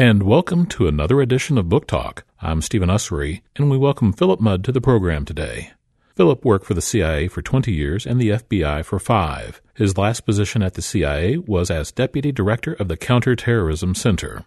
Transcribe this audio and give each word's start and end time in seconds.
And 0.00 0.22
welcome 0.22 0.66
to 0.66 0.86
another 0.86 1.20
edition 1.20 1.58
of 1.58 1.68
Book 1.68 1.88
Talk. 1.88 2.24
I'm 2.40 2.62
Stephen 2.62 2.88
Ussery, 2.88 3.40
and 3.56 3.68
we 3.68 3.76
welcome 3.76 4.12
Philip 4.12 4.38
Mudd 4.38 4.62
to 4.62 4.70
the 4.70 4.80
program 4.80 5.24
today. 5.24 5.72
Philip 6.14 6.44
worked 6.44 6.66
for 6.66 6.74
the 6.74 6.80
CIA 6.80 7.26
for 7.26 7.42
20 7.42 7.72
years 7.72 8.06
and 8.06 8.20
the 8.20 8.28
FBI 8.28 8.84
for 8.84 9.00
five. 9.00 9.60
His 9.74 9.98
last 9.98 10.20
position 10.20 10.62
at 10.62 10.74
the 10.74 10.82
CIA 10.82 11.38
was 11.38 11.68
as 11.68 11.90
Deputy 11.90 12.30
Director 12.30 12.74
of 12.74 12.86
the 12.86 12.96
Counterterrorism 12.96 13.96
Center. 13.96 14.44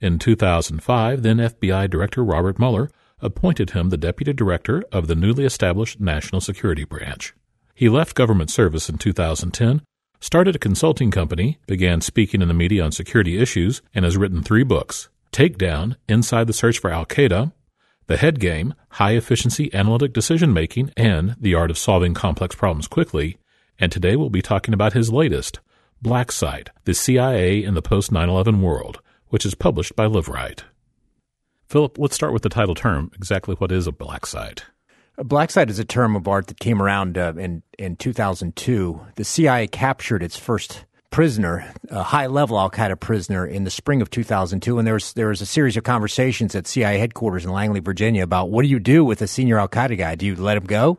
In 0.00 0.18
2005, 0.18 1.22
then 1.22 1.36
FBI 1.36 1.88
Director 1.88 2.24
Robert 2.24 2.58
Mueller 2.58 2.90
appointed 3.20 3.70
him 3.70 3.90
the 3.90 3.96
Deputy 3.96 4.32
Director 4.32 4.82
of 4.90 5.06
the 5.06 5.14
newly 5.14 5.44
established 5.44 6.00
National 6.00 6.40
Security 6.40 6.82
Branch. 6.82 7.32
He 7.72 7.88
left 7.88 8.16
government 8.16 8.50
service 8.50 8.88
in 8.88 8.98
2010 8.98 9.80
started 10.20 10.56
a 10.56 10.58
consulting 10.58 11.10
company, 11.10 11.58
began 11.66 12.00
speaking 12.00 12.42
in 12.42 12.48
the 12.48 12.54
media 12.54 12.84
on 12.84 12.92
security 12.92 13.38
issues, 13.38 13.82
and 13.94 14.04
has 14.04 14.16
written 14.16 14.42
three 14.42 14.64
books 14.64 15.08
Takedown 15.32 15.96
Inside 16.08 16.46
the 16.46 16.52
Search 16.52 16.78
for 16.78 16.90
Al 16.90 17.06
Qaeda, 17.06 17.52
The 18.06 18.16
Head 18.16 18.40
Game 18.40 18.74
High 18.90 19.12
Efficiency 19.12 19.72
Analytic 19.74 20.12
Decision 20.12 20.52
Making, 20.52 20.92
and 20.96 21.36
The 21.40 21.54
Art 21.54 21.70
of 21.70 21.78
Solving 21.78 22.14
Complex 22.14 22.54
Problems 22.54 22.88
Quickly. 22.88 23.38
And 23.78 23.92
today 23.92 24.16
we'll 24.16 24.30
be 24.30 24.42
talking 24.42 24.74
about 24.74 24.92
his 24.92 25.12
latest, 25.12 25.60
Black 26.02 26.32
Site 26.32 26.70
The 26.84 26.94
CIA 26.94 27.62
in 27.62 27.74
the 27.74 27.82
Post 27.82 28.10
9 28.12 28.28
11 28.28 28.62
World, 28.62 29.00
which 29.28 29.46
is 29.46 29.54
published 29.54 29.94
by 29.94 30.06
Liveright. 30.06 30.62
Philip, 31.68 31.98
let's 31.98 32.14
start 32.14 32.32
with 32.32 32.42
the 32.42 32.48
title 32.48 32.74
term. 32.74 33.10
Exactly 33.14 33.54
what 33.56 33.70
is 33.70 33.86
a 33.86 33.92
black 33.92 34.24
site? 34.24 34.64
Black 35.24 35.50
site 35.50 35.68
is 35.68 35.80
a 35.80 35.84
term 35.84 36.14
of 36.14 36.28
art 36.28 36.46
that 36.46 36.60
came 36.60 36.80
around 36.80 37.18
uh, 37.18 37.32
in 37.36 37.62
in 37.76 37.96
2002. 37.96 39.00
The 39.16 39.24
CIA 39.24 39.66
captured 39.66 40.22
its 40.22 40.36
first 40.36 40.84
prisoner, 41.10 41.72
a 41.90 42.04
high 42.04 42.26
level 42.26 42.56
Al 42.56 42.70
Qaeda 42.70 43.00
prisoner, 43.00 43.44
in 43.44 43.64
the 43.64 43.70
spring 43.70 44.00
of 44.00 44.10
2002, 44.10 44.78
and 44.78 44.86
there 44.86 44.94
was 44.94 45.12
there 45.14 45.26
was 45.26 45.40
a 45.40 45.46
series 45.46 45.76
of 45.76 45.82
conversations 45.82 46.54
at 46.54 46.68
CIA 46.68 46.98
headquarters 46.98 47.44
in 47.44 47.50
Langley, 47.50 47.80
Virginia, 47.80 48.22
about 48.22 48.50
what 48.50 48.62
do 48.62 48.68
you 48.68 48.78
do 48.78 49.04
with 49.04 49.20
a 49.20 49.26
senior 49.26 49.58
Al 49.58 49.68
Qaeda 49.68 49.98
guy? 49.98 50.14
Do 50.14 50.24
you 50.24 50.36
let 50.36 50.56
him 50.56 50.64
go? 50.64 50.98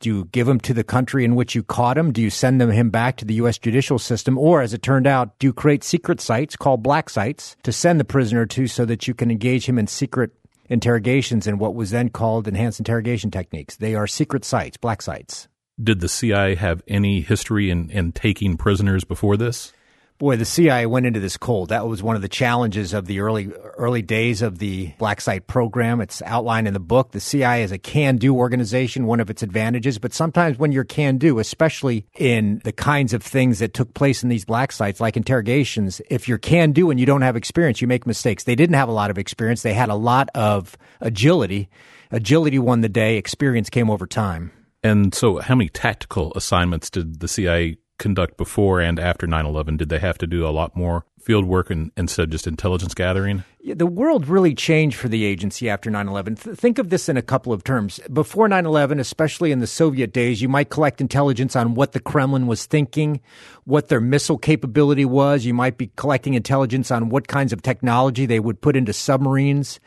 Do 0.00 0.10
you 0.10 0.24
give 0.26 0.46
him 0.46 0.60
to 0.60 0.74
the 0.74 0.84
country 0.84 1.24
in 1.24 1.34
which 1.34 1.54
you 1.54 1.62
caught 1.62 1.96
him? 1.96 2.12
Do 2.12 2.20
you 2.20 2.28
send 2.28 2.60
them, 2.60 2.70
him 2.70 2.90
back 2.90 3.16
to 3.16 3.24
the 3.24 3.32
U.S. 3.34 3.56
judicial 3.56 3.98
system? 3.98 4.36
Or, 4.36 4.60
as 4.60 4.74
it 4.74 4.82
turned 4.82 5.06
out, 5.06 5.38
do 5.38 5.46
you 5.46 5.54
create 5.54 5.82
secret 5.82 6.20
sites 6.20 6.54
called 6.54 6.82
black 6.82 7.08
sites 7.08 7.56
to 7.62 7.72
send 7.72 7.98
the 7.98 8.04
prisoner 8.04 8.44
to 8.44 8.66
so 8.66 8.84
that 8.84 9.08
you 9.08 9.14
can 9.14 9.30
engage 9.30 9.64
him 9.64 9.78
in 9.78 9.86
secret 9.86 10.32
interrogations 10.68 11.46
in 11.46 11.58
what 11.58 11.74
was 11.74 11.90
then 11.90 12.08
called 12.08 12.48
enhanced 12.48 12.80
interrogation 12.80 13.30
techniques. 13.30 13.76
They 13.76 13.94
are 13.94 14.06
secret 14.06 14.44
sites, 14.44 14.76
black 14.76 15.02
sites. 15.02 15.48
Did 15.82 16.00
the 16.00 16.08
CIA 16.08 16.54
have 16.54 16.82
any 16.88 17.20
history 17.20 17.70
in, 17.70 17.90
in 17.90 18.12
taking 18.12 18.56
prisoners 18.56 19.04
before 19.04 19.36
this? 19.36 19.72
Boy, 20.18 20.36
the 20.36 20.46
CIA 20.46 20.86
went 20.86 21.04
into 21.04 21.20
this 21.20 21.36
cold. 21.36 21.68
That 21.68 21.86
was 21.86 22.02
one 22.02 22.16
of 22.16 22.22
the 22.22 22.28
challenges 22.28 22.94
of 22.94 23.06
the 23.06 23.20
early 23.20 23.52
early 23.76 24.00
days 24.00 24.40
of 24.40 24.58
the 24.58 24.92
Black 24.98 25.20
Site 25.20 25.46
program. 25.46 26.00
It's 26.00 26.22
outlined 26.22 26.66
in 26.66 26.72
the 26.72 26.80
book. 26.80 27.12
The 27.12 27.20
CIA 27.20 27.62
is 27.62 27.70
a 27.70 27.78
can-do 27.78 28.34
organization, 28.34 29.04
one 29.04 29.20
of 29.20 29.28
its 29.28 29.42
advantages, 29.42 29.98
but 29.98 30.14
sometimes 30.14 30.58
when 30.58 30.72
you're 30.72 30.84
can-do, 30.84 31.38
especially 31.38 32.06
in 32.14 32.62
the 32.64 32.72
kinds 32.72 33.12
of 33.12 33.22
things 33.22 33.58
that 33.58 33.74
took 33.74 33.92
place 33.92 34.22
in 34.22 34.30
these 34.30 34.46
black 34.46 34.72
sites 34.72 35.00
like 35.00 35.18
interrogations, 35.18 36.00
if 36.08 36.26
you're 36.28 36.38
can-do 36.38 36.90
and 36.90 36.98
you 36.98 37.04
don't 37.04 37.22
have 37.22 37.36
experience, 37.36 37.82
you 37.82 37.86
make 37.86 38.06
mistakes. 38.06 38.44
They 38.44 38.56
didn't 38.56 38.76
have 38.76 38.88
a 38.88 38.92
lot 38.92 39.10
of 39.10 39.18
experience. 39.18 39.60
They 39.60 39.74
had 39.74 39.90
a 39.90 39.94
lot 39.94 40.30
of 40.34 40.78
agility. 41.02 41.68
Agility 42.10 42.58
won 42.58 42.80
the 42.80 42.88
day, 42.88 43.18
experience 43.18 43.68
came 43.68 43.90
over 43.90 44.06
time. 44.06 44.50
And 44.82 45.14
so 45.14 45.40
how 45.40 45.56
many 45.56 45.68
tactical 45.68 46.32
assignments 46.34 46.88
did 46.88 47.20
the 47.20 47.28
CIA 47.28 47.76
conduct 47.98 48.36
before 48.36 48.80
and 48.80 48.98
after 48.98 49.26
9-11 49.26 49.78
did 49.78 49.88
they 49.88 49.98
have 49.98 50.18
to 50.18 50.26
do 50.26 50.46
a 50.46 50.50
lot 50.50 50.76
more 50.76 51.04
field 51.18 51.44
work 51.44 51.70
and, 51.70 51.90
instead 51.96 52.24
of 52.24 52.30
just 52.30 52.46
intelligence 52.46 52.94
gathering? 52.94 53.42
Yeah, 53.60 53.74
the 53.74 53.86
world 53.86 54.28
really 54.28 54.54
changed 54.54 54.96
for 54.96 55.08
the 55.08 55.24
agency 55.24 55.68
after 55.68 55.90
9-11 55.90 56.40
Th- 56.40 56.56
think 56.56 56.78
of 56.78 56.90
this 56.90 57.08
in 57.08 57.16
a 57.16 57.22
couple 57.22 57.52
of 57.52 57.64
terms. 57.64 57.98
Before 58.12 58.48
9-11 58.48 59.00
especially 59.00 59.52
in 59.52 59.60
the 59.60 59.66
soviet 59.66 60.12
days 60.12 60.42
you 60.42 60.48
might 60.48 60.70
collect 60.70 61.00
intelligence 61.00 61.56
on 61.56 61.74
what 61.74 61.92
the 61.92 62.00
kremlin 62.00 62.46
was 62.46 62.66
thinking 62.66 63.20
what 63.64 63.88
their 63.88 64.00
missile 64.00 64.38
capability 64.38 65.04
was. 65.04 65.44
You 65.44 65.54
might 65.54 65.78
be 65.78 65.90
collecting 65.96 66.34
intelligence 66.34 66.90
on 66.90 67.08
what 67.08 67.28
kinds 67.28 67.52
of 67.52 67.62
technology 67.62 68.26
they 68.26 68.40
would 68.40 68.60
put 68.60 68.76
into 68.76 68.92
submarines 68.92 69.80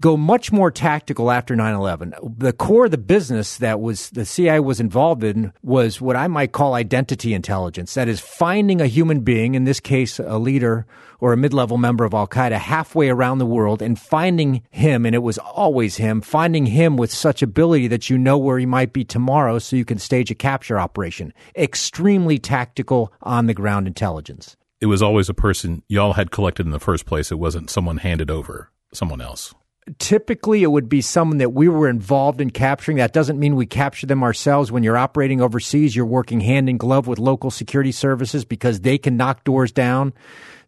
go 0.00 0.16
much 0.16 0.52
more 0.52 0.70
tactical 0.70 1.30
after 1.30 1.56
9-11 1.56 2.38
the 2.38 2.52
core 2.52 2.84
of 2.84 2.90
the 2.90 2.98
business 2.98 3.58
that 3.58 3.80
was 3.80 4.10
the 4.10 4.24
cia 4.24 4.60
was 4.60 4.80
involved 4.80 5.24
in 5.24 5.52
was 5.62 6.00
what 6.00 6.16
i 6.16 6.28
might 6.28 6.52
call 6.52 6.74
identity 6.74 7.34
intelligence. 7.34 7.94
That 7.94 8.08
is 8.08 8.20
finding 8.20 8.80
a 8.80 8.86
human 8.86 9.20
being 9.20 9.54
in 9.54 9.64
this 9.64 9.80
case 9.80 10.18
a 10.18 10.38
leader 10.38 10.86
or 11.20 11.32
a 11.32 11.36
mid-level 11.36 11.78
member 11.78 12.04
of 12.04 12.14
al-qaeda 12.14 12.58
halfway 12.58 13.08
around 13.08 13.38
the 13.38 13.46
world 13.46 13.82
and 13.82 13.98
finding 13.98 14.62
him 14.70 15.06
and 15.06 15.14
it 15.14 15.22
was 15.22 15.38
always 15.38 15.96
him 15.96 16.20
finding 16.20 16.66
him 16.66 16.96
with 16.96 17.12
such 17.12 17.42
ability 17.42 17.88
that 17.88 18.10
you 18.10 18.18
know 18.18 18.38
where 18.38 18.58
he 18.58 18.66
might 18.66 18.92
be 18.92 19.04
tomorrow 19.04 19.58
so 19.58 19.76
you 19.76 19.84
can 19.84 19.98
stage 19.98 20.30
a 20.30 20.34
capture 20.34 20.78
operation. 20.78 21.32
Extremely 21.56 22.38
tactical 22.38 23.12
on 23.22 23.46
the 23.46 23.54
ground 23.54 23.86
intelligence. 23.86 24.56
It 24.80 24.86
was 24.86 25.02
always 25.02 25.28
a 25.28 25.34
person 25.34 25.82
y'all 25.88 26.12
had 26.12 26.30
collected 26.30 26.66
in 26.66 26.72
the 26.72 26.78
first 26.80 27.04
place. 27.06 27.32
It 27.32 27.38
wasn't 27.38 27.70
someone 27.70 27.98
handed 27.98 28.30
over 28.30 28.70
someone 28.92 29.20
else 29.20 29.54
typically 29.98 30.62
it 30.62 30.70
would 30.70 30.88
be 30.88 31.00
someone 31.00 31.38
that 31.38 31.52
we 31.52 31.68
were 31.68 31.88
involved 31.88 32.40
in 32.40 32.50
capturing. 32.50 32.98
That 32.98 33.12
doesn't 33.12 33.38
mean 33.38 33.56
we 33.56 33.66
capture 33.66 34.06
them 34.06 34.22
ourselves. 34.22 34.70
When 34.70 34.82
you're 34.82 34.96
operating 34.96 35.40
overseas, 35.40 35.94
you're 35.94 36.06
working 36.06 36.40
hand 36.40 36.68
in 36.68 36.76
glove 36.76 37.06
with 37.06 37.18
local 37.18 37.50
security 37.50 37.92
services 37.92 38.44
because 38.44 38.80
they 38.80 38.98
can 38.98 39.16
knock 39.16 39.44
doors 39.44 39.72
down. 39.72 40.12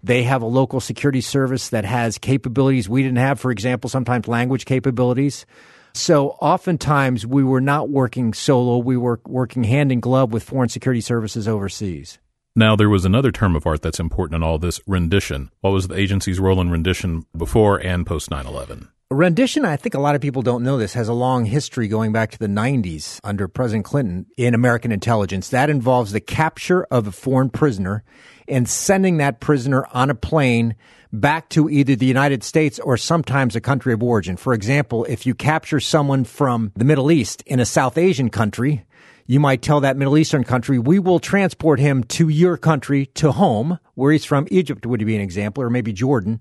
They 0.02 0.22
have 0.22 0.42
a 0.42 0.46
local 0.46 0.80
security 0.80 1.20
service 1.20 1.68
that 1.70 1.84
has 1.84 2.18
capabilities 2.18 2.88
we 2.88 3.02
didn't 3.02 3.18
have. 3.18 3.38
For 3.38 3.50
example, 3.50 3.90
sometimes 3.90 4.28
language 4.28 4.64
capabilities. 4.64 5.44
So 5.92 6.30
oftentimes 6.40 7.26
we 7.26 7.42
were 7.42 7.60
not 7.60 7.90
working 7.90 8.32
solo. 8.32 8.78
We 8.78 8.96
were 8.96 9.20
working 9.26 9.64
hand 9.64 9.92
in 9.92 10.00
glove 10.00 10.32
with 10.32 10.42
foreign 10.42 10.68
security 10.68 11.00
services 11.00 11.48
overseas. 11.48 12.18
Now, 12.56 12.74
there 12.74 12.88
was 12.88 13.04
another 13.04 13.30
term 13.30 13.54
of 13.54 13.66
art 13.66 13.82
that's 13.82 14.00
important 14.00 14.36
in 14.36 14.42
all 14.42 14.58
this 14.58 14.80
rendition. 14.86 15.50
What 15.60 15.70
was 15.70 15.88
the 15.88 15.96
agency's 15.96 16.40
role 16.40 16.60
in 16.60 16.70
rendition 16.70 17.24
before 17.36 17.78
and 17.78 18.04
post 18.04 18.30
9 18.30 18.44
11? 18.44 18.88
Rendition, 19.12 19.64
I 19.64 19.76
think 19.76 19.94
a 19.94 20.00
lot 20.00 20.14
of 20.14 20.20
people 20.20 20.40
don't 20.40 20.62
know 20.62 20.78
this, 20.78 20.94
has 20.94 21.08
a 21.08 21.12
long 21.12 21.44
history 21.44 21.88
going 21.88 22.12
back 22.12 22.30
to 22.30 22.38
the 22.38 22.46
90s 22.46 23.18
under 23.24 23.48
President 23.48 23.84
Clinton 23.84 24.26
in 24.36 24.54
American 24.54 24.92
intelligence. 24.92 25.48
That 25.48 25.68
involves 25.68 26.12
the 26.12 26.20
capture 26.20 26.84
of 26.92 27.08
a 27.08 27.10
foreign 27.10 27.50
prisoner 27.50 28.04
and 28.46 28.68
sending 28.68 29.16
that 29.16 29.40
prisoner 29.40 29.84
on 29.92 30.10
a 30.10 30.14
plane 30.14 30.76
back 31.12 31.48
to 31.48 31.68
either 31.68 31.96
the 31.96 32.06
United 32.06 32.44
States 32.44 32.78
or 32.78 32.96
sometimes 32.96 33.56
a 33.56 33.60
country 33.60 33.92
of 33.92 34.00
origin. 34.00 34.36
For 34.36 34.54
example, 34.54 35.04
if 35.06 35.26
you 35.26 35.34
capture 35.34 35.80
someone 35.80 36.22
from 36.22 36.70
the 36.76 36.84
Middle 36.84 37.10
East 37.10 37.42
in 37.46 37.58
a 37.58 37.66
South 37.66 37.98
Asian 37.98 38.30
country, 38.30 38.84
you 39.26 39.40
might 39.40 39.60
tell 39.60 39.80
that 39.80 39.96
Middle 39.96 40.18
Eastern 40.18 40.44
country, 40.44 40.78
we 40.78 41.00
will 41.00 41.18
transport 41.18 41.80
him 41.80 42.04
to 42.04 42.28
your 42.28 42.56
country, 42.56 43.06
to 43.06 43.32
home, 43.32 43.80
where 43.94 44.12
he's 44.12 44.24
from. 44.24 44.46
Egypt 44.52 44.86
would 44.86 45.04
be 45.04 45.16
an 45.16 45.20
example, 45.20 45.64
or 45.64 45.70
maybe 45.70 45.92
Jordan 45.92 46.40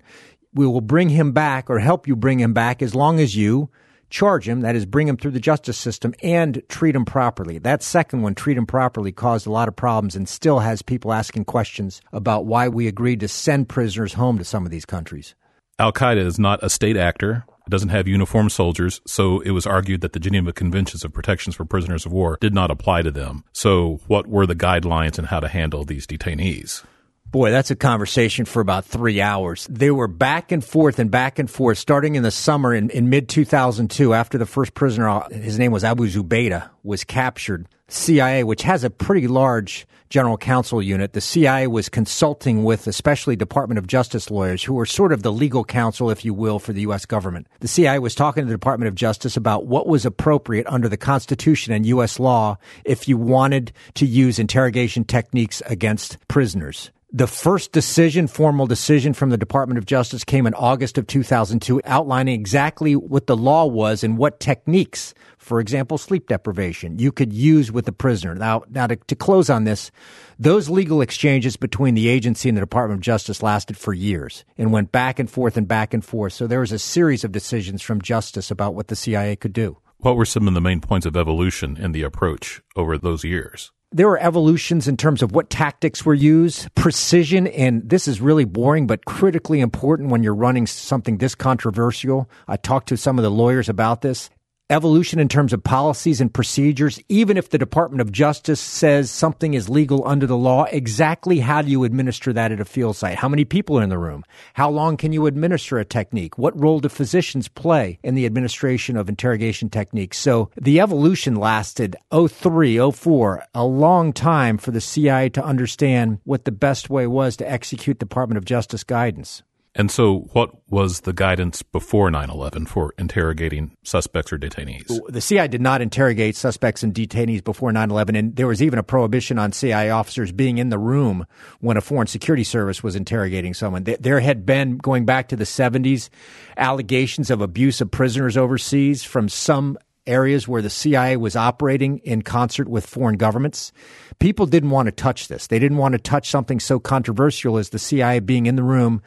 we 0.54 0.66
will 0.66 0.82
bring 0.82 1.10
him 1.10 1.32
back 1.32 1.70
or 1.70 1.80
help 1.80 2.08
you 2.08 2.16
bring 2.16 2.40
him 2.40 2.54
back 2.54 2.82
as 2.82 2.96
long 2.96 3.20
as 3.20 3.36
you 3.36 3.70
charge 4.10 4.48
him, 4.48 4.62
that 4.62 4.76
is, 4.76 4.86
bring 4.86 5.08
him 5.08 5.18
through 5.18 5.32
the 5.32 5.40
justice 5.40 5.78
system 5.78 6.14
and 6.24 6.64
treat 6.68 6.96
him 6.96 7.06
properly. 7.06 7.60
That 7.60 7.84
second 7.84 8.22
one, 8.22 8.36
treat 8.36 8.58
him 8.58 8.66
properly, 8.66 9.12
caused 9.12 9.48
a 9.48 9.52
lot 9.52 9.68
of 9.68 9.76
problems 9.76 10.16
and 10.16 10.28
still 10.28 10.60
has 10.60 10.82
people 10.82 11.14
asking 11.14 11.46
questions 11.46 12.02
about 12.12 12.46
why 12.46 12.68
we 12.68 12.88
agreed 12.88 13.20
to 13.22 13.28
send 13.28 13.70
prisoners 13.70 14.14
home 14.14 14.38
to 14.38 14.46
some 14.46 14.66
of 14.66 14.72
these 14.72 14.86
countries. 14.86 15.36
Al 15.78 15.94
Qaeda 15.94 16.26
is 16.26 16.40
not 16.40 16.64
a 16.64 16.70
state 16.70 16.98
actor. 16.98 17.46
It 17.66 17.70
doesn't 17.70 17.90
have 17.90 18.08
uniformed 18.08 18.52
soldiers, 18.52 19.00
so 19.06 19.42
it 19.42 19.52
was 19.52 19.68
argued 19.68 20.02
that 20.02 20.14
the 20.14 20.20
Geneva 20.20 20.52
Conventions 20.52 21.06
of 21.06 21.14
Protections 21.14 21.56
for 21.56 21.66
Prisoners 21.66 22.06
of 22.06 22.12
War 22.12 22.38
did 22.42 22.54
not 22.54 22.72
apply 22.72 23.04
to 23.04 23.12
them. 23.12 23.44
So, 23.54 24.02
what 24.08 24.26
were 24.28 24.48
the 24.48 24.56
guidelines 24.56 25.20
and 25.20 25.28
how 25.28 25.40
to 25.40 25.48
handle 25.48 25.86
these 25.86 26.08
detainees? 26.08 26.84
Boy, 27.32 27.52
that's 27.52 27.70
a 27.70 27.76
conversation 27.76 28.46
for 28.46 28.60
about 28.60 28.86
three 28.86 29.22
hours. 29.22 29.68
They 29.70 29.92
were 29.92 30.08
back 30.08 30.52
and 30.52 30.66
forth 30.66 30.98
and 30.98 31.12
back 31.12 31.38
and 31.38 31.50
forth 31.50 31.78
starting 31.78 32.16
in 32.16 32.24
the 32.24 32.32
summer 32.32 32.74
in, 32.74 32.90
in 32.90 33.12
mid 33.12 33.30
2002 33.30 34.16
after 34.16 34.40
the 34.40 34.48
first 34.48 34.74
prisoner, 34.74 35.22
his 35.30 35.60
name 35.60 35.72
was 35.72 35.84
Abu 35.84 36.08
Zubaydah, 36.08 36.68
was 36.82 37.04
captured. 37.04 37.68
CIA, 37.88 38.44
which 38.44 38.64
has 38.64 38.84
a 38.84 38.90
pretty 38.90 39.28
large 39.28 39.86
general 40.10 40.38
counsel 40.38 40.82
unit, 40.82 41.14
the 41.14 41.22
CIA 41.22 41.68
was 41.68 41.88
consulting 41.88 42.64
with 42.64 42.88
especially 42.88 43.36
Department 43.36 43.78
of 43.78 43.86
Justice 43.86 44.32
lawyers 44.32 44.64
who 44.64 44.74
were 44.74 44.88
sort 44.88 45.14
of 45.14 45.22
the 45.22 45.32
legal 45.32 45.64
counsel, 45.64 46.10
if 46.10 46.26
you 46.26 46.34
will, 46.34 46.58
for 46.58 46.74
the 46.74 46.82
U.S. 46.82 47.06
government. 47.06 47.46
The 47.60 47.68
CIA 47.68 48.00
was 48.00 48.16
talking 48.16 48.42
to 48.42 48.48
the 48.48 48.56
Department 48.56 48.88
of 48.88 48.96
Justice 48.96 49.38
about 49.38 49.68
what 49.68 49.86
was 49.86 50.04
appropriate 50.04 50.66
under 50.66 50.90
the 50.90 50.98
Constitution 50.98 51.74
and 51.74 51.86
U.S. 51.86 52.20
law 52.20 52.58
if 52.86 53.08
you 53.08 53.18
wanted 53.18 53.72
to 53.96 54.08
use 54.08 54.40
interrogation 54.40 55.04
techniques 55.04 55.62
against 55.68 56.18
prisoners 56.28 56.90
The 57.12 57.26
first 57.26 57.72
decision, 57.72 58.28
formal 58.28 58.68
decision 58.68 59.14
from 59.14 59.32
the 59.32 59.38
Department 59.38 59.80
of 59.80 59.88
Justice 59.88 60.24
came 60.24 60.46
in 60.46 60.54
August 60.54 61.00
of 61.00 61.08
2002 61.08 61.82
outlining 61.84 62.40
exactly 62.40 62.96
what 62.96 63.26
the 63.26 63.36
law 63.36 63.66
was 63.66 64.04
and 64.04 64.16
what 64.16 64.40
techniques, 64.40 65.16
for 65.40 65.60
example, 65.60 65.98
sleep 65.98 66.28
deprivation, 66.28 67.00
you 67.00 67.12
could 67.12 67.34
use 67.34 67.72
with 67.72 67.86
the 67.86 67.92
prisoner. 67.92 68.36
Now, 68.36 68.62
now 68.70 68.86
to, 68.86 68.96
to 68.96 69.16
close 69.16 69.50
on 69.50 69.64
this, 69.64 69.90
those 70.38 70.70
legal 70.70 71.02
exchanges 71.02 71.58
between 71.58 71.96
the 71.96 72.10
agency 72.10 72.48
and 72.48 72.56
the 72.56 72.62
Department 72.62 73.00
of 73.00 73.04
Justice 73.04 73.42
lasted 73.42 73.76
for 73.76 73.92
years 73.92 74.46
and 74.56 74.72
went 74.72 74.92
back 74.92 75.18
and 75.18 75.32
forth 75.32 75.58
and 75.58 75.68
back 75.68 75.96
and 75.96 76.06
forth. 76.06 76.34
So 76.34 76.46
there 76.46 76.60
was 76.60 76.72
a 76.72 76.78
series 76.78 77.24
of 77.24 77.32
decisions 77.32 77.82
from 77.82 78.04
justice 78.04 78.52
about 78.52 78.76
what 78.76 78.88
the 78.88 78.96
CIA 78.96 79.36
could 79.36 79.54
do. 79.54 79.80
What 79.98 80.16
were 80.16 80.26
some 80.26 80.48
of 80.48 80.54
the 80.54 80.62
main 80.62 80.80
points 80.80 81.08
of 81.08 81.18
evolution 81.18 81.76
in 81.76 81.92
the 81.92 82.04
approach 82.04 82.62
over 82.76 83.00
those 83.00 83.24
years? 83.24 83.72
There 83.92 84.08
were 84.08 84.20
evolutions 84.20 84.88
in 84.88 84.98
terms 84.98 85.24
of 85.24 85.32
what 85.32 85.50
tactics 85.50 86.06
were 86.06 86.14
used, 86.14 86.74
precision, 86.76 87.48
and 87.48 87.88
this 87.90 88.08
is 88.08 88.22
really 88.22 88.46
boring, 88.46 88.86
but 88.86 89.06
critically 89.06 89.60
important 89.60 90.10
when 90.10 90.22
you're 90.22 90.36
running 90.36 90.68
something 90.68 91.18
this 91.18 91.36
controversial. 91.36 92.30
I 92.48 92.58
talked 92.58 92.90
to 92.90 92.98
some 92.98 93.18
of 93.18 93.24
the 93.24 93.32
lawyers 93.32 93.68
about 93.68 94.02
this 94.02 94.30
evolution 94.70 95.20
in 95.20 95.28
terms 95.28 95.52
of 95.52 95.64
policies 95.64 96.22
and 96.22 96.34
procedures, 96.34 97.00
even 97.10 97.38
if 97.38 97.50
the 97.50 97.58
Department 97.58 98.02
of 98.02 98.12
Justice 98.12 98.60
says 98.60 99.10
something 99.10 99.56
is 99.56 99.68
legal 99.68 100.08
under 100.08 100.28
the 100.28 100.38
law, 100.38 100.66
exactly 100.66 101.40
how 101.40 101.62
do 101.62 101.72
you 101.72 101.84
administer 101.84 102.32
that 102.34 102.52
at 102.52 102.60
a 102.60 102.66
field 102.66 102.96
site? 102.96 103.18
How 103.18 103.28
many 103.28 103.46
people 103.46 103.80
are 103.80 103.84
in 103.84 103.90
the 103.90 103.98
room? 103.98 104.24
How 104.54 104.70
long 104.70 104.96
can 104.96 105.12
you 105.12 105.26
administer 105.26 105.80
a 105.80 105.86
technique? 105.86 106.38
What 106.38 106.60
role 106.60 106.80
do 106.80 106.90
physicians 106.90 107.48
play 107.48 108.00
in 108.04 108.14
the 108.16 108.26
administration 108.26 108.96
of 108.96 109.10
interrogation 109.10 109.70
techniques? 109.70 110.20
So 110.20 110.52
the 110.56 110.80
evolution 110.80 111.36
lasted 111.36 111.96
03, 112.12 112.92
04, 112.92 113.44
a 113.56 113.66
long 113.66 114.14
time 114.14 114.58
for 114.58 114.72
the 114.72 114.82
CIA 114.82 115.30
to 115.30 115.44
understand 115.44 116.20
what 116.26 116.46
the 116.46 116.52
best 116.52 116.90
way 116.90 117.08
was 117.08 117.36
to 117.38 117.50
execute 117.50 117.98
Department 117.98 118.38
of 118.38 118.46
Justice 118.46 118.84
guidance. 118.84 119.42
And 119.76 119.92
so, 119.92 120.30
what 120.34 120.52
was 120.70 121.02
the 121.02 121.14
guidance 121.14 121.62
before 121.62 122.10
9 122.10 122.30
11 122.30 122.66
for 122.66 122.94
interrogating 122.98 123.76
suspects 123.84 124.34
or 124.34 124.40
detainees? 124.40 125.00
The 125.08 125.22
CIA 125.22 125.48
did 125.48 125.62
not 125.62 125.82
interrogate 125.82 126.36
suspects 126.36 126.82
and 126.82 126.94
detainees 126.94 127.44
before 127.44 127.72
9 127.72 127.92
11, 127.92 128.16
and 128.16 128.36
there 128.36 128.48
was 128.48 128.64
even 128.64 128.80
a 128.80 128.84
prohibition 128.84 129.38
on 129.38 129.52
CIA 129.52 129.92
officers 129.92 130.32
being 130.32 130.58
in 130.58 130.70
the 130.70 130.80
room 130.80 131.26
when 131.60 131.78
a 131.78 131.82
foreign 131.82 132.08
security 132.08 132.44
service 132.44 132.82
was 132.82 132.96
interrogating 132.96 133.54
someone. 133.54 133.84
There 133.84 134.20
had 134.20 134.46
been, 134.46 134.78
going 134.78 135.06
back 135.06 135.30
to 135.30 135.36
the 135.36 135.44
70s, 135.44 136.10
allegations 136.58 137.30
of 137.30 137.42
abuse 137.42 137.80
of 137.80 137.92
prisoners 137.92 138.38
overseas 138.38 139.04
from 139.04 139.30
some 139.30 139.78
areas 140.08 140.48
where 140.48 140.62
the 140.62 140.70
CIA 140.70 141.16
was 141.18 141.36
operating 141.36 142.00
in 142.00 142.24
concert 142.24 142.68
with 142.68 142.86
foreign 142.86 143.18
governments. 143.18 143.72
People 144.18 144.48
didn't 144.48 144.72
want 144.72 144.88
to 144.88 144.92
touch 144.92 145.28
this. 145.28 145.48
They 145.48 145.60
didn't 145.60 145.78
want 145.78 145.94
to 145.94 146.00
touch 146.00 146.30
something 146.30 146.60
so 146.60 146.80
controversial 146.80 147.58
as 147.58 147.70
the 147.70 147.80
CIA 147.80 148.20
being 148.20 148.48
in 148.48 148.56
the 148.56 148.64
room 148.64 149.02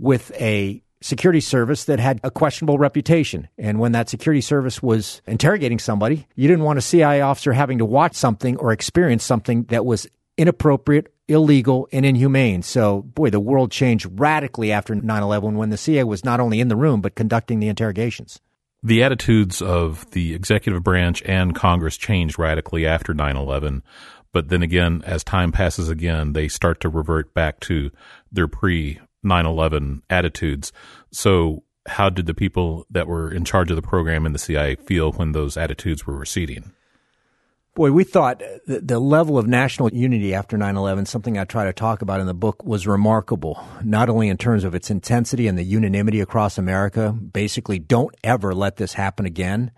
with 0.00 0.32
a 0.40 0.82
security 1.02 1.40
service 1.40 1.84
that 1.84 1.98
had 1.98 2.20
a 2.22 2.30
questionable 2.30 2.78
reputation. 2.78 3.48
And 3.56 3.78
when 3.78 3.92
that 3.92 4.08
security 4.08 4.40
service 4.40 4.82
was 4.82 5.22
interrogating 5.26 5.78
somebody, 5.78 6.26
you 6.36 6.48
didn't 6.48 6.64
want 6.64 6.78
a 6.78 6.82
CIA 6.82 7.20
officer 7.22 7.52
having 7.52 7.78
to 7.78 7.84
watch 7.84 8.14
something 8.14 8.56
or 8.58 8.72
experience 8.72 9.24
something 9.24 9.64
that 9.64 9.84
was 9.86 10.06
inappropriate, 10.36 11.12
illegal, 11.28 11.88
and 11.92 12.04
inhumane. 12.04 12.62
So, 12.62 13.02
boy, 13.02 13.30
the 13.30 13.40
world 13.40 13.70
changed 13.70 14.08
radically 14.18 14.72
after 14.72 14.94
9 14.94 15.22
11 15.22 15.56
when 15.56 15.70
the 15.70 15.76
CIA 15.76 16.04
was 16.04 16.24
not 16.24 16.40
only 16.40 16.60
in 16.60 16.68
the 16.68 16.76
room, 16.76 17.00
but 17.00 17.14
conducting 17.14 17.60
the 17.60 17.68
interrogations. 17.68 18.40
The 18.82 19.02
attitudes 19.02 19.60
of 19.60 20.10
the 20.12 20.34
executive 20.34 20.82
branch 20.82 21.22
and 21.26 21.54
Congress 21.54 21.98
changed 21.98 22.38
radically 22.38 22.86
after 22.86 23.12
9 23.12 23.36
11. 23.36 23.82
But 24.32 24.48
then 24.48 24.62
again, 24.62 25.02
as 25.04 25.24
time 25.24 25.50
passes 25.50 25.88
again, 25.88 26.32
they 26.34 26.48
start 26.48 26.80
to 26.80 26.88
revert 26.88 27.34
back 27.34 27.60
to 27.60 27.90
their 28.30 28.46
pre 28.46 29.00
9 29.22 29.46
11 29.46 30.02
attitudes. 30.10 30.72
So, 31.10 31.64
how 31.86 32.10
did 32.10 32.26
the 32.26 32.34
people 32.34 32.86
that 32.90 33.06
were 33.06 33.32
in 33.32 33.44
charge 33.44 33.70
of 33.70 33.76
the 33.76 33.82
program 33.82 34.26
in 34.26 34.32
the 34.32 34.38
CIA 34.38 34.76
feel 34.76 35.12
when 35.12 35.32
those 35.32 35.56
attitudes 35.56 36.06
were 36.06 36.16
receding? 36.16 36.72
Boy, 37.74 37.92
we 37.92 38.02
thought 38.02 38.42
the, 38.66 38.80
the 38.80 38.98
level 38.98 39.38
of 39.38 39.46
national 39.46 39.94
unity 39.94 40.34
after 40.34 40.58
9 40.58 40.76
11, 40.76 41.06
something 41.06 41.38
I 41.38 41.44
try 41.44 41.64
to 41.64 41.72
talk 41.72 42.02
about 42.02 42.20
in 42.20 42.26
the 42.26 42.34
book, 42.34 42.64
was 42.64 42.86
remarkable, 42.86 43.64
not 43.84 44.08
only 44.08 44.28
in 44.28 44.36
terms 44.36 44.64
of 44.64 44.74
its 44.74 44.90
intensity 44.90 45.46
and 45.46 45.56
the 45.56 45.62
unanimity 45.62 46.20
across 46.20 46.58
America, 46.58 47.12
basically, 47.12 47.78
don't 47.78 48.14
ever 48.24 48.54
let 48.54 48.76
this 48.76 48.94
happen 48.94 49.24
again, 49.24 49.70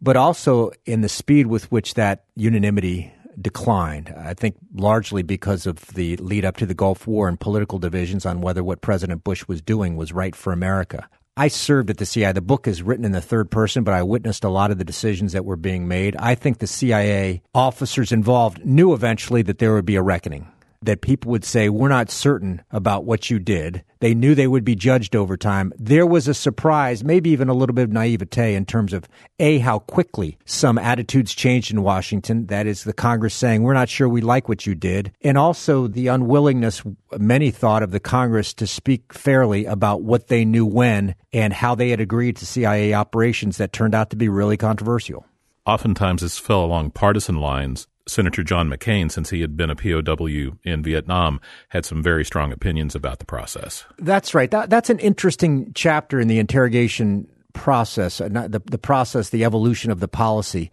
but 0.00 0.16
also 0.16 0.72
in 0.84 1.00
the 1.00 1.08
speed 1.08 1.46
with 1.46 1.72
which 1.72 1.94
that 1.94 2.24
unanimity 2.34 3.12
declined. 3.40 4.14
I 4.16 4.34
think 4.34 4.56
largely 4.74 5.22
because 5.22 5.66
of 5.66 5.86
the 5.94 6.16
lead 6.16 6.44
up 6.44 6.56
to 6.58 6.66
the 6.66 6.74
Gulf 6.74 7.06
War 7.06 7.28
and 7.28 7.38
political 7.38 7.78
divisions 7.78 8.26
on 8.26 8.40
whether 8.40 8.64
what 8.64 8.80
President 8.80 9.24
Bush 9.24 9.46
was 9.46 9.62
doing 9.62 9.96
was 9.96 10.12
right 10.12 10.34
for 10.34 10.52
America. 10.52 11.08
I 11.38 11.48
served 11.48 11.90
at 11.90 11.98
the 11.98 12.06
CIA. 12.06 12.32
The 12.32 12.40
book 12.40 12.66
is 12.66 12.82
written 12.82 13.04
in 13.04 13.12
the 13.12 13.20
third 13.20 13.50
person, 13.50 13.84
but 13.84 13.92
I 13.92 14.02
witnessed 14.02 14.42
a 14.42 14.48
lot 14.48 14.70
of 14.70 14.78
the 14.78 14.84
decisions 14.84 15.32
that 15.32 15.44
were 15.44 15.56
being 15.56 15.86
made. 15.86 16.16
I 16.16 16.34
think 16.34 16.58
the 16.58 16.66
CIA 16.66 17.42
officers 17.54 18.10
involved 18.10 18.64
knew 18.64 18.94
eventually 18.94 19.42
that 19.42 19.58
there 19.58 19.74
would 19.74 19.84
be 19.84 19.96
a 19.96 20.02
reckoning 20.02 20.50
that 20.86 21.00
people 21.00 21.30
would 21.30 21.44
say, 21.44 21.68
We're 21.68 21.88
not 21.88 22.10
certain 22.10 22.62
about 22.70 23.04
what 23.04 23.30
you 23.30 23.38
did. 23.38 23.84
They 24.00 24.14
knew 24.14 24.34
they 24.34 24.46
would 24.46 24.64
be 24.64 24.74
judged 24.74 25.16
over 25.16 25.36
time. 25.36 25.72
There 25.78 26.06
was 26.06 26.28
a 26.28 26.34
surprise, 26.34 27.02
maybe 27.02 27.30
even 27.30 27.48
a 27.48 27.54
little 27.54 27.74
bit 27.74 27.84
of 27.84 27.92
naivete 27.92 28.54
in 28.54 28.66
terms 28.66 28.92
of 28.92 29.08
A, 29.38 29.58
how 29.58 29.78
quickly 29.80 30.38
some 30.44 30.78
attitudes 30.78 31.34
changed 31.34 31.72
in 31.72 31.82
Washington. 31.82 32.46
That 32.46 32.66
is, 32.66 32.84
the 32.84 32.92
Congress 32.92 33.34
saying, 33.34 33.62
We're 33.62 33.74
not 33.74 33.88
sure 33.88 34.08
we 34.08 34.20
like 34.20 34.48
what 34.48 34.66
you 34.66 34.74
did. 34.74 35.12
And 35.22 35.36
also 35.36 35.86
the 35.86 36.08
unwillingness, 36.08 36.82
many 37.18 37.50
thought, 37.50 37.82
of 37.82 37.90
the 37.90 38.00
Congress 38.00 38.54
to 38.54 38.66
speak 38.66 39.12
fairly 39.12 39.64
about 39.66 40.02
what 40.02 40.28
they 40.28 40.44
knew 40.44 40.66
when 40.66 41.14
and 41.32 41.52
how 41.52 41.74
they 41.74 41.90
had 41.90 42.00
agreed 42.00 42.36
to 42.36 42.46
CIA 42.46 42.94
operations 42.94 43.56
that 43.58 43.72
turned 43.72 43.94
out 43.94 44.10
to 44.10 44.16
be 44.16 44.28
really 44.28 44.56
controversial. 44.56 45.26
Oftentimes, 45.66 46.22
this 46.22 46.38
fell 46.38 46.64
along 46.64 46.92
partisan 46.92 47.36
lines 47.36 47.88
Senator 48.08 48.42
John 48.42 48.70
McCain, 48.70 49.10
since 49.10 49.30
he 49.30 49.40
had 49.40 49.56
been 49.56 49.70
a 49.70 49.76
POW 49.76 50.58
in 50.62 50.82
Vietnam, 50.82 51.40
had 51.70 51.84
some 51.84 52.02
very 52.02 52.24
strong 52.24 52.52
opinions 52.52 52.94
about 52.94 53.18
the 53.18 53.24
process. 53.24 53.84
That's 53.98 54.34
right. 54.34 54.50
That, 54.50 54.70
that's 54.70 54.90
an 54.90 55.00
interesting 55.00 55.72
chapter 55.74 56.20
in 56.20 56.28
the 56.28 56.38
interrogation 56.38 57.28
process, 57.52 58.20
uh, 58.20 58.28
the, 58.28 58.62
the 58.64 58.78
process, 58.78 59.30
the 59.30 59.44
evolution 59.44 59.90
of 59.90 60.00
the 60.00 60.08
policy. 60.08 60.70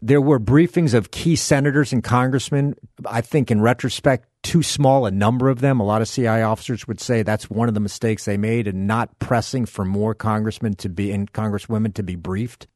There 0.00 0.20
were 0.20 0.40
briefings 0.40 0.94
of 0.94 1.10
key 1.10 1.36
senators 1.36 1.92
and 1.92 2.02
congressmen. 2.02 2.74
I 3.04 3.20
think, 3.20 3.50
in 3.50 3.60
retrospect, 3.60 4.26
too 4.42 4.62
small 4.62 5.04
a 5.04 5.10
number 5.10 5.50
of 5.50 5.60
them. 5.60 5.80
A 5.80 5.84
lot 5.84 6.00
of 6.00 6.08
CIA 6.08 6.42
officers 6.42 6.88
would 6.88 7.00
say 7.00 7.22
that's 7.22 7.50
one 7.50 7.68
of 7.68 7.74
the 7.74 7.80
mistakes 7.80 8.24
they 8.24 8.38
made 8.38 8.66
in 8.66 8.86
not 8.86 9.18
pressing 9.18 9.66
for 9.66 9.84
more 9.84 10.14
congressmen 10.14 10.74
to 10.76 10.88
be 10.88 11.12
and 11.12 11.30
congresswomen 11.30 11.92
to 11.94 12.02
be 12.02 12.16
briefed. 12.16 12.66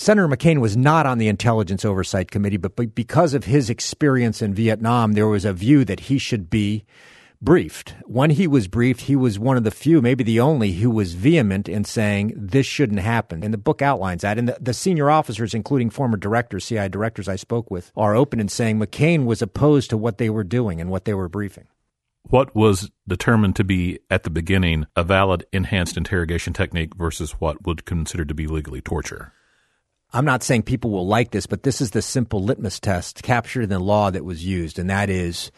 Senator 0.00 0.28
McCain 0.28 0.60
was 0.60 0.76
not 0.76 1.06
on 1.06 1.18
the 1.18 1.26
Intelligence 1.26 1.84
Oversight 1.84 2.30
Committee, 2.30 2.56
but 2.56 2.94
because 2.94 3.34
of 3.34 3.46
his 3.46 3.68
experience 3.68 4.40
in 4.40 4.54
Vietnam, 4.54 5.14
there 5.14 5.26
was 5.26 5.44
a 5.44 5.52
view 5.52 5.84
that 5.84 5.98
he 5.98 6.18
should 6.18 6.48
be 6.48 6.84
briefed. 7.42 7.96
When 8.04 8.30
he 8.30 8.46
was 8.46 8.68
briefed, 8.68 9.02
he 9.02 9.16
was 9.16 9.40
one 9.40 9.56
of 9.56 9.64
the 9.64 9.72
few, 9.72 10.00
maybe 10.00 10.22
the 10.22 10.38
only, 10.38 10.70
who 10.74 10.88
was 10.88 11.14
vehement 11.14 11.68
in 11.68 11.82
saying 11.82 12.32
this 12.36 12.64
shouldn't 12.64 13.00
happen. 13.00 13.42
And 13.42 13.52
the 13.52 13.58
book 13.58 13.82
outlines 13.82 14.22
that. 14.22 14.38
And 14.38 14.48
the, 14.48 14.56
the 14.60 14.72
senior 14.72 15.10
officers, 15.10 15.52
including 15.52 15.90
former 15.90 16.16
directors, 16.16 16.66
CIA 16.66 16.88
directors 16.88 17.28
I 17.28 17.34
spoke 17.34 17.68
with, 17.68 17.90
are 17.96 18.14
open 18.14 18.38
in 18.38 18.48
saying 18.48 18.78
McCain 18.78 19.24
was 19.24 19.42
opposed 19.42 19.90
to 19.90 19.96
what 19.96 20.18
they 20.18 20.30
were 20.30 20.44
doing 20.44 20.80
and 20.80 20.90
what 20.90 21.06
they 21.06 21.14
were 21.14 21.28
briefing. 21.28 21.66
What 22.22 22.54
was 22.54 22.88
determined 23.08 23.56
to 23.56 23.64
be 23.64 23.98
at 24.08 24.22
the 24.22 24.30
beginning 24.30 24.86
a 24.94 25.02
valid 25.02 25.44
enhanced 25.52 25.96
interrogation 25.96 26.52
technique 26.52 26.94
versus 26.94 27.32
what 27.32 27.66
would 27.66 27.84
consider 27.84 28.24
to 28.24 28.34
be 28.34 28.46
legally 28.46 28.80
torture? 28.80 29.32
I'm 30.12 30.24
not 30.24 30.42
saying 30.42 30.62
people 30.62 30.90
will 30.90 31.06
like 31.06 31.32
this, 31.32 31.46
but 31.46 31.64
this 31.64 31.80
is 31.80 31.90
the 31.90 32.00
simple 32.00 32.42
litmus 32.42 32.80
test 32.80 33.22
captured 33.22 33.62
in 33.62 33.68
the 33.68 33.78
law 33.78 34.10
that 34.10 34.24
was 34.24 34.44
used, 34.44 34.78
and 34.78 34.88
that 34.88 35.10
is 35.10 35.50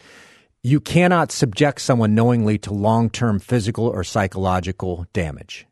you 0.61 0.79
cannot 0.79 1.31
subject 1.31 1.81
someone 1.81 2.15
knowingly 2.15 2.57
to 2.59 2.73
long 2.73 3.09
term 3.09 3.39
physical 3.39 3.87
or 3.87 4.03
psychological 4.03 5.07
damage. 5.13 5.67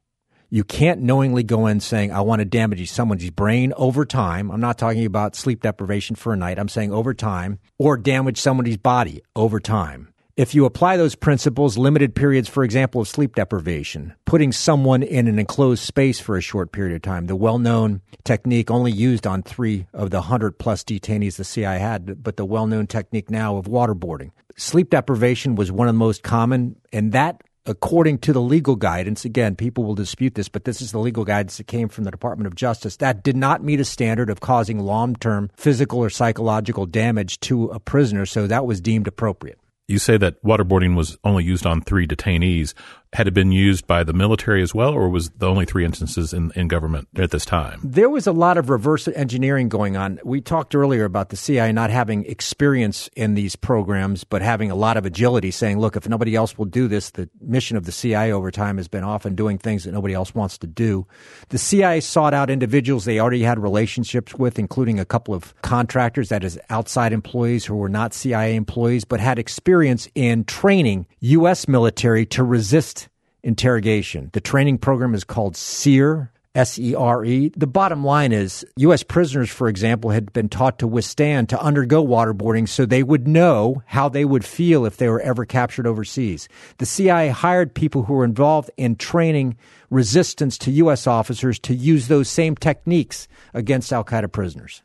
You 0.49 0.63
can't 0.63 1.01
knowingly 1.01 1.43
go 1.43 1.67
in 1.67 1.79
saying, 1.79 2.11
I 2.11 2.21
want 2.21 2.39
to 2.39 2.45
damage 2.45 2.89
someone's 2.89 3.29
brain 3.29 3.71
over 3.77 4.03
time. 4.03 4.49
I'm 4.49 4.61
not 4.61 4.79
talking 4.79 5.05
about 5.05 5.35
sleep 5.35 5.61
deprivation 5.61 6.15
for 6.15 6.33
a 6.33 6.37
night. 6.37 6.57
I'm 6.57 6.69
saying 6.69 6.91
over 6.91 7.13
time, 7.13 7.59
or 7.77 7.97
damage 7.97 8.39
somebody's 8.39 8.77
body 8.77 9.21
over 9.35 9.59
time. 9.59 10.08
If 10.39 10.55
you 10.55 10.63
apply 10.63 10.95
those 10.95 11.15
principles, 11.15 11.77
limited 11.77 12.15
periods, 12.15 12.47
for 12.47 12.63
example, 12.63 13.01
of 13.01 13.09
sleep 13.09 13.35
deprivation, 13.35 14.13
putting 14.23 14.53
someone 14.53 15.03
in 15.03 15.27
an 15.27 15.37
enclosed 15.37 15.83
space 15.83 16.21
for 16.21 16.37
a 16.37 16.41
short 16.41 16.71
period 16.71 16.95
of 16.95 17.01
time, 17.01 17.27
the 17.27 17.35
well 17.35 17.59
known 17.59 17.99
technique 18.23 18.71
only 18.71 18.89
used 18.89 19.27
on 19.27 19.43
three 19.43 19.85
of 19.93 20.11
the 20.11 20.19
100 20.19 20.57
plus 20.57 20.85
detainees 20.85 21.35
the 21.35 21.43
CIA 21.43 21.77
had, 21.79 22.23
but 22.23 22.37
the 22.37 22.45
well 22.45 22.67
known 22.67 22.87
technique 22.87 23.29
now 23.29 23.57
of 23.57 23.65
waterboarding. 23.65 24.31
Sleep 24.55 24.89
deprivation 24.89 25.55
was 25.55 25.73
one 25.73 25.89
of 25.89 25.93
the 25.93 25.99
most 25.99 26.23
common, 26.23 26.77
and 26.93 27.11
that 27.11 27.43
according 27.65 28.19
to 28.19 28.31
the 28.31 28.39
legal 28.39 28.77
guidance, 28.77 29.25
again, 29.25 29.57
people 29.57 29.83
will 29.83 29.93
dispute 29.93 30.35
this, 30.35 30.47
but 30.47 30.63
this 30.63 30.81
is 30.81 30.93
the 30.93 30.99
legal 30.99 31.25
guidance 31.25 31.57
that 31.57 31.67
came 31.67 31.89
from 31.89 32.05
the 32.05 32.11
Department 32.11 32.47
of 32.47 32.55
Justice, 32.55 32.95
that 32.95 33.23
did 33.23 33.35
not 33.35 33.61
meet 33.61 33.81
a 33.81 33.83
standard 33.83 34.29
of 34.29 34.39
causing 34.39 34.79
long 34.79 35.17
term 35.17 35.51
physical 35.57 35.99
or 35.99 36.09
psychological 36.09 36.85
damage 36.85 37.41
to 37.41 37.65
a 37.71 37.79
prisoner, 37.81 38.25
so 38.25 38.47
that 38.47 38.65
was 38.65 38.79
deemed 38.79 39.05
appropriate. 39.05 39.59
You 39.89 39.97
say 39.97 40.17
that 40.17 40.41
waterboarding 40.43 40.95
was 40.95 41.17
only 41.23 41.43
used 41.43 41.65
on 41.65 41.81
three 41.81 42.05
detainees. 42.05 42.75
Had 43.13 43.27
it 43.27 43.33
been 43.33 43.51
used 43.51 43.87
by 43.87 44.03
the 44.03 44.13
military 44.13 44.61
as 44.61 44.75
well, 44.75 44.93
or 44.93 45.09
was 45.09 45.31
the 45.31 45.49
only 45.49 45.65
three 45.65 45.83
instances 45.83 46.31
in, 46.31 46.51
in 46.55 46.67
government 46.67 47.07
at 47.15 47.31
this 47.31 47.43
time? 47.43 47.81
There 47.83 48.09
was 48.09 48.27
a 48.27 48.31
lot 48.31 48.57
of 48.57 48.69
reverse 48.69 49.07
engineering 49.07 49.67
going 49.67 49.97
on. 49.97 50.19
We 50.23 50.41
talked 50.41 50.75
earlier 50.75 51.05
about 51.05 51.29
the 51.29 51.35
CIA 51.35 51.71
not 51.71 51.89
having 51.89 52.23
experience 52.25 53.09
in 53.15 53.33
these 53.33 53.55
programs, 53.55 54.23
but 54.23 54.43
having 54.43 54.69
a 54.69 54.75
lot 54.75 54.95
of 54.95 55.07
agility, 55.07 55.49
saying, 55.49 55.79
look, 55.79 55.95
if 55.95 56.07
nobody 56.07 56.35
else 56.35 56.55
will 56.55 56.65
do 56.65 56.87
this, 56.87 57.09
the 57.09 57.27
mission 57.41 57.77
of 57.77 57.85
the 57.85 57.91
CIA 57.91 58.31
over 58.31 58.51
time 58.51 58.77
has 58.77 58.87
been 58.87 59.03
often 59.03 59.33
doing 59.33 59.57
things 59.57 59.85
that 59.85 59.91
nobody 59.91 60.13
else 60.13 60.35
wants 60.35 60.59
to 60.59 60.67
do. 60.67 61.07
The 61.49 61.57
CIA 61.57 62.01
sought 62.01 62.35
out 62.35 62.51
individuals 62.51 63.05
they 63.05 63.19
already 63.19 63.41
had 63.41 63.57
relationships 63.57 64.35
with, 64.35 64.59
including 64.59 64.99
a 64.99 65.05
couple 65.05 65.33
of 65.33 65.59
contractors, 65.63 66.29
that 66.29 66.43
is, 66.43 66.59
outside 66.69 67.11
employees 67.11 67.65
who 67.65 67.75
were 67.75 67.89
not 67.89 68.13
CIA 68.13 68.55
employees, 68.55 69.03
but 69.03 69.19
had 69.19 69.39
experience 69.39 70.07
in 70.13 70.43
training 70.43 71.07
U.S. 71.21 71.67
military 71.67 72.27
to 72.27 72.43
resist 72.43 72.98
interrogation. 73.43 74.29
The 74.33 74.41
training 74.41 74.79
program 74.79 75.13
is 75.13 75.23
called 75.23 75.55
SERE. 75.55 76.31
S 76.55 76.79
E 76.79 76.95
R 76.95 77.23
E. 77.23 77.51
The 77.55 77.67
bottom 77.67 78.03
line 78.03 78.31
is 78.31 78.65
U.S. 78.77 79.03
prisoners, 79.03 79.49
for 79.51 79.69
example, 79.69 80.09
had 80.09 80.33
been 80.33 80.49
taught 80.49 80.79
to 80.79 80.87
withstand, 80.87 81.47
to 81.49 81.61
undergo 81.61 82.03
waterboarding 82.03 82.67
so 82.67 82.85
they 82.85 83.03
would 83.03 83.27
know 83.27 83.83
how 83.85 84.09
they 84.09 84.25
would 84.25 84.43
feel 84.43 84.83
if 84.83 84.97
they 84.97 85.07
were 85.07 85.21
ever 85.21 85.45
captured 85.45 85.85
overseas. 85.85 86.49
The 86.79 86.87
CIA 86.87 87.29
hired 87.29 87.75
people 87.75 88.03
who 88.03 88.15
were 88.15 88.25
involved 88.25 88.71
in 88.77 88.95
training 88.95 89.57
resistance 89.91 90.57
to 90.59 90.71
U.S. 90.71 91.05
officers 91.05 91.59
to 91.59 91.75
use 91.75 92.07
those 92.07 92.27
same 92.27 92.55
techniques 92.55 93.27
against 93.53 93.93
Al 93.93 94.03
Qaeda 94.03 94.31
prisoners. 94.31 94.81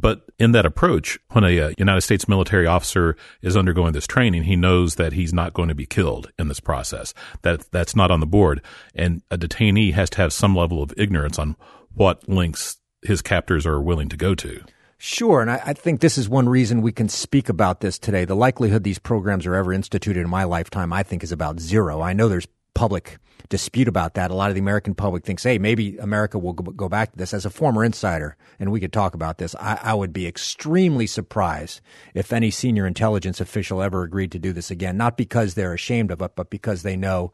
But 0.00 0.22
in 0.38 0.52
that 0.52 0.64
approach, 0.64 1.18
when 1.30 1.42
a 1.42 1.60
uh, 1.60 1.72
United 1.76 2.02
States 2.02 2.28
military 2.28 2.66
officer 2.66 3.16
is 3.42 3.56
undergoing 3.56 3.92
this 3.92 4.06
training, 4.06 4.44
he 4.44 4.54
knows 4.54 4.94
that 4.94 5.12
he's 5.12 5.32
not 5.32 5.54
going 5.54 5.68
to 5.68 5.74
be 5.74 5.86
killed 5.86 6.30
in 6.38 6.46
this 6.46 6.60
process. 6.60 7.14
That 7.42 7.70
that's 7.72 7.96
not 7.96 8.12
on 8.12 8.20
the 8.20 8.26
board, 8.26 8.62
and 8.94 9.22
a 9.30 9.36
detainee 9.36 9.92
has 9.94 10.08
to 10.10 10.18
have 10.18 10.32
some 10.32 10.54
level 10.54 10.82
of 10.82 10.94
ignorance 10.96 11.36
on 11.38 11.56
what 11.94 12.28
lengths 12.28 12.76
his 13.02 13.22
captors 13.22 13.66
are 13.66 13.80
willing 13.80 14.08
to 14.10 14.16
go 14.16 14.36
to. 14.36 14.62
Sure, 14.98 15.40
and 15.40 15.50
I, 15.50 15.62
I, 15.66 15.72
think 15.72 16.00
this 16.00 16.18
is 16.18 16.28
one 16.28 16.48
reason 16.48 16.82
we 16.82 16.92
can 16.92 17.08
speak 17.08 17.48
about 17.48 17.80
this 17.80 17.98
today. 17.98 18.24
The 18.24 18.34
likelihood 18.34 18.82
these 18.82 18.98
programs 18.98 19.46
are 19.46 19.54
ever 19.54 19.72
instituted 19.72 20.20
in 20.20 20.28
my 20.28 20.44
lifetime, 20.44 20.92
I 20.92 21.02
think, 21.02 21.22
is 21.22 21.32
about 21.32 21.60
zero. 21.60 22.00
I 22.00 22.12
know 22.12 22.28
there's 22.28 22.48
public 22.74 23.18
dispute 23.48 23.88
about 23.88 24.14
that. 24.14 24.30
A 24.30 24.34
lot 24.34 24.50
of 24.50 24.54
the 24.54 24.60
American 24.60 24.94
public 24.94 25.24
thinks, 25.24 25.42
hey, 25.42 25.58
maybe 25.58 25.96
America 25.98 26.38
will 26.38 26.52
go 26.52 26.88
back 26.88 27.12
to 27.12 27.18
this. 27.18 27.32
As 27.32 27.44
a 27.44 27.50
former 27.50 27.84
insider, 27.84 28.36
and 28.58 28.70
we 28.70 28.80
could 28.80 28.92
talk 28.92 29.14
about 29.14 29.38
this, 29.38 29.54
I, 29.56 29.78
I 29.82 29.94
would 29.94 30.12
be 30.12 30.26
extremely 30.26 31.06
surprised 31.06 31.80
if 32.14 32.32
any 32.32 32.50
senior 32.50 32.86
intelligence 32.86 33.40
official 33.40 33.82
ever 33.82 34.02
agreed 34.02 34.32
to 34.32 34.38
do 34.38 34.52
this 34.52 34.70
again. 34.70 34.96
Not 34.96 35.16
because 35.16 35.54
they're 35.54 35.74
ashamed 35.74 36.10
of 36.10 36.20
it, 36.20 36.32
but 36.34 36.50
because 36.50 36.82
they 36.82 36.96
know 36.96 37.32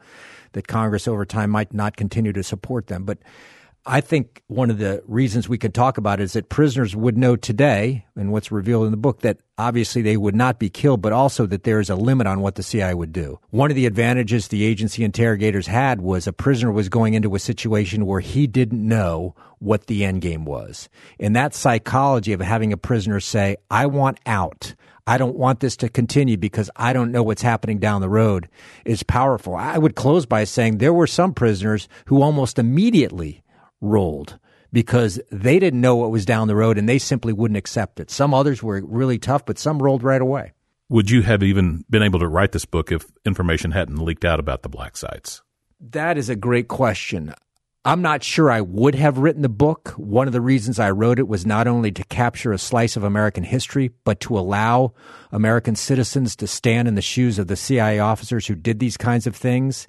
that 0.52 0.68
Congress 0.68 1.08
over 1.08 1.24
time 1.24 1.50
might 1.50 1.74
not 1.74 1.96
continue 1.96 2.32
to 2.32 2.42
support 2.42 2.86
them. 2.86 3.04
But 3.04 3.18
I 3.86 4.00
think 4.00 4.42
one 4.46 4.70
of 4.70 4.78
the 4.78 5.02
reasons 5.06 5.46
we 5.46 5.58
could 5.58 5.74
talk 5.74 5.98
about 5.98 6.18
it 6.18 6.24
is 6.24 6.32
that 6.32 6.48
prisoners 6.48 6.96
would 6.96 7.18
know 7.18 7.36
today, 7.36 8.06
and 8.16 8.32
what's 8.32 8.50
revealed 8.50 8.86
in 8.86 8.90
the 8.92 8.96
book, 8.96 9.20
that 9.20 9.40
obviously 9.58 10.00
they 10.00 10.16
would 10.16 10.34
not 10.34 10.58
be 10.58 10.70
killed, 10.70 11.02
but 11.02 11.12
also 11.12 11.44
that 11.46 11.64
there 11.64 11.80
is 11.80 11.90
a 11.90 11.94
limit 11.94 12.26
on 12.26 12.40
what 12.40 12.54
the 12.54 12.62
CIA 12.62 12.94
would 12.94 13.12
do. 13.12 13.38
One 13.50 13.70
of 13.70 13.74
the 13.74 13.84
advantages 13.84 14.48
the 14.48 14.64
agency 14.64 15.04
interrogators 15.04 15.66
had 15.66 16.00
was 16.00 16.26
a 16.26 16.32
prisoner 16.32 16.72
was 16.72 16.88
going 16.88 17.12
into 17.12 17.34
a 17.34 17.38
situation 17.38 18.06
where 18.06 18.20
he 18.20 18.46
didn't 18.46 18.86
know 18.86 19.34
what 19.58 19.86
the 19.86 20.02
end 20.02 20.22
game 20.22 20.46
was. 20.46 20.88
And 21.20 21.36
that 21.36 21.54
psychology 21.54 22.32
of 22.32 22.40
having 22.40 22.72
a 22.72 22.78
prisoner 22.78 23.20
say, 23.20 23.56
I 23.70 23.84
want 23.84 24.18
out. 24.24 24.74
I 25.06 25.18
don't 25.18 25.36
want 25.36 25.60
this 25.60 25.76
to 25.78 25.90
continue 25.90 26.38
because 26.38 26.70
I 26.74 26.94
don't 26.94 27.12
know 27.12 27.22
what's 27.22 27.42
happening 27.42 27.78
down 27.78 28.00
the 28.00 28.08
road 28.08 28.48
is 28.86 29.02
powerful. 29.02 29.54
I 29.54 29.76
would 29.76 29.94
close 29.94 30.24
by 30.24 30.44
saying 30.44 30.78
there 30.78 30.94
were 30.94 31.06
some 31.06 31.34
prisoners 31.34 31.88
who 32.06 32.22
almost 32.22 32.58
immediately 32.58 33.43
rolled 33.84 34.38
because 34.72 35.20
they 35.30 35.58
didn't 35.58 35.80
know 35.80 35.94
what 35.94 36.10
was 36.10 36.26
down 36.26 36.48
the 36.48 36.56
road 36.56 36.76
and 36.76 36.88
they 36.88 36.98
simply 36.98 37.32
wouldn't 37.32 37.56
accept 37.56 38.00
it. 38.00 38.10
Some 38.10 38.34
others 38.34 38.62
were 38.62 38.82
really 38.84 39.18
tough, 39.18 39.46
but 39.46 39.58
some 39.58 39.80
rolled 39.80 40.02
right 40.02 40.20
away. 40.20 40.52
Would 40.88 41.10
you 41.10 41.22
have 41.22 41.42
even 41.42 41.84
been 41.88 42.02
able 42.02 42.18
to 42.18 42.28
write 42.28 42.52
this 42.52 42.64
book 42.64 42.90
if 42.92 43.06
information 43.24 43.70
hadn't 43.70 44.04
leaked 44.04 44.24
out 44.24 44.40
about 44.40 44.62
the 44.62 44.68
black 44.68 44.96
sites? 44.96 45.42
That 45.80 46.18
is 46.18 46.28
a 46.28 46.36
great 46.36 46.68
question. 46.68 47.32
I'm 47.86 48.02
not 48.02 48.22
sure 48.22 48.50
I 48.50 48.62
would 48.62 48.94
have 48.94 49.18
written 49.18 49.42
the 49.42 49.48
book. 49.48 49.90
One 49.96 50.26
of 50.26 50.32
the 50.32 50.40
reasons 50.40 50.78
I 50.78 50.90
wrote 50.90 51.18
it 51.18 51.28
was 51.28 51.44
not 51.44 51.66
only 51.66 51.92
to 51.92 52.04
capture 52.04 52.52
a 52.52 52.58
slice 52.58 52.96
of 52.96 53.04
American 53.04 53.44
history, 53.44 53.90
but 54.04 54.20
to 54.20 54.38
allow 54.38 54.94
American 55.30 55.76
citizens 55.76 56.34
to 56.36 56.46
stand 56.46 56.88
in 56.88 56.94
the 56.94 57.02
shoes 57.02 57.38
of 57.38 57.46
the 57.46 57.56
CIA 57.56 57.98
officers 57.98 58.46
who 58.46 58.54
did 58.54 58.78
these 58.78 58.96
kinds 58.96 59.26
of 59.26 59.36
things 59.36 59.86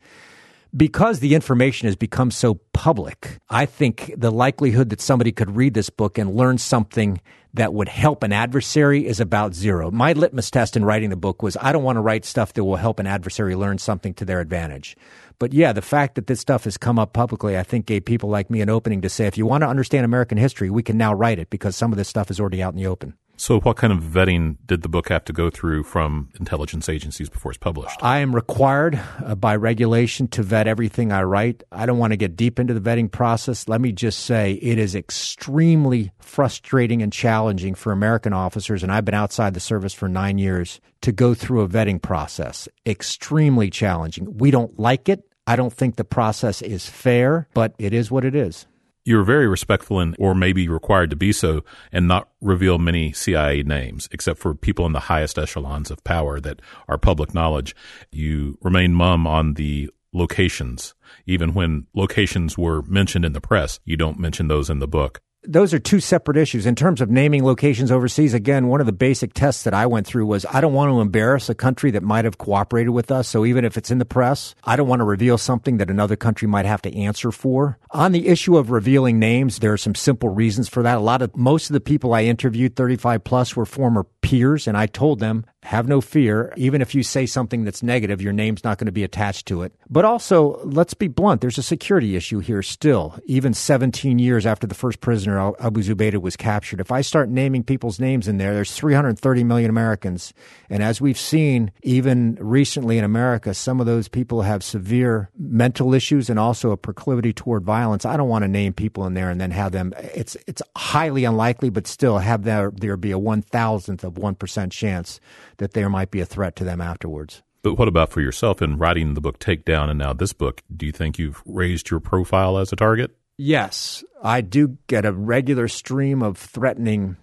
because 0.75 1.19
the 1.19 1.35
information 1.35 1.87
has 1.87 1.95
become 1.95 2.31
so 2.31 2.55
public, 2.73 3.39
I 3.49 3.65
think 3.65 4.13
the 4.17 4.31
likelihood 4.31 4.89
that 4.89 5.01
somebody 5.01 5.31
could 5.31 5.55
read 5.55 5.73
this 5.73 5.89
book 5.89 6.17
and 6.17 6.35
learn 6.35 6.57
something 6.57 7.21
that 7.53 7.73
would 7.73 7.87
help 7.87 8.21
an 8.23 8.33
adversary 8.33 9.07
is 9.07 9.21
about 9.21 9.53
zero. 9.53 9.89
My 9.89 10.11
litmus 10.11 10.51
test 10.51 10.75
in 10.75 10.83
writing 10.83 11.09
the 11.09 11.15
book 11.15 11.41
was 11.41 11.55
I 11.61 11.71
don't 11.71 11.83
want 11.83 11.95
to 11.95 12.01
write 12.01 12.25
stuff 12.25 12.51
that 12.53 12.65
will 12.65 12.75
help 12.75 12.99
an 12.99 13.07
adversary 13.07 13.55
learn 13.55 13.77
something 13.77 14.13
to 14.15 14.25
their 14.25 14.41
advantage. 14.41 14.97
But 15.39 15.53
yeah, 15.53 15.71
the 15.71 15.81
fact 15.81 16.15
that 16.15 16.27
this 16.27 16.41
stuff 16.41 16.65
has 16.65 16.77
come 16.77 16.99
up 16.99 17.13
publicly, 17.13 17.57
I 17.57 17.63
think 17.63 17.85
gave 17.85 18.03
people 18.03 18.29
like 18.29 18.49
me 18.49 18.59
an 18.59 18.69
opening 18.69 19.01
to 19.01 19.09
say, 19.09 19.25
if 19.27 19.37
you 19.37 19.45
want 19.45 19.61
to 19.61 19.69
understand 19.69 20.03
American 20.03 20.37
history, 20.37 20.69
we 20.69 20.83
can 20.83 20.97
now 20.97 21.13
write 21.13 21.39
it 21.39 21.49
because 21.49 21.75
some 21.77 21.93
of 21.93 21.97
this 21.97 22.09
stuff 22.09 22.29
is 22.29 22.39
already 22.39 22.61
out 22.61 22.73
in 22.73 22.77
the 22.77 22.87
open. 22.87 23.15
So, 23.37 23.59
what 23.59 23.75
kind 23.75 23.91
of 23.91 23.99
vetting 23.99 24.57
did 24.65 24.81
the 24.81 24.89
book 24.89 25.09
have 25.09 25.25
to 25.25 25.33
go 25.33 25.49
through 25.49 25.83
from 25.83 26.29
intelligence 26.39 26.87
agencies 26.87 27.29
before 27.29 27.51
it's 27.51 27.57
published? 27.57 28.01
I 28.01 28.19
am 28.19 28.33
required 28.33 28.99
uh, 29.23 29.35
by 29.35 29.55
regulation 29.55 30.27
to 30.29 30.43
vet 30.43 30.67
everything 30.67 31.11
I 31.11 31.23
write. 31.23 31.63
I 31.71 31.85
don't 31.85 31.97
want 31.97 32.11
to 32.11 32.17
get 32.17 32.35
deep 32.35 32.59
into 32.59 32.73
the 32.73 32.79
vetting 32.79 33.11
process. 33.11 33.67
Let 33.67 33.81
me 33.81 33.91
just 33.91 34.19
say 34.19 34.53
it 34.53 34.77
is 34.77 34.95
extremely 34.95 36.11
frustrating 36.19 37.01
and 37.01 37.11
challenging 37.11 37.75
for 37.75 37.91
American 37.91 38.33
officers, 38.33 38.83
and 38.83 38.91
I've 38.91 39.05
been 39.05 39.13
outside 39.13 39.53
the 39.53 39.59
service 39.59 39.93
for 39.93 40.07
nine 40.07 40.37
years, 40.37 40.79
to 41.01 41.11
go 41.11 41.33
through 41.33 41.61
a 41.61 41.67
vetting 41.67 42.01
process. 42.01 42.67
Extremely 42.85 43.69
challenging. 43.69 44.37
We 44.37 44.49
don't 44.49 44.79
like 44.79 45.09
it. 45.09 45.23
I 45.45 45.55
don't 45.55 45.73
think 45.73 45.97
the 45.97 46.03
process 46.03 46.61
is 46.61 46.89
fair, 46.89 47.47
but 47.53 47.75
it 47.77 47.93
is 47.93 48.09
what 48.09 48.25
it 48.25 48.33
is 48.33 48.65
you 49.05 49.17
were 49.17 49.23
very 49.23 49.47
respectful 49.47 49.99
and 49.99 50.15
or 50.19 50.35
maybe 50.35 50.67
required 50.67 51.11
to 51.11 51.15
be 51.15 51.31
so 51.31 51.63
and 51.91 52.07
not 52.07 52.29
reveal 52.41 52.79
many 52.79 53.13
CIA 53.13 53.63
names 53.63 54.09
except 54.11 54.39
for 54.39 54.53
people 54.55 54.85
in 54.85 54.93
the 54.93 55.01
highest 55.01 55.37
echelons 55.37 55.91
of 55.91 56.03
power 56.03 56.39
that 56.41 56.59
are 56.89 56.97
public 56.97 57.33
knowledge. 57.33 57.75
You 58.11 58.57
remain 58.61 58.93
mum 58.93 59.27
on 59.27 59.53
the 59.53 59.91
locations. 60.11 60.95
Even 61.27 61.53
when 61.53 61.85
locations 61.93 62.57
were 62.57 62.81
mentioned 62.83 63.25
in 63.25 63.33
the 63.33 63.41
press, 63.41 63.79
you 63.85 63.95
don't 63.95 64.19
mention 64.19 64.47
those 64.47 64.69
in 64.69 64.79
the 64.79 64.87
book 64.87 65.21
those 65.47 65.73
are 65.73 65.79
two 65.79 65.99
separate 65.99 66.37
issues. 66.37 66.65
In 66.65 66.75
terms 66.75 67.01
of 67.01 67.09
naming 67.09 67.43
locations 67.43 67.91
overseas, 67.91 68.33
again, 68.33 68.67
one 68.67 68.79
of 68.79 68.85
the 68.85 68.91
basic 68.91 69.33
tests 69.33 69.63
that 69.63 69.73
I 69.73 69.85
went 69.85 70.07
through 70.07 70.25
was 70.25 70.45
I 70.45 70.61
don't 70.61 70.73
want 70.73 70.91
to 70.91 71.01
embarrass 71.01 71.49
a 71.49 71.55
country 71.55 71.91
that 71.91 72.03
might 72.03 72.25
have 72.25 72.37
cooperated 72.37 72.91
with 72.91 73.11
us. 73.11 73.27
So 73.27 73.45
even 73.45 73.65
if 73.65 73.77
it's 73.77 73.91
in 73.91 73.99
the 73.99 74.05
press, 74.05 74.55
I 74.63 74.75
don't 74.75 74.87
want 74.87 74.99
to 74.99 75.05
reveal 75.05 75.37
something 75.37 75.77
that 75.77 75.89
another 75.89 76.15
country 76.15 76.47
might 76.47 76.65
have 76.65 76.81
to 76.83 76.95
answer 76.95 77.31
for. 77.31 77.77
On 77.91 78.11
the 78.11 78.27
issue 78.27 78.57
of 78.57 78.71
revealing 78.71 79.19
names, 79.19 79.59
there 79.59 79.73
are 79.73 79.77
some 79.77 79.95
simple 79.95 80.29
reasons 80.29 80.69
for 80.69 80.83
that. 80.83 80.97
A 80.97 81.01
lot 81.01 81.21
of 81.21 81.35
most 81.35 81.69
of 81.69 81.73
the 81.73 81.79
people 81.79 82.13
I 82.13 82.23
interviewed, 82.23 82.75
35 82.75 83.23
plus, 83.23 83.55
were 83.55 83.65
former 83.65 84.05
peers, 84.21 84.67
and 84.67 84.77
I 84.77 84.87
told 84.87 85.19
them, 85.19 85.45
have 85.65 85.87
no 85.87 85.99
fear. 85.99 86.53
Even 86.55 86.79
if 86.79 86.93
you 86.93 87.01
say 87.01 87.25
something 87.25 87.63
that's 87.63 87.81
negative, 87.81 88.21
your 88.21 88.33
name's 88.33 88.63
not 88.63 88.77
going 88.77 88.85
to 88.85 88.91
be 88.91 89.03
attached 89.03 89.47
to 89.47 89.63
it. 89.63 89.73
But 89.89 90.05
also, 90.05 90.61
let's 90.63 90.93
be 90.93 91.07
blunt, 91.07 91.41
there's 91.41 91.57
a 91.57 91.63
security 91.63 92.15
issue 92.15 92.39
here 92.39 92.61
still, 92.61 93.19
even 93.25 93.55
17 93.55 94.19
years 94.19 94.45
after 94.45 94.67
the 94.67 94.75
first 94.75 95.01
prisoner, 95.01 95.53
Abu 95.59 95.81
Zubaydah, 95.81 96.21
was 96.21 96.35
captured. 96.35 96.79
If 96.79 96.91
I 96.91 97.01
start 97.01 97.29
naming 97.29 97.63
people's 97.63 97.99
names 97.99 98.27
in 98.27 98.37
there, 98.37 98.53
there's 98.53 98.73
330 98.73 99.43
million 99.43 99.71
Americans. 99.71 100.33
And 100.69 100.83
as 100.83 101.01
we've 101.01 101.17
seen, 101.17 101.71
even 101.81 102.37
recently 102.39 102.99
in 102.99 103.03
America, 103.03 103.55
some 103.55 103.79
of 103.79 103.87
those 103.87 104.07
people 104.07 104.43
have 104.43 104.63
severe 104.63 105.31
mental 105.35 105.95
issues 105.95 106.29
and 106.29 106.37
also 106.37 106.71
a 106.71 106.77
proclivity 106.77 107.33
toward 107.33 107.63
violence. 107.63 108.05
I 108.05 108.17
don't 108.17 108.29
want 108.29 108.43
to 108.43 108.47
name 108.47 108.73
people 108.73 109.07
in 109.07 109.15
there 109.15 109.31
and 109.31 109.41
then 109.41 109.49
have 109.49 109.71
them, 109.71 109.93
it's, 109.97 110.37
it's 110.45 110.61
highly 110.77 111.25
unlikely, 111.25 111.71
but 111.71 111.87
still 111.87 112.19
have 112.19 112.43
there, 112.43 112.71
there 112.71 112.97
be 112.97 113.11
a 113.11 113.17
one 113.17 113.41
thousandth 113.41 114.03
of 114.03 114.13
1% 114.13 114.71
chance 114.71 115.19
that 115.57 115.73
there 115.73 115.89
might 115.89 116.11
be 116.11 116.21
a 116.21 116.25
threat 116.25 116.55
to 116.57 116.63
them 116.63 116.81
afterwards. 116.81 117.43
But 117.63 117.75
what 117.75 117.87
about 117.87 118.11
for 118.11 118.21
yourself 118.21 118.61
in 118.61 118.77
writing 118.77 119.15
the 119.15 119.21
book 119.21 119.39
Takedown 119.39 119.89
and 119.89 119.97
now 119.97 120.13
this 120.13 120.33
book? 120.33 120.61
Do 120.75 120.85
you 120.85 120.91
think 120.91 121.17
you've 121.17 121.41
raised 121.45 121.89
your 121.89 121.99
profile 121.99 122.57
as 122.57 122.71
a 122.71 122.75
target? 122.75 123.17
Yes, 123.37 124.03
I 124.23 124.41
do 124.41 124.77
get 124.87 125.05
a 125.05 125.11
regular 125.11 125.67
stream 125.67 126.21
of 126.21 126.37
threatening 126.37 127.17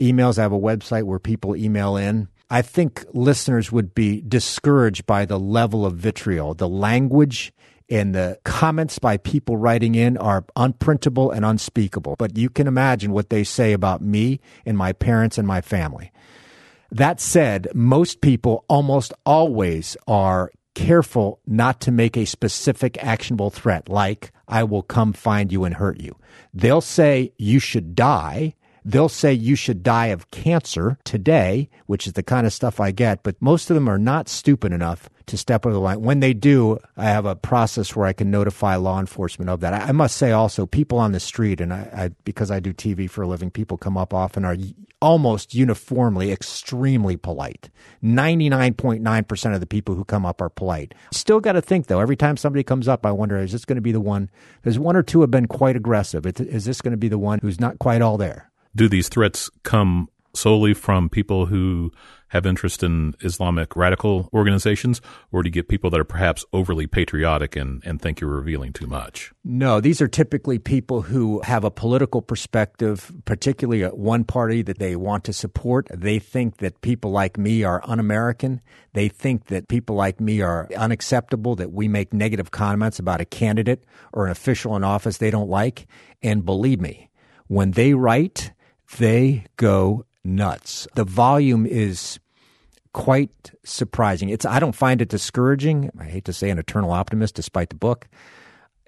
emails. 0.00 0.38
I 0.38 0.42
have 0.42 0.52
a 0.52 0.58
website 0.58 1.04
where 1.04 1.18
people 1.18 1.54
email 1.54 1.96
in. 1.96 2.28
I 2.50 2.62
think 2.62 3.04
listeners 3.12 3.70
would 3.72 3.94
be 3.94 4.20
discouraged 4.20 5.06
by 5.06 5.24
the 5.24 5.38
level 5.38 5.86
of 5.86 5.96
vitriol, 5.96 6.54
the 6.54 6.68
language 6.68 7.52
and 7.90 8.14
the 8.14 8.38
comments 8.44 8.98
by 8.98 9.16
people 9.18 9.56
writing 9.56 9.94
in 9.94 10.16
are 10.16 10.44
unprintable 10.56 11.34
and 11.34 11.44
unspeakable. 11.44 12.16
But 12.18 12.36
you 12.36 12.48
can 12.48 12.66
imagine 12.66 13.12
what 13.12 13.30
they 13.30 13.44
say 13.44 13.72
about 13.72 14.00
me 14.00 14.40
and 14.64 14.76
my 14.76 14.92
parents 14.92 15.36
and 15.38 15.46
my 15.46 15.60
family. 15.60 16.10
That 16.94 17.18
said, 17.18 17.66
most 17.74 18.20
people 18.20 18.64
almost 18.68 19.12
always 19.26 19.96
are 20.06 20.52
careful 20.76 21.40
not 21.44 21.80
to 21.80 21.90
make 21.90 22.16
a 22.16 22.24
specific 22.24 23.02
actionable 23.02 23.50
threat 23.50 23.88
like, 23.88 24.30
I 24.46 24.62
will 24.62 24.84
come 24.84 25.12
find 25.12 25.50
you 25.50 25.64
and 25.64 25.74
hurt 25.74 26.00
you. 26.00 26.16
They'll 26.52 26.80
say 26.80 27.32
you 27.36 27.58
should 27.58 27.96
die. 27.96 28.54
They'll 28.84 29.08
say 29.08 29.32
you 29.32 29.56
should 29.56 29.82
die 29.82 30.08
of 30.08 30.30
cancer 30.30 30.96
today, 31.02 31.68
which 31.86 32.06
is 32.06 32.12
the 32.12 32.22
kind 32.22 32.46
of 32.46 32.52
stuff 32.52 32.78
I 32.78 32.92
get, 32.92 33.24
but 33.24 33.42
most 33.42 33.70
of 33.70 33.74
them 33.74 33.88
are 33.88 33.98
not 33.98 34.28
stupid 34.28 34.72
enough 34.72 35.10
to 35.26 35.36
step 35.36 35.64
over 35.64 35.72
the 35.72 35.80
line. 35.80 36.02
When 36.02 36.20
they 36.20 36.34
do, 36.34 36.78
I 36.96 37.04
have 37.04 37.26
a 37.26 37.36
process 37.36 37.96
where 37.96 38.06
I 38.06 38.12
can 38.12 38.30
notify 38.30 38.76
law 38.76 39.00
enforcement 39.00 39.50
of 39.50 39.60
that. 39.60 39.72
I, 39.72 39.92
must 39.92 40.16
say 40.16 40.32
also, 40.32 40.66
people 40.66 40.98
on 40.98 41.12
the 41.12 41.20
street, 41.20 41.60
and 41.60 41.72
I, 41.72 41.88
I, 41.94 42.10
because 42.24 42.50
I 42.50 42.60
do 42.60 42.72
TV 42.72 43.08
for 43.08 43.22
a 43.22 43.26
living, 43.26 43.50
people 43.50 43.78
come 43.78 43.96
up 43.96 44.12
often 44.12 44.44
are 44.44 44.56
almost 45.00 45.54
uniformly 45.54 46.32
extremely 46.32 47.16
polite. 47.16 47.68
99.9% 48.02 49.54
of 49.54 49.60
the 49.60 49.66
people 49.66 49.94
who 49.94 50.04
come 50.04 50.24
up 50.24 50.40
are 50.40 50.48
polite. 50.48 50.94
Still 51.12 51.40
got 51.40 51.52
to 51.52 51.62
think 51.62 51.86
though, 51.86 52.00
every 52.00 52.16
time 52.16 52.36
somebody 52.36 52.62
comes 52.62 52.88
up, 52.88 53.04
I 53.04 53.10
wonder, 53.10 53.36
is 53.38 53.52
this 53.52 53.64
going 53.64 53.76
to 53.76 53.82
be 53.82 53.92
the 53.92 54.00
one? 54.00 54.30
There's 54.62 54.78
one 54.78 54.96
or 54.96 55.02
two 55.02 55.20
have 55.20 55.30
been 55.30 55.46
quite 55.46 55.76
aggressive. 55.76 56.26
Is 56.26 56.64
this 56.64 56.80
going 56.80 56.92
to 56.92 56.98
be 56.98 57.08
the 57.08 57.18
one 57.18 57.38
who's 57.40 57.60
not 57.60 57.78
quite 57.78 58.02
all 58.02 58.16
there? 58.16 58.50
Do 58.74 58.88
these 58.88 59.08
threats 59.08 59.50
come 59.62 60.08
solely 60.34 60.74
from 60.74 61.08
people 61.08 61.46
who 61.46 61.92
have 62.34 62.44
interest 62.46 62.82
in 62.82 63.14
Islamic 63.20 63.76
radical 63.76 64.28
organizations, 64.34 65.00
or 65.30 65.42
do 65.42 65.46
you 65.46 65.52
get 65.52 65.68
people 65.68 65.88
that 65.88 66.00
are 66.00 66.04
perhaps 66.04 66.44
overly 66.52 66.88
patriotic 66.88 67.54
and, 67.54 67.80
and 67.86 68.02
think 68.02 68.20
you're 68.20 68.28
revealing 68.28 68.72
too 68.72 68.88
much? 68.88 69.32
No, 69.44 69.80
these 69.80 70.02
are 70.02 70.08
typically 70.08 70.58
people 70.58 71.02
who 71.02 71.40
have 71.42 71.62
a 71.62 71.70
political 71.70 72.20
perspective, 72.20 73.12
particularly 73.24 73.84
at 73.84 73.96
one 73.96 74.24
party 74.24 74.62
that 74.62 74.80
they 74.80 74.96
want 74.96 75.22
to 75.24 75.32
support. 75.32 75.86
They 75.94 76.18
think 76.18 76.56
that 76.56 76.80
people 76.80 77.12
like 77.12 77.38
me 77.38 77.62
are 77.62 77.80
un 77.84 78.00
American. 78.00 78.60
They 78.94 79.08
think 79.08 79.46
that 79.46 79.68
people 79.68 79.94
like 79.94 80.20
me 80.20 80.40
are 80.40 80.68
unacceptable, 80.76 81.54
that 81.54 81.72
we 81.72 81.86
make 81.86 82.12
negative 82.12 82.50
comments 82.50 82.98
about 82.98 83.20
a 83.20 83.24
candidate 83.24 83.84
or 84.12 84.26
an 84.26 84.32
official 84.32 84.74
in 84.74 84.82
office 84.82 85.18
they 85.18 85.30
don't 85.30 85.48
like. 85.48 85.86
And 86.20 86.44
believe 86.44 86.80
me, 86.80 87.10
when 87.46 87.70
they 87.72 87.94
write, 87.94 88.50
they 88.98 89.44
go 89.56 90.04
nuts. 90.24 90.88
The 90.94 91.04
volume 91.04 91.66
is 91.66 92.18
quite 92.94 93.52
surprising. 93.64 94.30
It's 94.30 94.46
I 94.46 94.58
don't 94.58 94.74
find 94.74 95.02
it 95.02 95.10
discouraging. 95.10 95.90
I 95.98 96.04
hate 96.04 96.24
to 96.24 96.32
say 96.32 96.48
an 96.48 96.58
eternal 96.58 96.92
optimist 96.92 97.34
despite 97.34 97.68
the 97.68 97.74
book. 97.74 98.08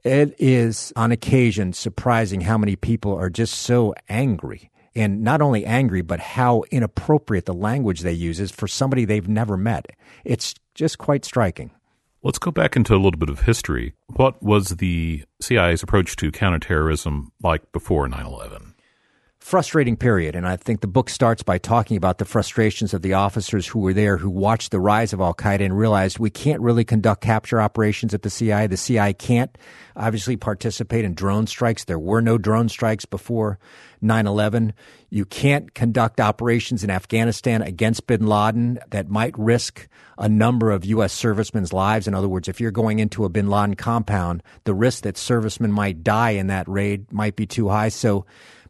It 0.03 0.35
is 0.39 0.93
on 0.97 1.13
occasion 1.13 1.75
surprising 1.75 2.41
how 2.41 2.57
many 2.57 2.77
people 2.77 3.15
are 3.15 3.29
just 3.29 3.55
so 3.55 3.95
angry. 4.09 4.71
And 4.95 5.23
not 5.23 5.43
only 5.43 5.67
angry, 5.67 6.01
but 6.01 6.21
how 6.21 6.63
inappropriate 6.71 7.45
the 7.45 7.53
language 7.53 8.01
they 8.01 8.13
use 8.13 8.41
is 8.41 8.51
for 8.51 8.67
somebody 8.67 9.05
they've 9.05 9.29
never 9.29 9.59
met. 9.59 9.89
It's 10.25 10.55
just 10.75 10.97
quite 10.97 11.25
striking. 11.27 11.71
Let's 12.23 12.39
go 12.39 12.51
back 12.51 12.77
into 12.77 12.95
a 12.95 12.97
little 12.97 13.19
bit 13.19 13.29
of 13.29 13.41
history. 13.41 13.95
What 14.07 14.43
was 14.43 14.77
the 14.77 15.25
CIA's 15.43 15.83
approach 15.83 16.17
to 16.17 16.33
counterterrorism 16.33 17.33
like 17.43 17.71
before 17.73 18.09
9 18.09 18.25
11? 18.25 18.76
Frustrating 19.47 19.97
period. 19.97 20.35
And 20.35 20.45
I 20.45 20.57
think 20.57 20.81
the 20.81 20.89
book 20.89 21.09
starts 21.09 21.45
by 21.45 21.57
talking 21.57 21.97
about 21.97 22.19
the 22.19 22.25
frustrations 22.25 22.93
of 22.93 23.03
the 23.03 23.13
officers 23.13 23.65
who 23.65 23.79
were 23.79 23.93
there, 23.93 24.17
who 24.17 24.29
watched 24.29 24.73
the 24.73 24.81
rise 24.81 25.13
of 25.13 25.21
Al 25.21 25.35
Qaeda 25.35 25.61
and 25.61 25.79
realized 25.79 26.19
we 26.19 26.31
can't 26.31 26.61
really 26.61 26.85
conduct 26.85 27.21
capture 27.21 27.61
operations 27.61 28.13
at 28.13 28.23
the 28.23 28.29
CIA. 28.29 28.67
The 28.67 28.77
CIA 28.77 29.15
can't 29.15 29.57
obviously 29.95 30.37
participate 30.37 31.05
in 31.05 31.15
drone 31.15 31.47
strikes. 31.47 31.85
There 31.85 31.97
were 31.97 32.21
no 32.21 32.39
drone 32.39 32.69
strikes 32.69 33.05
before 33.05 33.61
9 34.01 34.27
11. 34.27 34.73
You 35.11 35.25
can't 35.25 35.73
conduct 35.75 36.21
operations 36.21 36.83
in 36.83 36.91
Afghanistan 36.91 37.63
against 37.63 38.09
bin 38.09 38.27
Laden 38.27 38.81
that 38.91 39.09
might 39.09 39.39
risk 39.39 39.87
a 40.19 40.29
number 40.29 40.73
of 40.73 40.85
U.S. 40.87 41.13
servicemen's 41.13 41.73
lives. 41.73 42.09
In 42.09 42.15
other 42.15 42.29
words, 42.29 42.49
if 42.49 42.61
you're 42.61 42.73
going 42.73 42.99
into 42.99 43.25
a 43.25 43.29
bin 43.29 43.49
Laden 43.49 43.77
compound, 43.77 44.43
the 44.65 44.75
risk 44.75 45.05
that 45.05 45.17
servicemen 45.17 45.71
might 45.71 46.03
die 46.03 46.31
in 46.31 46.49
that 46.49 46.67
raid 46.69 47.13
might 47.13 47.37
be 47.37 47.47
too 47.47 47.69
high. 47.69 47.91
So 47.91 48.27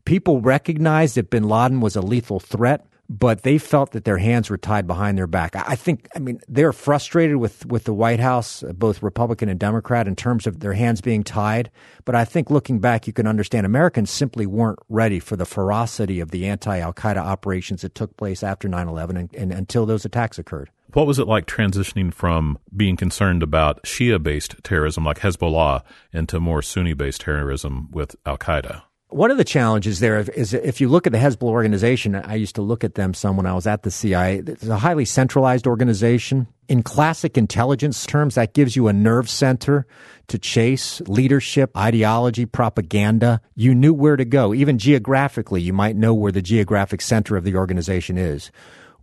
People 0.06 0.40
recognized 0.40 1.16
that 1.16 1.30
bin 1.30 1.48
Laden 1.48 1.80
was 1.80 1.96
a 1.96 2.00
lethal 2.00 2.38
threat, 2.38 2.86
but 3.08 3.42
they 3.42 3.58
felt 3.58 3.90
that 3.90 4.04
their 4.04 4.18
hands 4.18 4.48
were 4.48 4.56
tied 4.56 4.86
behind 4.86 5.18
their 5.18 5.26
back. 5.26 5.56
I 5.56 5.74
think, 5.74 6.08
I 6.14 6.20
mean, 6.20 6.40
they're 6.46 6.72
frustrated 6.72 7.36
with, 7.36 7.66
with 7.66 7.84
the 7.84 7.92
White 7.92 8.20
House, 8.20 8.62
both 8.74 9.02
Republican 9.02 9.48
and 9.48 9.58
Democrat, 9.58 10.06
in 10.06 10.14
terms 10.14 10.46
of 10.46 10.60
their 10.60 10.74
hands 10.74 11.00
being 11.00 11.24
tied. 11.24 11.72
But 12.04 12.14
I 12.14 12.24
think 12.24 12.50
looking 12.50 12.78
back, 12.78 13.08
you 13.08 13.12
can 13.12 13.26
understand 13.26 13.66
Americans 13.66 14.10
simply 14.10 14.46
weren't 14.46 14.78
ready 14.88 15.18
for 15.18 15.34
the 15.34 15.44
ferocity 15.44 16.20
of 16.20 16.30
the 16.30 16.46
anti 16.46 16.78
Al 16.78 16.94
Qaeda 16.94 17.18
operations 17.18 17.82
that 17.82 17.96
took 17.96 18.16
place 18.16 18.44
after 18.44 18.68
9 18.68 18.86
11 18.86 19.16
and, 19.16 19.34
and 19.34 19.52
until 19.52 19.86
those 19.86 20.04
attacks 20.04 20.38
occurred. 20.38 20.70
What 20.92 21.08
was 21.08 21.18
it 21.18 21.26
like 21.26 21.46
transitioning 21.46 22.14
from 22.14 22.58
being 22.74 22.96
concerned 22.96 23.42
about 23.42 23.82
Shia 23.82 24.22
based 24.22 24.54
terrorism 24.62 25.04
like 25.04 25.18
Hezbollah 25.18 25.82
into 26.12 26.38
more 26.38 26.62
Sunni 26.62 26.94
based 26.94 27.22
terrorism 27.22 27.90
with 27.90 28.14
Al 28.24 28.38
Qaeda? 28.38 28.82
One 29.08 29.30
of 29.30 29.38
the 29.38 29.44
challenges 29.44 30.00
there 30.00 30.18
is 30.18 30.52
if 30.52 30.80
you 30.80 30.88
look 30.88 31.06
at 31.06 31.12
the 31.12 31.18
Hezbollah 31.18 31.50
organization, 31.50 32.16
I 32.16 32.34
used 32.34 32.56
to 32.56 32.62
look 32.62 32.82
at 32.82 32.96
them 32.96 33.14
some 33.14 33.36
when 33.36 33.46
I 33.46 33.54
was 33.54 33.66
at 33.66 33.84
the 33.84 33.90
CIA. 33.90 34.42
It's 34.44 34.66
a 34.66 34.78
highly 34.78 35.04
centralized 35.04 35.68
organization. 35.68 36.48
In 36.68 36.82
classic 36.82 37.38
intelligence 37.38 38.04
terms, 38.04 38.34
that 38.34 38.52
gives 38.52 38.74
you 38.74 38.88
a 38.88 38.92
nerve 38.92 39.30
center 39.30 39.86
to 40.26 40.38
chase 40.40 41.00
leadership, 41.02 41.76
ideology, 41.76 42.46
propaganda. 42.46 43.40
You 43.54 43.76
knew 43.76 43.94
where 43.94 44.16
to 44.16 44.24
go. 44.24 44.52
Even 44.52 44.76
geographically, 44.76 45.62
you 45.62 45.72
might 45.72 45.94
know 45.94 46.12
where 46.12 46.32
the 46.32 46.42
geographic 46.42 47.00
center 47.00 47.36
of 47.36 47.44
the 47.44 47.54
organization 47.54 48.18
is 48.18 48.50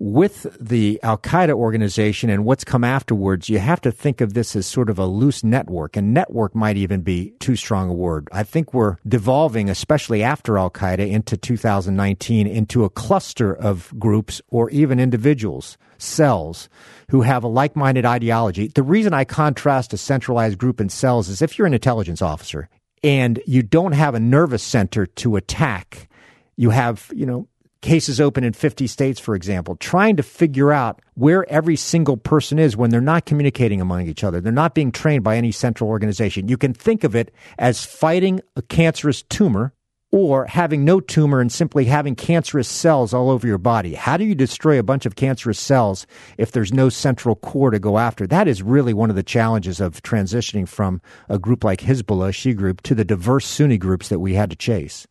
with 0.04 0.58
the 0.60 1.00
Al 1.02 1.18
Qaeda 1.18 1.54
organization 1.54 2.30
and 2.30 2.44
what's 2.44 2.66
come 2.66 2.84
afterwards, 2.84 3.48
you 3.48 3.60
have 3.60 3.80
to 3.80 3.90
think 3.90 4.20
of 4.20 4.34
this 4.34 4.54
as 4.54 4.66
sort 4.66 4.90
of 4.90 5.00
a 5.00 5.06
loose 5.06 5.46
network. 5.46 5.96
And 5.96 6.14
network 6.14 6.54
might 6.54 6.76
even 6.76 7.04
be 7.04 7.32
too 7.40 7.56
strong 7.56 7.90
a 7.90 7.94
word. 7.94 8.28
I 8.34 8.44
think 8.44 8.74
we're 8.74 8.98
devolving, 9.08 9.70
especially 9.70 10.22
after 10.22 10.58
Al 10.58 10.70
Qaeda 10.70 11.10
into 11.10 11.38
2019, 11.38 12.48
into 12.48 12.84
a 12.84 12.90
cluster 12.90 13.54
of 13.54 13.98
groups 13.98 14.42
or 14.50 14.70
even 14.72 15.00
individuals, 15.00 15.78
cells, 16.00 16.68
who 17.10 17.22
have 17.22 17.46
a 17.46 17.48
like 17.48 17.78
minded 17.78 18.06
ideology. 18.06 18.68
The 18.68 18.84
reason 18.84 19.14
I 19.14 19.24
contrast 19.24 19.94
a 19.94 19.98
centralized 19.98 20.58
group 20.58 20.82
and 20.82 20.92
cells 20.92 21.30
is 21.30 21.42
if 21.42 21.58
you're 21.58 21.68
an 21.68 21.74
intelligence 21.74 22.22
officer 22.22 22.68
and 23.06 23.42
you 23.48 23.64
don't 23.64 23.94
have 23.94 24.16
a 24.16 24.20
nervous 24.20 24.64
center 24.64 25.06
to 25.06 25.38
attack, 25.38 26.10
you 26.58 26.72
have, 26.72 27.10
you 27.16 27.26
know, 27.26 27.48
cases 27.84 28.20
open 28.20 28.44
in 28.44 28.54
50 28.54 28.88
states, 28.88 29.20
for 29.20 29.36
example, 29.36 29.76
trying 29.76 30.16
to 30.16 30.24
figure 30.24 30.72
out 30.72 31.02
where 31.14 31.48
every 31.52 31.76
single 31.76 32.18
person 32.18 32.58
is 32.58 32.76
when 32.76 32.90
they're 32.90 33.02
not 33.02 33.26
communicating 33.28 33.80
among 33.80 34.08
each 34.08 34.24
other. 34.24 34.42
They're 34.42 34.52
not 34.52 34.74
being 34.74 34.92
trained 34.92 35.24
by 35.24 35.38
any 35.38 35.52
central 35.52 35.90
organization. 35.90 36.48
You 36.48 36.58
can 36.58 36.74
think 36.74 37.04
of 37.04 37.16
it 37.16 37.32
as 37.60 37.86
fighting 37.86 38.42
a 38.56 38.64
cancerous 38.64 39.22
tumor 39.22 39.74
or 40.12 40.46
having 40.46 40.86
no 40.86 41.00
tumor 41.00 41.42
and 41.42 41.52
simply 41.52 41.86
having 41.86 42.16
cancerous 42.16 42.68
cells 42.68 43.14
all 43.14 43.32
over 43.32 43.48
your 43.48 43.58
body. 43.58 43.96
How 43.96 44.16
do 44.16 44.24
you 44.24 44.36
destroy 44.36 44.80
a 44.80 44.84
bunch 44.84 45.06
of 45.06 45.16
cancerous 45.16 45.60
cells 45.60 46.06
if 46.38 46.52
there's 46.52 46.72
no 46.72 46.90
central 46.90 47.36
core 47.36 47.72
to 47.72 47.80
go 47.80 47.98
after? 47.98 48.26
That 48.28 48.48
is 48.48 48.62
really 48.62 48.94
one 48.94 49.10
of 49.10 49.16
the 49.16 49.24
challenges 49.24 49.82
of 49.82 50.04
transitioning 50.04 50.68
from 50.68 51.02
a 51.30 51.40
group 51.40 51.64
like 51.64 51.82
Hezbollah, 51.82 52.30
Shia 52.30 52.56
group, 52.56 52.82
to 52.84 52.96
the 52.96 53.04
diverse 53.04 53.46
Sunni 53.46 53.80
groups 53.80 54.10
that 54.10 54.20
we 54.20 54.36
had 54.36 54.52
to 54.52 54.56
chase. 54.56 55.08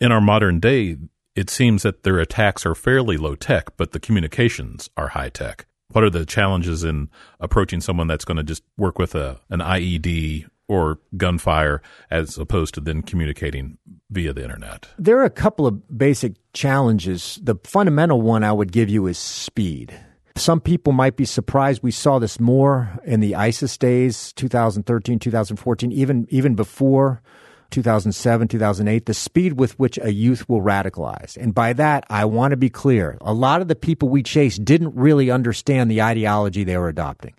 In 0.00 0.10
our 0.10 0.20
modern 0.20 0.58
day, 0.58 0.96
it 1.40 1.48
seems 1.48 1.82
that 1.84 2.02
their 2.02 2.18
attacks 2.18 2.66
are 2.66 2.74
fairly 2.74 3.16
low 3.16 3.34
tech, 3.34 3.74
but 3.78 3.92
the 3.92 3.98
communications 3.98 4.90
are 4.98 5.08
high 5.08 5.30
tech. 5.30 5.64
What 5.90 6.04
are 6.04 6.10
the 6.10 6.26
challenges 6.26 6.84
in 6.84 7.08
approaching 7.40 7.80
someone 7.80 8.08
that's 8.08 8.26
going 8.26 8.36
to 8.36 8.42
just 8.42 8.62
work 8.76 8.98
with 8.98 9.14
a 9.14 9.40
an 9.48 9.60
IED 9.60 10.46
or 10.68 10.98
gunfire 11.16 11.80
as 12.10 12.36
opposed 12.36 12.74
to 12.74 12.80
then 12.82 13.00
communicating 13.00 13.78
via 14.10 14.34
the 14.34 14.44
internet? 14.44 14.88
There 14.98 15.18
are 15.18 15.24
a 15.24 15.30
couple 15.30 15.66
of 15.66 15.98
basic 15.98 16.34
challenges. 16.52 17.40
The 17.42 17.56
fundamental 17.64 18.20
one 18.20 18.44
I 18.44 18.52
would 18.52 18.70
give 18.70 18.90
you 18.90 19.06
is 19.06 19.16
speed. 19.16 19.98
Some 20.36 20.60
people 20.60 20.92
might 20.92 21.16
be 21.16 21.24
surprised 21.24 21.82
we 21.82 21.90
saw 21.90 22.18
this 22.18 22.38
more 22.38 23.00
in 23.04 23.20
the 23.20 23.34
ISIS 23.34 23.78
days, 23.78 24.34
2013, 24.34 25.18
2014, 25.18 25.90
even 25.90 26.26
even 26.28 26.54
before 26.54 27.22
2007, 27.70 28.48
2008, 28.48 29.06
the 29.06 29.14
speed 29.14 29.58
with 29.58 29.78
which 29.78 29.98
a 30.02 30.12
youth 30.12 30.48
will 30.48 30.60
radicalize. 30.60 31.36
And 31.36 31.54
by 31.54 31.72
that, 31.74 32.04
I 32.10 32.24
want 32.24 32.52
to 32.52 32.56
be 32.56 32.70
clear. 32.70 33.16
A 33.20 33.32
lot 33.32 33.62
of 33.62 33.68
the 33.68 33.76
people 33.76 34.08
we 34.08 34.22
chased 34.22 34.64
didn't 34.64 34.94
really 34.94 35.30
understand 35.30 35.90
the 35.90 36.02
ideology 36.02 36.64
they 36.64 36.76
were 36.76 36.88
adopting. 36.88 37.34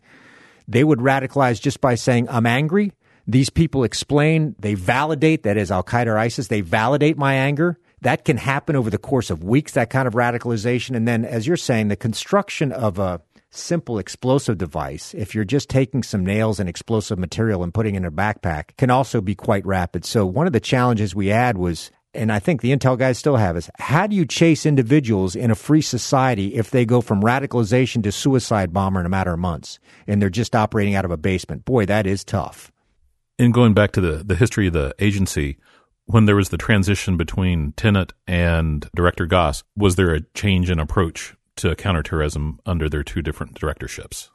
They 0.67 0.83
would 0.83 0.99
radicalize 0.99 1.61
just 1.61 1.81
by 1.81 1.95
saying, 1.95 2.27
I'm 2.29 2.45
angry. 2.45 2.93
These 3.27 3.49
people 3.49 3.83
explain, 3.83 4.55
they 4.59 4.73
validate, 4.73 5.43
that 5.43 5.57
is 5.57 5.71
Al 5.71 5.83
Qaeda 5.83 6.07
or 6.07 6.17
ISIS, 6.17 6.47
they 6.47 6.61
validate 6.61 7.17
my 7.17 7.35
anger. 7.35 7.77
That 8.01 8.25
can 8.25 8.37
happen 8.37 8.75
over 8.75 8.89
the 8.89 8.97
course 8.97 9.29
of 9.29 9.43
weeks, 9.43 9.73
that 9.73 9.91
kind 9.91 10.07
of 10.07 10.15
radicalization. 10.15 10.95
And 10.95 11.07
then, 11.07 11.23
as 11.23 11.45
you're 11.45 11.57
saying, 11.57 11.89
the 11.89 11.95
construction 11.95 12.71
of 12.71 12.97
a 12.97 13.21
simple 13.51 13.99
explosive 13.99 14.57
device, 14.57 15.13
if 15.13 15.35
you're 15.35 15.43
just 15.43 15.69
taking 15.69 16.03
some 16.03 16.25
nails 16.25 16.59
and 16.59 16.67
explosive 16.67 17.19
material 17.19 17.63
and 17.63 17.73
putting 17.73 17.95
in 17.95 18.05
a 18.05 18.11
backpack, 18.11 18.75
can 18.77 18.89
also 18.89 19.21
be 19.21 19.35
quite 19.35 19.65
rapid. 19.65 20.05
So 20.05 20.25
one 20.25 20.47
of 20.47 20.53
the 20.53 20.59
challenges 20.59 21.13
we 21.13 21.27
had 21.27 21.57
was 21.57 21.91
and 22.13 22.31
I 22.31 22.39
think 22.39 22.61
the 22.61 22.75
intel 22.75 22.97
guys 22.97 23.17
still 23.17 23.37
have 23.37 23.55
is 23.55 23.69
how 23.79 24.05
do 24.05 24.15
you 24.15 24.25
chase 24.25 24.65
individuals 24.65 25.35
in 25.35 25.49
a 25.49 25.55
free 25.55 25.81
society 25.81 26.55
if 26.55 26.69
they 26.71 26.85
go 26.85 26.99
from 27.01 27.21
radicalization 27.21 28.03
to 28.03 28.11
suicide 28.11 28.73
bomber 28.73 28.99
in 28.99 29.05
a 29.05 29.09
matter 29.09 29.33
of 29.33 29.39
months 29.39 29.79
and 30.07 30.21
they're 30.21 30.29
just 30.29 30.55
operating 30.55 30.95
out 30.95 31.05
of 31.05 31.11
a 31.11 31.17
basement? 31.17 31.63
Boy, 31.63 31.85
that 31.85 32.05
is 32.05 32.23
tough. 32.23 32.71
And 33.39 33.53
going 33.53 33.73
back 33.73 33.91
to 33.93 34.01
the, 34.01 34.23
the 34.23 34.35
history 34.35 34.67
of 34.67 34.73
the 34.73 34.93
agency, 34.99 35.57
when 36.05 36.25
there 36.25 36.35
was 36.35 36.49
the 36.49 36.57
transition 36.57 37.15
between 37.15 37.71
Tenet 37.73 38.13
and 38.27 38.89
Director 38.93 39.25
Goss, 39.25 39.63
was 39.77 39.95
there 39.95 40.13
a 40.13 40.21
change 40.33 40.69
in 40.69 40.79
approach 40.79 41.35
to 41.61 41.75
counterterrorism 41.75 42.59
under 42.65 42.89
their 42.89 43.03
two 43.03 43.21
different 43.21 43.55
directorships? 43.55 44.29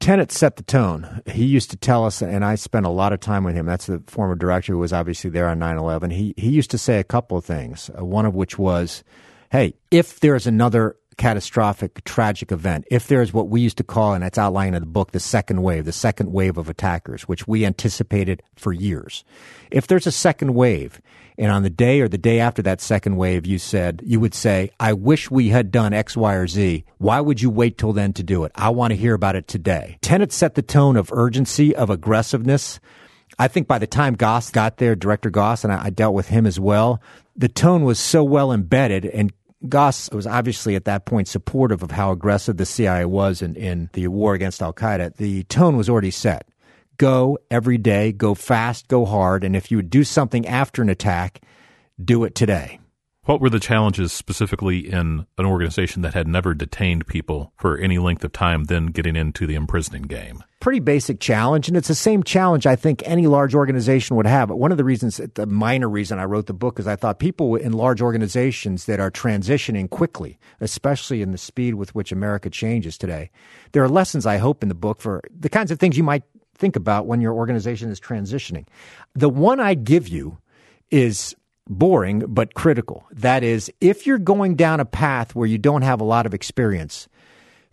Tenet 0.00 0.30
set 0.30 0.56
the 0.56 0.62
tone. 0.62 1.22
He 1.26 1.44
used 1.44 1.70
to 1.70 1.76
tell 1.76 2.04
us, 2.04 2.22
and 2.22 2.44
I 2.44 2.54
spent 2.54 2.86
a 2.86 2.90
lot 2.90 3.12
of 3.12 3.20
time 3.20 3.42
with 3.42 3.54
him. 3.54 3.66
That's 3.66 3.86
the 3.86 4.02
former 4.06 4.36
director 4.36 4.72
who 4.72 4.78
was 4.78 4.92
obviously 4.92 5.30
there 5.30 5.48
on 5.48 5.58
9 5.58 5.76
11. 5.76 6.10
He, 6.10 6.34
he 6.36 6.50
used 6.50 6.70
to 6.70 6.78
say 6.78 7.00
a 7.00 7.04
couple 7.04 7.36
of 7.36 7.44
things, 7.44 7.90
uh, 7.98 8.04
one 8.04 8.24
of 8.24 8.34
which 8.34 8.58
was, 8.58 9.02
hey, 9.50 9.74
if 9.90 10.20
there's 10.20 10.46
another 10.46 10.96
catastrophic, 11.16 12.04
tragic 12.04 12.52
event, 12.52 12.86
if 12.90 13.08
there's 13.08 13.32
what 13.32 13.48
we 13.48 13.60
used 13.60 13.76
to 13.78 13.84
call, 13.84 14.14
and 14.14 14.22
it's 14.22 14.38
outlined 14.38 14.76
in 14.76 14.82
the 14.82 14.86
book, 14.86 15.10
the 15.10 15.20
second 15.20 15.62
wave, 15.62 15.84
the 15.84 15.92
second 15.92 16.32
wave 16.32 16.56
of 16.56 16.68
attackers, 16.68 17.22
which 17.22 17.48
we 17.48 17.66
anticipated 17.66 18.40
for 18.54 18.72
years. 18.72 19.24
If 19.70 19.88
there's 19.88 20.06
a 20.06 20.12
second 20.12 20.54
wave, 20.54 21.00
and 21.38 21.52
on 21.52 21.62
the 21.62 21.70
day 21.70 22.00
or 22.00 22.08
the 22.08 22.18
day 22.18 22.40
after 22.40 22.62
that 22.62 22.80
second 22.80 23.16
wave, 23.16 23.46
you 23.46 23.58
said, 23.58 24.02
you 24.04 24.18
would 24.18 24.34
say, 24.34 24.70
I 24.80 24.92
wish 24.92 25.30
we 25.30 25.50
had 25.50 25.70
done 25.70 25.92
X, 25.92 26.16
Y, 26.16 26.34
or 26.34 26.48
Z. 26.48 26.84
Why 26.98 27.20
would 27.20 27.40
you 27.40 27.48
wait 27.48 27.78
till 27.78 27.92
then 27.92 28.12
to 28.14 28.24
do 28.24 28.42
it? 28.42 28.50
I 28.56 28.70
want 28.70 28.90
to 28.90 28.96
hear 28.96 29.14
about 29.14 29.36
it 29.36 29.46
today. 29.46 29.98
Tenet 30.02 30.32
set 30.32 30.56
the 30.56 30.62
tone 30.62 30.96
of 30.96 31.12
urgency, 31.12 31.76
of 31.76 31.90
aggressiveness. 31.90 32.80
I 33.38 33.46
think 33.46 33.68
by 33.68 33.78
the 33.78 33.86
time 33.86 34.16
Goss 34.16 34.50
got 34.50 34.78
there, 34.78 34.96
Director 34.96 35.30
Goss, 35.30 35.62
and 35.62 35.72
I, 35.72 35.84
I 35.84 35.90
dealt 35.90 36.14
with 36.14 36.26
him 36.26 36.44
as 36.44 36.58
well, 36.58 37.00
the 37.36 37.48
tone 37.48 37.84
was 37.84 38.00
so 38.00 38.24
well 38.24 38.52
embedded 38.52 39.06
and 39.06 39.32
Goss 39.68 40.10
was 40.10 40.26
obviously 40.26 40.76
at 40.76 40.84
that 40.84 41.04
point 41.04 41.26
supportive 41.26 41.82
of 41.82 41.90
how 41.90 42.12
aggressive 42.12 42.56
the 42.56 42.66
CIA 42.66 43.04
was 43.06 43.42
in, 43.42 43.56
in 43.56 43.90
the 43.92 44.06
war 44.06 44.34
against 44.34 44.62
Al 44.62 44.72
Qaeda. 44.72 45.16
The 45.16 45.42
tone 45.44 45.76
was 45.76 45.88
already 45.88 46.12
set 46.12 46.46
go 46.98 47.38
every 47.50 47.78
day, 47.78 48.12
go 48.12 48.34
fast, 48.34 48.88
go 48.88 49.04
hard. 49.04 49.44
And 49.44 49.56
if 49.56 49.70
you 49.70 49.78
would 49.78 49.90
do 49.90 50.04
something 50.04 50.46
after 50.46 50.82
an 50.82 50.88
attack, 50.88 51.40
do 52.02 52.24
it 52.24 52.34
today. 52.34 52.80
What 53.28 53.42
were 53.42 53.50
the 53.50 53.60
challenges 53.60 54.10
specifically 54.10 54.90
in 54.90 55.26
an 55.36 55.44
organization 55.44 56.00
that 56.00 56.14
had 56.14 56.26
never 56.26 56.54
detained 56.54 57.06
people 57.06 57.52
for 57.58 57.76
any 57.76 57.98
length 57.98 58.24
of 58.24 58.32
time, 58.32 58.64
then 58.64 58.86
getting 58.86 59.16
into 59.16 59.46
the 59.46 59.54
imprisoning 59.54 60.04
game? 60.04 60.42
Pretty 60.60 60.80
basic 60.80 61.20
challenge, 61.20 61.68
and 61.68 61.76
it's 61.76 61.88
the 61.88 61.94
same 61.94 62.22
challenge 62.22 62.66
I 62.66 62.74
think 62.74 63.02
any 63.04 63.26
large 63.26 63.54
organization 63.54 64.16
would 64.16 64.26
have. 64.26 64.48
But 64.48 64.56
one 64.56 64.72
of 64.72 64.78
the 64.78 64.84
reasons, 64.84 65.20
the 65.34 65.44
minor 65.44 65.90
reason 65.90 66.18
I 66.18 66.24
wrote 66.24 66.46
the 66.46 66.54
book 66.54 66.80
is 66.80 66.86
I 66.86 66.96
thought 66.96 67.18
people 67.18 67.54
in 67.54 67.72
large 67.72 68.00
organizations 68.00 68.86
that 68.86 68.98
are 68.98 69.10
transitioning 69.10 69.90
quickly, 69.90 70.38
especially 70.60 71.20
in 71.20 71.30
the 71.30 71.38
speed 71.38 71.74
with 71.74 71.94
which 71.94 72.12
America 72.12 72.48
changes 72.48 72.96
today, 72.96 73.30
there 73.72 73.84
are 73.84 73.90
lessons 73.90 74.24
I 74.24 74.38
hope 74.38 74.62
in 74.62 74.70
the 74.70 74.74
book 74.74 75.02
for 75.02 75.20
the 75.38 75.50
kinds 75.50 75.70
of 75.70 75.78
things 75.78 75.98
you 75.98 76.02
might 76.02 76.22
think 76.58 76.76
about 76.76 77.06
when 77.06 77.20
your 77.20 77.32
organization 77.32 77.90
is 77.90 78.00
transitioning. 78.00 78.66
The 79.14 79.28
one 79.28 79.60
I 79.60 79.74
give 79.74 80.08
you 80.08 80.38
is 80.90 81.34
boring 81.68 82.24
but 82.28 82.54
critical. 82.54 83.06
That 83.12 83.42
is, 83.42 83.70
if 83.80 84.06
you're 84.06 84.18
going 84.18 84.56
down 84.56 84.80
a 84.80 84.84
path 84.84 85.34
where 85.34 85.46
you 85.46 85.58
don't 85.58 85.82
have 85.82 86.00
a 86.00 86.04
lot 86.04 86.26
of 86.26 86.34
experience, 86.34 87.08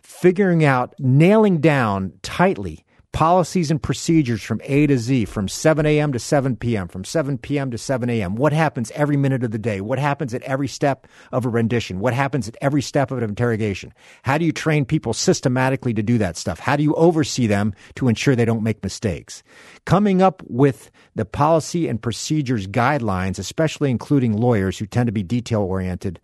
figuring 0.00 0.64
out, 0.64 0.94
nailing 0.98 1.58
down 1.58 2.12
tightly 2.22 2.84
policies 3.16 3.70
and 3.70 3.82
procedures 3.82 4.42
from 4.42 4.60
A 4.64 4.86
to 4.86 4.98
Z, 4.98 5.24
from 5.24 5.48
7 5.48 5.86
a.m. 5.86 6.12
to 6.12 6.18
7 6.18 6.54
p.m., 6.54 6.86
from 6.86 7.02
7 7.02 7.38
p.m. 7.38 7.70
to 7.70 7.78
7 7.78 8.10
a.m. 8.10 8.36
What 8.36 8.52
happens 8.52 8.90
every 8.90 9.16
minute 9.16 9.42
of 9.42 9.52
the 9.52 9.58
day? 9.58 9.80
What 9.80 9.98
happens 9.98 10.34
at 10.34 10.42
every 10.42 10.68
step 10.68 11.06
of 11.32 11.46
a 11.46 11.48
rendition? 11.48 11.98
What 11.98 12.12
happens 12.12 12.46
at 12.46 12.58
every 12.60 12.82
step 12.82 13.10
of 13.10 13.16
an 13.16 13.24
interrogation? 13.24 13.94
How 14.24 14.36
do 14.36 14.44
you 14.44 14.52
train 14.52 14.84
people 14.84 15.14
systematically 15.14 15.94
to 15.94 16.02
do 16.02 16.18
that 16.18 16.36
stuff? 16.36 16.58
How 16.58 16.76
do 16.76 16.82
you 16.82 16.94
oversee 16.96 17.46
them 17.46 17.72
to 17.94 18.08
ensure 18.08 18.36
they 18.36 18.44
don't 18.44 18.62
make 18.62 18.82
mistakes? 18.82 19.42
Coming 19.86 20.20
up 20.20 20.42
with 20.46 20.90
the 21.14 21.24
policy 21.24 21.88
and 21.88 22.02
procedures 22.02 22.66
guidelines, 22.66 23.38
especially 23.38 23.90
including 23.90 24.36
lawyers 24.36 24.76
who 24.76 24.84
tend 24.84 25.06
to 25.06 25.12
be 25.12 25.22
detail 25.22 25.62
oriented, 25.62 26.20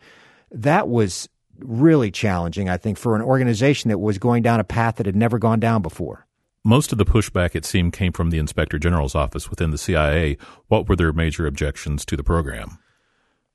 that 0.51 0.89
was 0.89 1.27
really 1.57 2.11
challenging, 2.11 2.69
I 2.69 2.77
think, 2.77 2.99
for 2.99 3.17
an 3.17 3.23
organization 3.23 3.89
that 3.89 3.97
was 3.97 4.19
going 4.19 4.43
down 4.43 4.61
a 4.61 4.65
path 4.65 4.97
that 4.97 5.07
had 5.07 5.17
never 5.17 5.39
gone 5.39 5.59
down 5.59 5.81
before. 5.81 6.27
Most 6.65 6.93
of 6.93 6.99
the 6.99 7.05
pushback, 7.05 7.57
it 7.57 7.65
seemed, 7.65 7.93
came 7.93 8.13
from 8.13 8.31
the 8.31 8.39
Inspector 8.39 8.79
General's 8.79 9.17
office 9.17 9.51
within 9.51 9.73
the 9.73 9.79
CIA. 9.79 10.37
What 10.69 10.89
were 10.89 10.95
their 10.95 11.13
major 11.13 11.45
objections 11.47 12.05
to 12.05 12.17
the 12.17 12.23
program? 12.23 12.79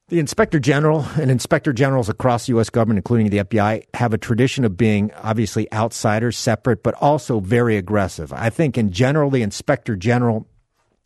The 0.09 0.19
Inspector 0.19 0.59
General 0.59 1.05
and 1.15 1.31
Inspector 1.31 1.71
Generals 1.71 2.09
across 2.09 2.47
the 2.47 2.53
U.S. 2.53 2.69
government, 2.69 2.97
including 2.97 3.29
the 3.29 3.39
FBI, 3.39 3.83
have 3.93 4.13
a 4.13 4.17
tradition 4.17 4.65
of 4.65 4.75
being 4.75 5.11
obviously 5.23 5.71
outsiders, 5.71 6.37
separate, 6.37 6.83
but 6.83 6.95
also 6.95 7.39
very 7.39 7.77
aggressive. 7.77 8.33
I 8.33 8.49
think 8.49 8.77
in 8.77 8.91
general, 8.91 9.29
the 9.29 9.41
Inspector 9.41 9.95
General 9.95 10.45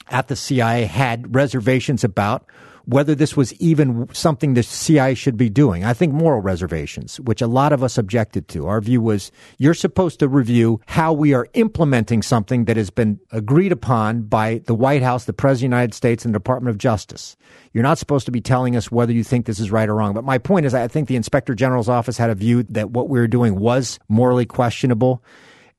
at 0.10 0.28
the 0.28 0.36
CIA 0.36 0.86
had 0.86 1.36
reservations 1.36 2.04
about 2.04 2.46
whether 2.92 3.16
this 3.16 3.38
was 3.38 3.54
even 3.54 4.08
something 4.14 4.54
the 4.54 4.64
CIA 4.64 5.16
should 5.16 5.38
be 5.38 5.50
doing. 5.50 5.86
I 5.86 5.94
think 5.94 6.14
moral 6.14 6.42
reservations, 6.42 7.22
which 7.22 7.42
a 7.42 7.48
lot 7.48 7.72
of 7.72 7.84
us 7.84 7.98
objected 7.98 8.50
to. 8.50 8.68
Our 8.68 8.82
view 8.82 9.02
was 9.02 9.32
you're 9.58 9.74
supposed 9.74 10.20
to 10.20 10.28
review 10.28 10.82
how 10.88 11.14
we 11.14 11.34
are 11.34 11.48
implementing 11.54 12.22
something 12.22 12.66
that 12.66 12.76
has 12.76 12.90
been 12.90 13.20
agreed 13.32 13.72
upon 13.72 14.24
by 14.24 14.62
the 14.66 14.76
White 14.76 15.04
House, 15.04 15.24
the 15.24 15.32
President 15.32 15.68
of 15.68 15.72
the 15.72 15.78
United 15.78 15.94
States, 15.94 16.26
and 16.26 16.34
the 16.34 16.40
Department 16.40 16.70
of 16.74 16.78
Justice. 16.78 17.38
You're 17.72 17.84
not 17.84 17.98
supposed 17.98 18.26
to 18.26 18.32
be 18.32 18.42
telling 18.42 18.76
us 18.76 18.92
whether 18.92 19.14
you 19.14 19.24
think 19.24 19.46
this 19.46 19.62
is 19.62 19.72
right 19.72 19.88
or 19.88 19.96
wrong. 19.96 20.14
But 20.14 20.26
my 20.26 20.38
point 20.38 20.66
is, 20.66 20.74
I 20.74 20.90
think 20.90 21.08
the 21.08 21.16
Inspector 21.16 21.56
General's 21.56 21.88
office 21.88 22.18
had 22.18 22.30
a 22.30 22.36
view 22.36 22.64
that 22.64 22.92
what 22.92 23.08
we 23.08 23.20
were 23.20 23.28
doing 23.28 23.58
was 23.58 24.00
morally 24.10 24.46
questionable 24.46 25.24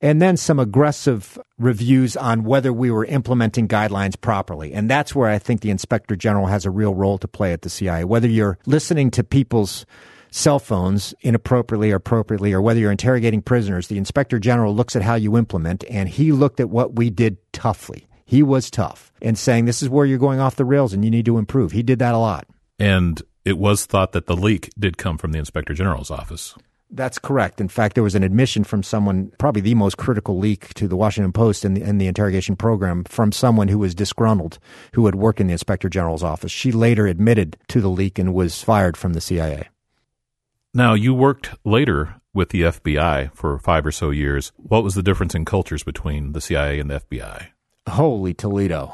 and 0.03 0.21
then 0.21 0.35
some 0.35 0.59
aggressive 0.59 1.39
reviews 1.57 2.17
on 2.17 2.43
whether 2.43 2.73
we 2.73 2.91
were 2.91 3.05
implementing 3.05 3.69
guidelines 3.69 4.19
properly. 4.19 4.73
And 4.73 4.89
that's 4.89 5.15
where 5.15 5.29
I 5.29 5.39
think 5.39 5.61
the 5.61 5.69
inspector 5.69 6.17
general 6.17 6.47
has 6.47 6.65
a 6.65 6.69
real 6.69 6.93
role 6.93 7.17
to 7.19 7.27
play 7.27 7.53
at 7.53 7.61
the 7.61 7.69
CIA. 7.69 8.03
Whether 8.03 8.27
you're 8.27 8.59
listening 8.65 9.11
to 9.11 9.23
people's 9.23 9.85
cell 10.29 10.59
phones 10.59 11.13
inappropriately 11.21 11.93
or 11.93 11.95
appropriately, 11.95 12.51
or 12.51 12.61
whether 12.61 12.81
you're 12.81 12.91
interrogating 12.91 13.41
prisoners, 13.41 13.87
the 13.87 13.97
inspector 13.97 14.39
general 14.39 14.75
looks 14.75 14.97
at 14.97 15.03
how 15.03 15.15
you 15.15 15.37
implement, 15.37 15.85
and 15.89 16.09
he 16.09 16.33
looked 16.33 16.59
at 16.59 16.69
what 16.69 16.95
we 16.95 17.09
did 17.09 17.37
toughly. 17.53 18.05
He 18.25 18.43
was 18.43 18.69
tough 18.69 19.13
and 19.21 19.37
saying, 19.37 19.65
This 19.65 19.81
is 19.81 19.89
where 19.89 20.05
you're 20.05 20.17
going 20.17 20.41
off 20.41 20.57
the 20.57 20.65
rails 20.65 20.91
and 20.91 21.05
you 21.05 21.11
need 21.11 21.25
to 21.25 21.37
improve. 21.37 21.71
He 21.71 21.83
did 21.83 21.99
that 21.99 22.13
a 22.13 22.17
lot. 22.17 22.45
And 22.77 23.21
it 23.45 23.57
was 23.57 23.85
thought 23.85 24.11
that 24.11 24.25
the 24.25 24.35
leak 24.35 24.69
did 24.77 24.97
come 24.97 25.17
from 25.17 25.31
the 25.31 25.39
inspector 25.39 25.73
general's 25.73 26.11
office. 26.11 26.55
That's 26.95 27.17
correct. 27.17 27.59
In 27.59 27.69
fact, 27.69 27.95
there 27.95 28.03
was 28.03 28.13
an 28.13 28.21
admission 28.21 28.63
from 28.63 28.83
someone, 28.83 29.31
probably 29.39 29.61
the 29.61 29.73
most 29.73 29.97
critical 29.97 30.37
leak 30.37 30.75
to 30.75 30.87
the 30.87 30.95
Washington 30.95 31.33
Post 31.33 31.65
in 31.65 31.73
the, 31.73 31.81
in 31.81 31.97
the 31.97 32.05
interrogation 32.05 32.55
program, 32.55 33.03
from 33.05 33.31
someone 33.31 33.67
who 33.67 33.79
was 33.79 33.95
disgruntled, 33.95 34.59
who 34.93 35.07
had 35.07 35.15
worked 35.15 35.41
in 35.41 35.47
the 35.47 35.53
inspector 35.53 35.89
general's 35.89 36.21
office. 36.21 36.51
She 36.51 36.71
later 36.71 37.07
admitted 37.07 37.57
to 37.69 37.81
the 37.81 37.89
leak 37.89 38.19
and 38.19 38.35
was 38.35 38.61
fired 38.61 38.95
from 38.95 39.13
the 39.13 39.21
CIA. 39.21 39.69
Now, 40.75 40.93
you 40.93 41.15
worked 41.15 41.49
later 41.65 42.15
with 42.31 42.49
the 42.49 42.61
FBI 42.61 43.35
for 43.35 43.57
five 43.57 43.85
or 43.87 43.91
so 43.91 44.11
years. 44.11 44.51
What 44.57 44.83
was 44.83 44.93
the 44.93 45.03
difference 45.03 45.33
in 45.33 45.45
cultures 45.45 45.83
between 45.83 46.33
the 46.33 46.41
CIA 46.41 46.79
and 46.79 46.91
the 46.91 46.99
FBI? 46.99 47.47
Holy 47.89 48.35
Toledo. 48.35 48.93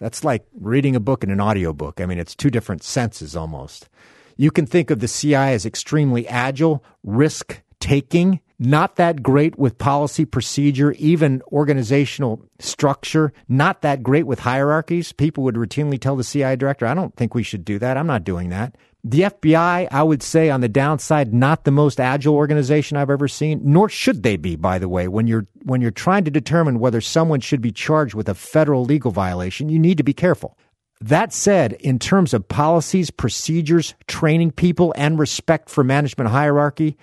That's 0.00 0.24
like 0.24 0.46
reading 0.58 0.96
a 0.96 1.00
book 1.00 1.22
and 1.22 1.32
an 1.32 1.40
audiobook. 1.40 2.00
I 2.00 2.06
mean, 2.06 2.18
it's 2.18 2.34
two 2.34 2.50
different 2.50 2.82
senses 2.82 3.36
almost. 3.36 3.88
You 4.36 4.50
can 4.50 4.66
think 4.66 4.90
of 4.90 5.00
the 5.00 5.08
CIA 5.08 5.54
as 5.54 5.66
extremely 5.66 6.26
agile, 6.28 6.84
risk 7.02 7.62
taking, 7.80 8.40
not 8.58 8.96
that 8.96 9.22
great 9.22 9.58
with 9.58 9.78
policy 9.78 10.24
procedure, 10.24 10.92
even 10.92 11.42
organizational 11.52 12.40
structure, 12.58 13.32
not 13.48 13.82
that 13.82 14.02
great 14.02 14.26
with 14.26 14.38
hierarchies. 14.38 15.12
People 15.12 15.44
would 15.44 15.56
routinely 15.56 16.00
tell 16.00 16.16
the 16.16 16.24
CIA 16.24 16.56
director, 16.56 16.86
I 16.86 16.94
don't 16.94 17.14
think 17.16 17.34
we 17.34 17.42
should 17.42 17.64
do 17.64 17.78
that. 17.80 17.96
I'm 17.96 18.06
not 18.06 18.24
doing 18.24 18.48
that. 18.50 18.76
The 19.06 19.22
FBI, 19.22 19.88
I 19.90 20.02
would 20.02 20.22
say 20.22 20.48
on 20.48 20.62
the 20.62 20.68
downside, 20.68 21.34
not 21.34 21.64
the 21.64 21.70
most 21.70 22.00
agile 22.00 22.36
organization 22.36 22.96
I've 22.96 23.10
ever 23.10 23.28
seen, 23.28 23.60
nor 23.62 23.90
should 23.90 24.22
they 24.22 24.38
be, 24.38 24.56
by 24.56 24.78
the 24.78 24.88
way. 24.88 25.08
When 25.08 25.26
you're, 25.26 25.46
when 25.64 25.82
you're 25.82 25.90
trying 25.90 26.24
to 26.24 26.30
determine 26.30 26.78
whether 26.78 27.02
someone 27.02 27.40
should 27.40 27.60
be 27.60 27.70
charged 27.70 28.14
with 28.14 28.30
a 28.30 28.34
federal 28.34 28.84
legal 28.84 29.10
violation, 29.10 29.68
you 29.68 29.78
need 29.78 29.98
to 29.98 30.04
be 30.04 30.14
careful. 30.14 30.56
That 31.00 31.32
said, 31.32 31.72
in 31.74 31.98
terms 31.98 32.32
of 32.32 32.48
policies, 32.48 33.10
procedures, 33.10 33.94
training 34.06 34.52
people, 34.52 34.94
and 34.96 35.18
respect 35.18 35.68
for 35.68 35.84
management 35.84 36.30
hierarchy, 36.30 36.96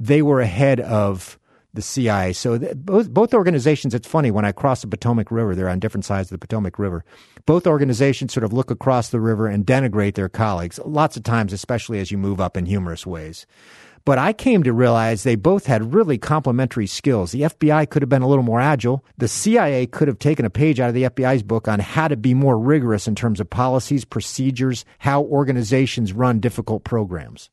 they 0.00 0.22
were 0.22 0.40
ahead 0.40 0.80
of 0.80 1.38
the 1.74 1.82
CIA. 1.82 2.32
So 2.32 2.56
th- 2.56 2.76
both 2.76 3.10
both 3.12 3.34
organizations. 3.34 3.94
It's 3.94 4.08
funny 4.08 4.30
when 4.30 4.44
I 4.44 4.52
cross 4.52 4.80
the 4.80 4.86
Potomac 4.86 5.30
River; 5.30 5.54
they're 5.54 5.68
on 5.68 5.80
different 5.80 6.04
sides 6.04 6.28
of 6.28 6.38
the 6.38 6.46
Potomac 6.46 6.78
River. 6.78 7.04
Both 7.46 7.66
organizations 7.66 8.32
sort 8.32 8.44
of 8.44 8.52
look 8.52 8.70
across 8.70 9.10
the 9.10 9.20
river 9.20 9.46
and 9.46 9.66
denigrate 9.66 10.14
their 10.14 10.28
colleagues. 10.28 10.78
Lots 10.84 11.16
of 11.16 11.24
times, 11.24 11.52
especially 11.52 11.98
as 12.00 12.10
you 12.10 12.18
move 12.18 12.40
up 12.40 12.56
in 12.56 12.66
humorous 12.66 13.06
ways. 13.06 13.46
But 14.06 14.18
I 14.18 14.34
came 14.34 14.62
to 14.64 14.72
realize 14.72 15.22
they 15.22 15.34
both 15.34 15.66
had 15.66 15.94
really 15.94 16.18
complementary 16.18 16.86
skills. 16.86 17.32
The 17.32 17.42
FBI 17.42 17.88
could 17.88 18.02
have 18.02 18.10
been 18.10 18.20
a 18.20 18.28
little 18.28 18.44
more 18.44 18.60
agile. 18.60 19.02
The 19.16 19.28
CIA 19.28 19.86
could 19.86 20.08
have 20.08 20.18
taken 20.18 20.44
a 20.44 20.50
page 20.50 20.78
out 20.78 20.88
of 20.88 20.94
the 20.94 21.04
FBI's 21.04 21.42
book 21.42 21.68
on 21.68 21.80
how 21.80 22.08
to 22.08 22.16
be 22.16 22.34
more 22.34 22.58
rigorous 22.58 23.08
in 23.08 23.14
terms 23.14 23.40
of 23.40 23.48
policies, 23.48 24.04
procedures, 24.04 24.84
how 24.98 25.22
organizations 25.22 26.12
run 26.12 26.38
difficult 26.38 26.84
programs. 26.84 27.48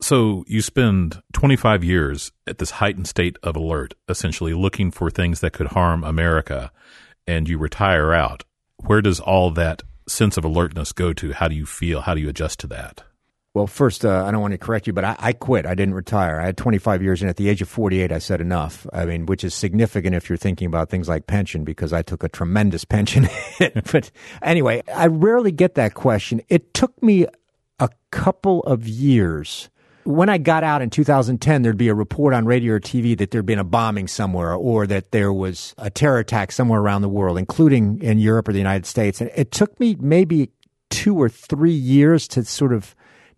So 0.00 0.44
you 0.48 0.62
spend 0.62 1.22
25 1.34 1.84
years 1.84 2.32
at 2.46 2.58
this 2.58 2.72
heightened 2.72 3.06
state 3.06 3.36
of 3.42 3.54
alert, 3.54 3.94
essentially 4.08 4.54
looking 4.54 4.90
for 4.90 5.10
things 5.10 5.40
that 5.40 5.52
could 5.52 5.68
harm 5.68 6.02
America, 6.02 6.72
and 7.26 7.46
you 7.48 7.58
retire 7.58 8.12
out. 8.12 8.44
Where 8.78 9.02
does 9.02 9.20
all 9.20 9.50
that 9.52 9.82
sense 10.08 10.38
of 10.38 10.44
alertness 10.44 10.92
go 10.92 11.12
to? 11.12 11.32
How 11.32 11.48
do 11.48 11.54
you 11.54 11.66
feel? 11.66 12.02
How 12.02 12.14
do 12.14 12.20
you 12.20 12.28
adjust 12.28 12.60
to 12.60 12.66
that? 12.68 13.02
Well, 13.54 13.68
first, 13.68 14.04
uh, 14.04 14.24
I 14.26 14.32
don't 14.32 14.40
want 14.40 14.50
to 14.50 14.58
correct 14.58 14.88
you, 14.88 14.92
but 14.92 15.04
I, 15.04 15.16
I, 15.16 15.32
quit. 15.32 15.64
I 15.64 15.76
didn't 15.76 15.94
retire. 15.94 16.40
I 16.40 16.46
had 16.46 16.56
25 16.56 17.04
years, 17.04 17.22
and 17.22 17.30
at 17.30 17.36
the 17.36 17.48
age 17.48 17.62
of 17.62 17.68
48, 17.68 18.10
I 18.10 18.18
said 18.18 18.40
enough. 18.40 18.84
I 18.92 19.04
mean, 19.04 19.26
which 19.26 19.44
is 19.44 19.54
significant 19.54 20.16
if 20.16 20.28
you're 20.28 20.36
thinking 20.36 20.66
about 20.66 20.90
things 20.90 21.08
like 21.08 21.28
pension, 21.28 21.62
because 21.62 21.92
I 21.92 22.02
took 22.02 22.24
a 22.24 22.28
tremendous 22.28 22.84
pension 22.84 23.28
but 23.92 24.10
anyway, 24.42 24.82
I 24.92 25.06
rarely 25.06 25.52
get 25.52 25.76
that 25.76 25.94
question. 25.94 26.40
It 26.48 26.74
took 26.74 27.00
me 27.00 27.26
a 27.78 27.88
couple 28.10 28.64
of 28.64 28.88
years 28.88 29.70
when 30.04 30.28
I 30.28 30.36
got 30.36 30.64
out 30.64 30.82
in 30.82 30.90
2010, 30.90 31.62
there'd 31.62 31.78
be 31.78 31.88
a 31.88 31.94
report 31.94 32.34
on 32.34 32.44
radio 32.44 32.74
or 32.74 32.80
TV 32.80 33.16
that 33.16 33.30
there'd 33.30 33.46
been 33.46 33.58
a 33.58 33.64
bombing 33.64 34.06
somewhere 34.06 34.52
or 34.52 34.86
that 34.86 35.12
there 35.12 35.32
was 35.32 35.74
a 35.78 35.88
terror 35.88 36.18
attack 36.18 36.52
somewhere 36.52 36.78
around 36.78 37.00
the 37.00 37.08
world, 37.08 37.38
including 37.38 38.02
in 38.02 38.18
Europe 38.18 38.48
or 38.48 38.52
the 38.52 38.58
United 38.58 38.84
States. 38.84 39.22
And 39.22 39.30
it 39.34 39.50
took 39.50 39.80
me 39.80 39.96
maybe 39.98 40.50
two 40.90 41.16
or 41.16 41.30
three 41.30 41.72
years 41.72 42.28
to 42.28 42.44
sort 42.44 42.74
of 42.74 42.94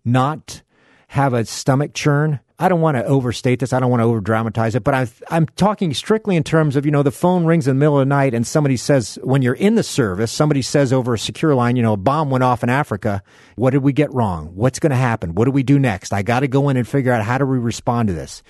not 0.06 0.62
have 1.08 1.34
a 1.34 1.44
stomach 1.44 1.94
churn. 1.94 2.40
I 2.58 2.70
don't 2.70 2.80
want 2.80 2.96
to 2.96 3.04
overstate 3.04 3.60
this. 3.60 3.74
I 3.74 3.80
don't 3.80 3.90
want 3.90 4.00
to 4.00 4.04
over 4.04 4.20
dramatize 4.20 4.74
it, 4.74 4.82
but 4.82 4.94
I'm, 4.94 5.08
I'm 5.28 5.46
talking 5.46 5.92
strictly 5.92 6.36
in 6.36 6.42
terms 6.42 6.74
of, 6.74 6.86
you 6.86 6.90
know, 6.90 7.02
the 7.02 7.10
phone 7.10 7.44
rings 7.44 7.68
in 7.68 7.76
the 7.76 7.78
middle 7.78 7.98
of 7.98 8.00
the 8.00 8.08
night 8.08 8.32
and 8.32 8.46
somebody 8.46 8.78
says, 8.78 9.18
when 9.22 9.42
you're 9.42 9.54
in 9.54 9.74
the 9.74 9.82
service, 9.82 10.32
somebody 10.32 10.62
says 10.62 10.90
over 10.90 11.12
a 11.12 11.18
secure 11.18 11.54
line, 11.54 11.76
you 11.76 11.82
know, 11.82 11.92
a 11.92 11.98
bomb 11.98 12.30
went 12.30 12.42
off 12.42 12.62
in 12.62 12.70
Africa. 12.70 13.22
What 13.56 13.70
did 13.70 13.82
we 13.82 13.92
get 13.92 14.12
wrong? 14.14 14.52
What's 14.54 14.78
going 14.78 14.90
to 14.90 14.96
happen? 14.96 15.34
What 15.34 15.44
do 15.44 15.50
we 15.50 15.62
do 15.62 15.78
next? 15.78 16.14
I 16.14 16.22
got 16.22 16.40
to 16.40 16.48
go 16.48 16.70
in 16.70 16.78
and 16.78 16.88
figure 16.88 17.12
out 17.12 17.22
how 17.22 17.36
do 17.36 17.44
we 17.44 17.58
respond 17.58 18.08
to 18.08 18.14
this. 18.14 18.42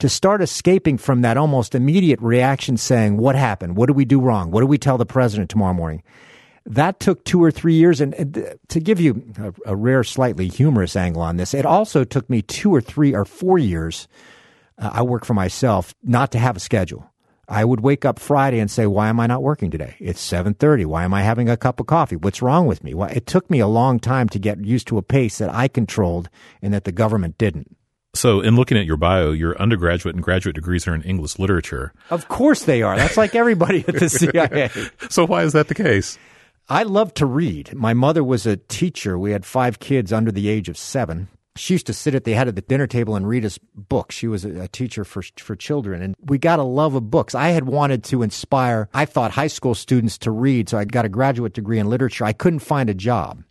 To 0.00 0.08
start 0.08 0.42
escaping 0.42 0.98
from 0.98 1.22
that 1.22 1.36
almost 1.36 1.76
immediate 1.76 2.20
reaction 2.20 2.76
saying, 2.76 3.16
what 3.16 3.36
happened? 3.36 3.76
What 3.76 3.86
do 3.86 3.92
we 3.92 4.04
do 4.04 4.20
wrong? 4.20 4.50
What 4.50 4.62
do 4.62 4.66
we 4.66 4.78
tell 4.78 4.98
the 4.98 5.06
president 5.06 5.50
tomorrow 5.50 5.74
morning? 5.74 6.02
That 6.64 7.00
took 7.00 7.24
two 7.24 7.42
or 7.42 7.50
three 7.50 7.74
years. 7.74 8.00
And, 8.00 8.14
and 8.14 8.58
to 8.68 8.80
give 8.80 9.00
you 9.00 9.22
a, 9.38 9.72
a, 9.72 9.76
rare, 9.76 10.04
slightly 10.04 10.48
humorous 10.48 10.96
angle 10.96 11.22
on 11.22 11.36
this, 11.36 11.54
it 11.54 11.66
also 11.66 12.04
took 12.04 12.28
me 12.30 12.42
two 12.42 12.74
or 12.74 12.80
three 12.80 13.14
or 13.14 13.24
four 13.24 13.58
years. 13.58 14.06
Uh, 14.78 14.90
I 14.92 15.02
work 15.02 15.24
for 15.24 15.34
myself 15.34 15.94
not 16.02 16.32
to 16.32 16.38
have 16.38 16.56
a 16.56 16.60
schedule. 16.60 17.08
I 17.48 17.64
would 17.64 17.80
wake 17.80 18.04
up 18.04 18.18
Friday 18.18 18.60
and 18.60 18.70
say, 18.70 18.86
"Why 18.86 19.08
am 19.08 19.18
I 19.18 19.26
not 19.26 19.42
working 19.42 19.70
today? 19.70 19.96
It's 19.98 20.20
7:30. 20.20 20.86
Why 20.86 21.04
am 21.04 21.12
I 21.12 21.22
having 21.22 21.50
a 21.50 21.56
cup 21.56 21.80
of 21.80 21.86
coffee? 21.86 22.16
What's 22.16 22.40
wrong 22.40 22.66
with 22.66 22.84
me?" 22.84 22.94
Well, 22.94 23.10
it 23.12 23.26
took 23.26 23.50
me 23.50 23.58
a 23.58 23.66
long 23.66 23.98
time 23.98 24.28
to 24.30 24.38
get 24.38 24.64
used 24.64 24.86
to 24.86 24.98
a 24.98 25.02
pace 25.02 25.38
that 25.38 25.52
I 25.52 25.68
controlled 25.68 26.30
and 26.62 26.72
that 26.72 26.84
the 26.84 26.92
government 26.92 27.36
didn't. 27.38 27.76
So, 28.14 28.40
in 28.40 28.56
looking 28.56 28.76
at 28.76 28.84
your 28.84 28.98
bio, 28.98 29.32
your 29.32 29.60
undergraduate 29.60 30.14
and 30.14 30.22
graduate 30.22 30.54
degrees 30.54 30.86
are 30.86 30.94
in 30.94 31.02
English 31.02 31.38
literature. 31.38 31.94
Of 32.10 32.28
course 32.28 32.64
they 32.64 32.82
are. 32.82 32.96
That's 32.96 33.16
like 33.16 33.34
everybody 33.34 33.84
at 33.88 33.98
the 33.98 34.08
CIA. 34.10 34.70
so, 35.10 35.26
why 35.26 35.42
is 35.44 35.54
that 35.54 35.68
the 35.68 35.74
case? 35.74 36.18
I 36.68 36.84
love 36.84 37.12
to 37.14 37.26
read. 37.26 37.74
My 37.74 37.92
mother 37.92 38.22
was 38.22 38.46
a 38.46 38.56
teacher. 38.56 39.18
We 39.18 39.32
had 39.32 39.44
five 39.44 39.78
kids 39.78 40.12
under 40.12 40.32
the 40.32 40.48
age 40.48 40.68
of 40.68 40.78
seven. 40.78 41.28
She 41.54 41.74
used 41.74 41.86
to 41.86 41.92
sit 41.92 42.14
at 42.14 42.24
the 42.24 42.32
head 42.32 42.48
of 42.48 42.54
the 42.54 42.62
dinner 42.62 42.86
table 42.86 43.14
and 43.14 43.28
read 43.28 43.44
us 43.44 43.58
books. 43.74 44.14
She 44.14 44.26
was 44.26 44.44
a, 44.46 44.68
teacher 44.68 45.04
for 45.04 45.22
for 45.36 45.54
children, 45.54 46.00
and 46.00 46.16
we 46.24 46.38
got 46.38 46.58
a 46.58 46.62
love 46.62 46.94
of 46.94 47.10
books. 47.10 47.34
I 47.34 47.48
had 47.48 47.66
wanted 47.66 48.04
to 48.04 48.22
inspire. 48.22 48.88
I 48.94 49.04
thought 49.04 49.32
high 49.32 49.48
school 49.48 49.74
students 49.74 50.16
to 50.18 50.30
read, 50.30 50.70
so 50.70 50.78
I 50.78 50.86
got 50.86 51.04
a 51.04 51.10
graduate 51.10 51.52
degree 51.52 51.78
in 51.78 51.90
literature. 51.90 52.24
I 52.24 52.32
couldn't 52.32 52.60
find 52.60 52.88
a 52.88 52.94
job 52.94 53.44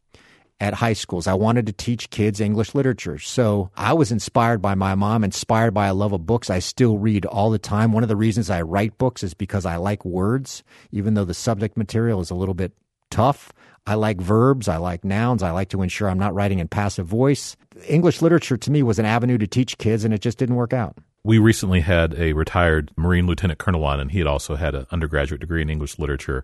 at 0.60 0.76
high 0.76 0.93
schools. 0.93 1.28
I 1.28 1.34
wanted 1.34 1.65
to 1.67 1.74
teach 1.74 2.10
kids 2.12 2.39
English 2.39 2.74
literature. 2.74 3.17
So 3.19 3.71
I 3.76 3.93
was 3.93 4.12
inspired 4.12 4.62
by 4.62 4.76
my 4.76 4.95
mom, 4.95 5.24
inspired 5.24 5.74
by 5.74 5.88
a 5.88 5.93
love 5.93 6.13
of 6.13 6.26
books. 6.26 6.50
I 6.50 6.60
still 6.60 6.97
read 6.97 7.26
all 7.26 7.50
the 7.50 7.60
time. 7.60 7.91
One 7.91 8.04
of 8.04 8.10
the 8.10 8.15
reasons 8.15 8.50
I 8.50 8.62
write 8.62 8.97
books 8.97 9.24
is 9.24 9.34
because 9.34 9.65
I 9.65 9.76
like 9.76 10.06
words, 10.06 10.63
even 10.91 11.15
though 11.15 11.26
the 11.26 11.34
subject 11.34 11.78
material 11.78 12.21
is 12.21 12.30
a 12.30 12.36
little 12.36 12.54
bit 12.54 12.74
tough. 13.12 13.52
I 13.86 13.95
like 13.95 14.19
verbs. 14.19 14.67
I 14.67 14.78
like 14.78 15.04
nouns. 15.04 15.43
I 15.43 15.52
like 15.52 15.69
to 15.69 15.82
ensure 15.82 16.10
I'm 16.10 16.19
not 16.19 16.34
writing 16.34 16.60
in 16.60 16.67
passive 16.67 17.06
voice. 17.06 17.56
English 17.88 18.21
literature 18.21 18.58
to 18.58 18.71
me 18.71 18.82
was 18.82 19.00
an 19.00 19.06
avenue 19.06 19.38
to 19.38 19.47
teach 19.47 19.78
kids, 19.78 20.04
and 20.04 20.13
it 20.13 20.21
just 20.21 20.38
didn't 20.38 20.56
work 20.56 20.74
out. 20.74 20.97
We 21.23 21.38
recently 21.38 21.81
had 21.81 22.15
a 22.15 22.34
retired 22.34 22.91
Marine 22.97 23.27
lieutenant 23.27 23.60
colonel 23.60 23.84
on, 23.84 23.99
and 23.99 24.12
he 24.12 24.17
had 24.17 24.27
also 24.27 24.55
had 24.55 24.73
an 24.73 24.88
undergraduate 24.91 25.39
degree 25.39 25.62
in 25.62 25.69
English 25.69 25.99
literature. 25.99 26.43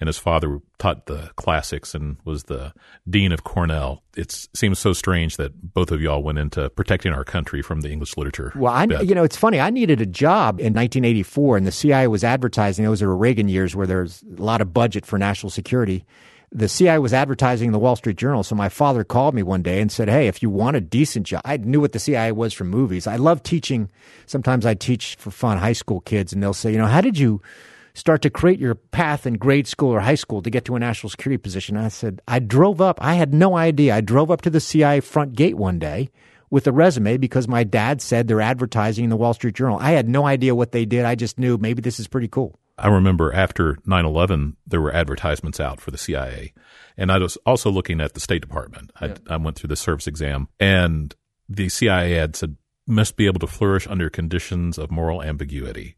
And 0.00 0.06
his 0.06 0.18
father 0.18 0.60
taught 0.78 1.06
the 1.06 1.30
classics 1.36 1.94
and 1.94 2.18
was 2.24 2.44
the 2.44 2.74
dean 3.08 3.32
of 3.32 3.44
Cornell. 3.44 4.02
It 4.16 4.48
seems 4.54 4.78
so 4.78 4.92
strange 4.92 5.38
that 5.38 5.72
both 5.72 5.90
of 5.90 6.02
y'all 6.02 6.22
went 6.22 6.38
into 6.38 6.68
protecting 6.70 7.12
our 7.12 7.24
country 7.24 7.62
from 7.62 7.80
the 7.80 7.90
English 7.90 8.16
literature. 8.16 8.52
Well, 8.54 8.72
I, 8.72 8.84
you 8.84 9.14
know, 9.14 9.24
it's 9.24 9.36
funny. 9.36 9.60
I 9.60 9.70
needed 9.70 10.00
a 10.00 10.06
job 10.06 10.60
in 10.60 10.74
1984, 10.74 11.56
and 11.56 11.66
the 11.66 11.72
CIA 11.72 12.06
was 12.08 12.22
advertising. 12.22 12.84
Those 12.84 13.02
are 13.02 13.16
Reagan 13.16 13.48
years 13.48 13.74
where 13.74 13.86
there's 13.86 14.22
a 14.36 14.42
lot 14.42 14.60
of 14.60 14.74
budget 14.74 15.06
for 15.06 15.18
national 15.18 15.50
security 15.50 16.04
the 16.50 16.68
CIA 16.68 16.98
was 16.98 17.12
advertising 17.12 17.66
in 17.66 17.72
the 17.72 17.78
Wall 17.78 17.96
Street 17.96 18.16
Journal. 18.16 18.42
So 18.42 18.54
my 18.54 18.68
father 18.68 19.04
called 19.04 19.34
me 19.34 19.42
one 19.42 19.62
day 19.62 19.80
and 19.80 19.92
said, 19.92 20.08
Hey, 20.08 20.28
if 20.28 20.42
you 20.42 20.50
want 20.50 20.76
a 20.76 20.80
decent 20.80 21.26
job, 21.26 21.42
I 21.44 21.56
knew 21.58 21.80
what 21.80 21.92
the 21.92 21.98
CIA 21.98 22.32
was 22.32 22.52
from 22.52 22.68
movies. 22.68 23.06
I 23.06 23.16
love 23.16 23.42
teaching. 23.42 23.90
Sometimes 24.26 24.64
I 24.64 24.74
teach 24.74 25.16
for 25.16 25.30
fun 25.30 25.58
high 25.58 25.72
school 25.72 26.00
kids 26.00 26.32
and 26.32 26.42
they'll 26.42 26.54
say, 26.54 26.72
you 26.72 26.78
know, 26.78 26.86
how 26.86 27.00
did 27.00 27.18
you 27.18 27.42
start 27.94 28.22
to 28.22 28.30
create 28.30 28.58
your 28.58 28.74
path 28.76 29.26
in 29.26 29.34
grade 29.34 29.66
school 29.66 29.90
or 29.90 30.00
high 30.00 30.14
school 30.14 30.40
to 30.42 30.50
get 30.50 30.64
to 30.66 30.76
a 30.76 30.78
national 30.78 31.10
security 31.10 31.38
position? 31.38 31.76
And 31.76 31.84
I 31.84 31.88
said, 31.88 32.22
I 32.26 32.38
drove 32.38 32.80
up. 32.80 32.98
I 33.02 33.14
had 33.14 33.34
no 33.34 33.56
idea. 33.56 33.94
I 33.94 34.00
drove 34.00 34.30
up 34.30 34.40
to 34.42 34.50
the 34.50 34.60
CIA 34.60 35.00
front 35.00 35.34
gate 35.34 35.56
one 35.56 35.78
day 35.78 36.08
with 36.50 36.66
a 36.66 36.72
resume 36.72 37.18
because 37.18 37.46
my 37.46 37.64
dad 37.64 38.00
said 38.00 38.26
they're 38.26 38.40
advertising 38.40 39.04
in 39.04 39.10
the 39.10 39.16
Wall 39.16 39.34
Street 39.34 39.54
Journal. 39.54 39.78
I 39.80 39.90
had 39.90 40.08
no 40.08 40.24
idea 40.26 40.54
what 40.54 40.72
they 40.72 40.86
did. 40.86 41.04
I 41.04 41.14
just 41.14 41.38
knew 41.38 41.58
maybe 41.58 41.82
this 41.82 42.00
is 42.00 42.08
pretty 42.08 42.28
cool. 42.28 42.58
I 42.78 42.88
remember 42.88 43.32
after 43.32 43.78
9 43.86 44.04
11, 44.04 44.56
there 44.66 44.80
were 44.80 44.94
advertisements 44.94 45.58
out 45.58 45.80
for 45.80 45.90
the 45.90 45.98
CIA. 45.98 46.52
And 46.96 47.10
I 47.10 47.18
was 47.18 47.36
also 47.44 47.70
looking 47.70 48.00
at 48.00 48.14
the 48.14 48.20
State 48.20 48.40
Department. 48.40 48.90
I, 49.00 49.06
yeah. 49.06 49.16
I 49.28 49.36
went 49.36 49.56
through 49.56 49.68
the 49.68 49.76
service 49.76 50.06
exam, 50.06 50.48
and 50.60 51.14
the 51.48 51.68
CIA 51.68 52.18
ad 52.18 52.36
said, 52.36 52.56
must 52.86 53.16
be 53.16 53.26
able 53.26 53.40
to 53.40 53.46
flourish 53.46 53.86
under 53.86 54.08
conditions 54.08 54.78
of 54.78 54.90
moral 54.90 55.22
ambiguity. 55.22 55.96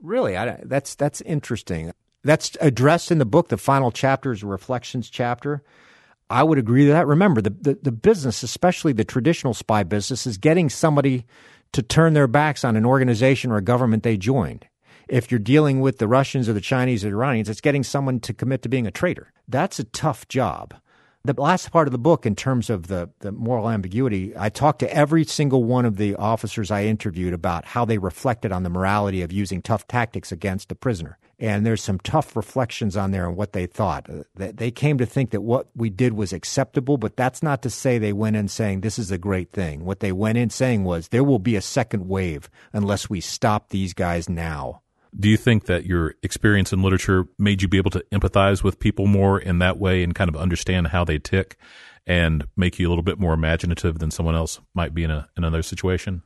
Really? 0.00 0.36
I, 0.36 0.60
that's, 0.62 0.94
that's 0.94 1.20
interesting. 1.22 1.92
That's 2.22 2.56
addressed 2.60 3.10
in 3.10 3.18
the 3.18 3.26
book. 3.26 3.48
The 3.48 3.56
final 3.56 3.90
chapter 3.90 4.32
is 4.32 4.42
a 4.42 4.46
reflections 4.46 5.10
chapter. 5.10 5.62
I 6.30 6.42
would 6.42 6.58
agree 6.58 6.86
to 6.86 6.92
that. 6.92 7.06
Remember, 7.06 7.40
the, 7.40 7.50
the, 7.50 7.78
the 7.82 7.92
business, 7.92 8.42
especially 8.42 8.92
the 8.92 9.04
traditional 9.04 9.54
spy 9.54 9.82
business, 9.82 10.26
is 10.26 10.38
getting 10.38 10.68
somebody 10.68 11.26
to 11.72 11.82
turn 11.82 12.12
their 12.12 12.28
backs 12.28 12.64
on 12.64 12.76
an 12.76 12.84
organization 12.84 13.50
or 13.50 13.56
a 13.56 13.62
government 13.62 14.02
they 14.02 14.16
joined 14.16 14.67
if 15.08 15.30
you're 15.30 15.38
dealing 15.38 15.80
with 15.80 15.98
the 15.98 16.08
Russians 16.08 16.48
or 16.48 16.52
the 16.52 16.60
Chinese 16.60 17.04
or 17.04 17.08
the 17.08 17.16
Iranians, 17.16 17.48
it's 17.48 17.60
getting 17.60 17.84
someone 17.84 18.20
to 18.20 18.34
commit 18.34 18.62
to 18.62 18.68
being 18.68 18.86
a 18.86 18.90
traitor. 18.90 19.32
That's 19.48 19.78
a 19.78 19.84
tough 19.84 20.28
job. 20.28 20.74
The 21.24 21.34
last 21.42 21.72
part 21.72 21.88
of 21.88 21.92
the 21.92 21.98
book, 21.98 22.24
in 22.24 22.36
terms 22.36 22.70
of 22.70 22.86
the, 22.86 23.10
the 23.18 23.32
moral 23.32 23.68
ambiguity, 23.68 24.32
I 24.36 24.48
talked 24.48 24.78
to 24.78 24.94
every 24.94 25.24
single 25.24 25.64
one 25.64 25.84
of 25.84 25.96
the 25.96 26.14
officers 26.14 26.70
I 26.70 26.84
interviewed 26.84 27.34
about 27.34 27.64
how 27.64 27.84
they 27.84 27.98
reflected 27.98 28.52
on 28.52 28.62
the 28.62 28.70
morality 28.70 29.20
of 29.22 29.32
using 29.32 29.60
tough 29.60 29.86
tactics 29.88 30.32
against 30.32 30.72
a 30.72 30.76
prisoner. 30.76 31.18
And 31.40 31.66
there's 31.66 31.82
some 31.82 31.98
tough 31.98 32.34
reflections 32.34 32.96
on 32.96 33.10
there 33.10 33.26
on 33.26 33.36
what 33.36 33.52
they 33.52 33.66
thought. 33.66 34.08
Uh, 34.08 34.22
they 34.36 34.70
came 34.70 34.96
to 34.98 35.06
think 35.06 35.30
that 35.30 35.42
what 35.42 35.68
we 35.76 35.90
did 35.90 36.14
was 36.14 36.32
acceptable, 36.32 36.96
but 36.96 37.16
that's 37.16 37.42
not 37.42 37.62
to 37.62 37.70
say 37.70 37.98
they 37.98 38.12
went 38.12 38.36
in 38.36 38.48
saying 38.48 38.80
this 38.80 38.98
is 38.98 39.10
a 39.10 39.18
great 39.18 39.52
thing. 39.52 39.84
What 39.84 40.00
they 40.00 40.12
went 40.12 40.38
in 40.38 40.50
saying 40.50 40.84
was 40.84 41.08
there 41.08 41.24
will 41.24 41.38
be 41.38 41.56
a 41.56 41.60
second 41.60 42.08
wave 42.08 42.48
unless 42.72 43.10
we 43.10 43.20
stop 43.20 43.68
these 43.68 43.92
guys 43.92 44.28
now. 44.28 44.82
Do 45.20 45.28
you 45.28 45.36
think 45.36 45.66
that 45.66 45.84
your 45.84 46.14
experience 46.22 46.72
in 46.72 46.82
literature 46.82 47.26
made 47.38 47.60
you 47.60 47.68
be 47.68 47.78
able 47.78 47.90
to 47.90 48.04
empathize 48.12 48.62
with 48.62 48.78
people 48.78 49.06
more 49.06 49.40
in 49.40 49.58
that 49.58 49.78
way 49.78 50.04
and 50.04 50.14
kind 50.14 50.28
of 50.28 50.36
understand 50.36 50.88
how 50.88 51.04
they 51.04 51.18
tick 51.18 51.56
and 52.06 52.46
make 52.56 52.78
you 52.78 52.86
a 52.86 52.90
little 52.90 53.02
bit 53.02 53.18
more 53.18 53.34
imaginative 53.34 53.98
than 53.98 54.10
someone 54.10 54.36
else 54.36 54.60
might 54.74 54.94
be 54.94 55.04
in, 55.04 55.10
a, 55.10 55.28
in 55.36 55.44
another 55.44 55.62
situation? 55.62 56.22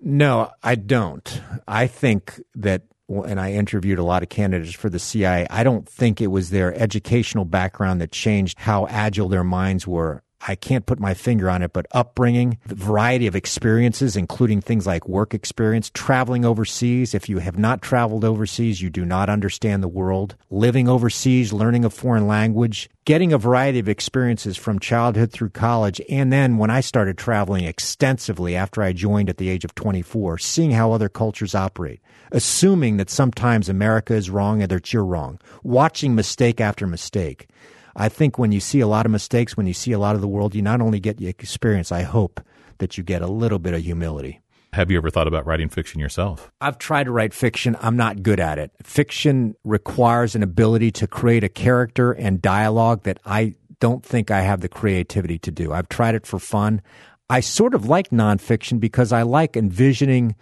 No, 0.00 0.50
I 0.62 0.74
don't. 0.74 1.40
I 1.66 1.86
think 1.86 2.40
that, 2.56 2.82
and 3.08 3.40
I 3.40 3.52
interviewed 3.52 3.98
a 3.98 4.04
lot 4.04 4.22
of 4.22 4.28
candidates 4.28 4.74
for 4.74 4.90
the 4.90 4.98
CIA, 4.98 5.46
I 5.48 5.64
don't 5.64 5.88
think 5.88 6.20
it 6.20 6.26
was 6.26 6.50
their 6.50 6.74
educational 6.74 7.46
background 7.46 8.02
that 8.02 8.12
changed 8.12 8.58
how 8.58 8.86
agile 8.88 9.30
their 9.30 9.44
minds 9.44 9.86
were. 9.86 10.22
I 10.46 10.54
can't 10.54 10.84
put 10.84 11.00
my 11.00 11.14
finger 11.14 11.48
on 11.48 11.62
it, 11.62 11.72
but 11.72 11.86
upbringing, 11.92 12.58
the 12.66 12.74
variety 12.74 13.26
of 13.26 13.34
experiences, 13.34 14.14
including 14.14 14.60
things 14.60 14.86
like 14.86 15.08
work 15.08 15.32
experience, 15.32 15.90
traveling 15.94 16.44
overseas. 16.44 17.14
If 17.14 17.28
you 17.28 17.38
have 17.38 17.58
not 17.58 17.80
traveled 17.80 18.24
overseas, 18.24 18.82
you 18.82 18.90
do 18.90 19.06
not 19.06 19.30
understand 19.30 19.82
the 19.82 19.88
world. 19.88 20.36
Living 20.50 20.88
overseas, 20.88 21.52
learning 21.52 21.84
a 21.84 21.90
foreign 21.90 22.26
language, 22.26 22.90
getting 23.06 23.32
a 23.32 23.38
variety 23.38 23.78
of 23.78 23.88
experiences 23.88 24.56
from 24.56 24.78
childhood 24.78 25.32
through 25.32 25.50
college. 25.50 26.00
And 26.10 26.30
then 26.32 26.58
when 26.58 26.70
I 26.70 26.80
started 26.80 27.16
traveling 27.16 27.64
extensively 27.64 28.54
after 28.54 28.82
I 28.82 28.92
joined 28.92 29.30
at 29.30 29.38
the 29.38 29.48
age 29.48 29.64
of 29.64 29.74
24, 29.74 30.38
seeing 30.38 30.72
how 30.72 30.92
other 30.92 31.08
cultures 31.08 31.54
operate, 31.54 32.00
assuming 32.32 32.98
that 32.98 33.08
sometimes 33.10 33.68
America 33.70 34.14
is 34.14 34.28
wrong 34.28 34.60
and 34.60 34.70
that 34.70 34.92
you're 34.92 35.04
wrong, 35.04 35.40
watching 35.62 36.14
mistake 36.14 36.60
after 36.60 36.86
mistake. 36.86 37.48
I 37.96 38.08
think 38.08 38.38
when 38.38 38.52
you 38.52 38.60
see 38.60 38.80
a 38.80 38.86
lot 38.86 39.06
of 39.06 39.12
mistakes, 39.12 39.56
when 39.56 39.66
you 39.66 39.74
see 39.74 39.92
a 39.92 39.98
lot 39.98 40.14
of 40.14 40.20
the 40.20 40.28
world, 40.28 40.54
you 40.54 40.62
not 40.62 40.80
only 40.80 41.00
get 41.00 41.18
the 41.18 41.28
experience, 41.28 41.92
I 41.92 42.02
hope 42.02 42.40
that 42.78 42.98
you 42.98 43.04
get 43.04 43.22
a 43.22 43.26
little 43.26 43.58
bit 43.58 43.74
of 43.74 43.82
humility. 43.82 44.40
Have 44.72 44.90
you 44.90 44.96
ever 44.96 45.08
thought 45.08 45.28
about 45.28 45.46
writing 45.46 45.68
fiction 45.68 46.00
yourself? 46.00 46.50
I've 46.60 46.78
tried 46.78 47.04
to 47.04 47.12
write 47.12 47.32
fiction. 47.32 47.76
I'm 47.80 47.96
not 47.96 48.24
good 48.24 48.40
at 48.40 48.58
it. 48.58 48.72
Fiction 48.82 49.54
requires 49.62 50.34
an 50.34 50.42
ability 50.42 50.90
to 50.92 51.06
create 51.06 51.44
a 51.44 51.48
character 51.48 52.10
and 52.10 52.42
dialogue 52.42 53.04
that 53.04 53.20
I 53.24 53.54
don't 53.78 54.04
think 54.04 54.32
I 54.32 54.40
have 54.40 54.62
the 54.62 54.68
creativity 54.68 55.38
to 55.38 55.52
do. 55.52 55.72
I've 55.72 55.88
tried 55.88 56.16
it 56.16 56.26
for 56.26 56.40
fun. 56.40 56.82
I 57.30 57.38
sort 57.38 57.74
of 57.74 57.86
like 57.86 58.10
nonfiction 58.10 58.80
because 58.80 59.12
I 59.12 59.22
like 59.22 59.56
envisioning 59.56 60.34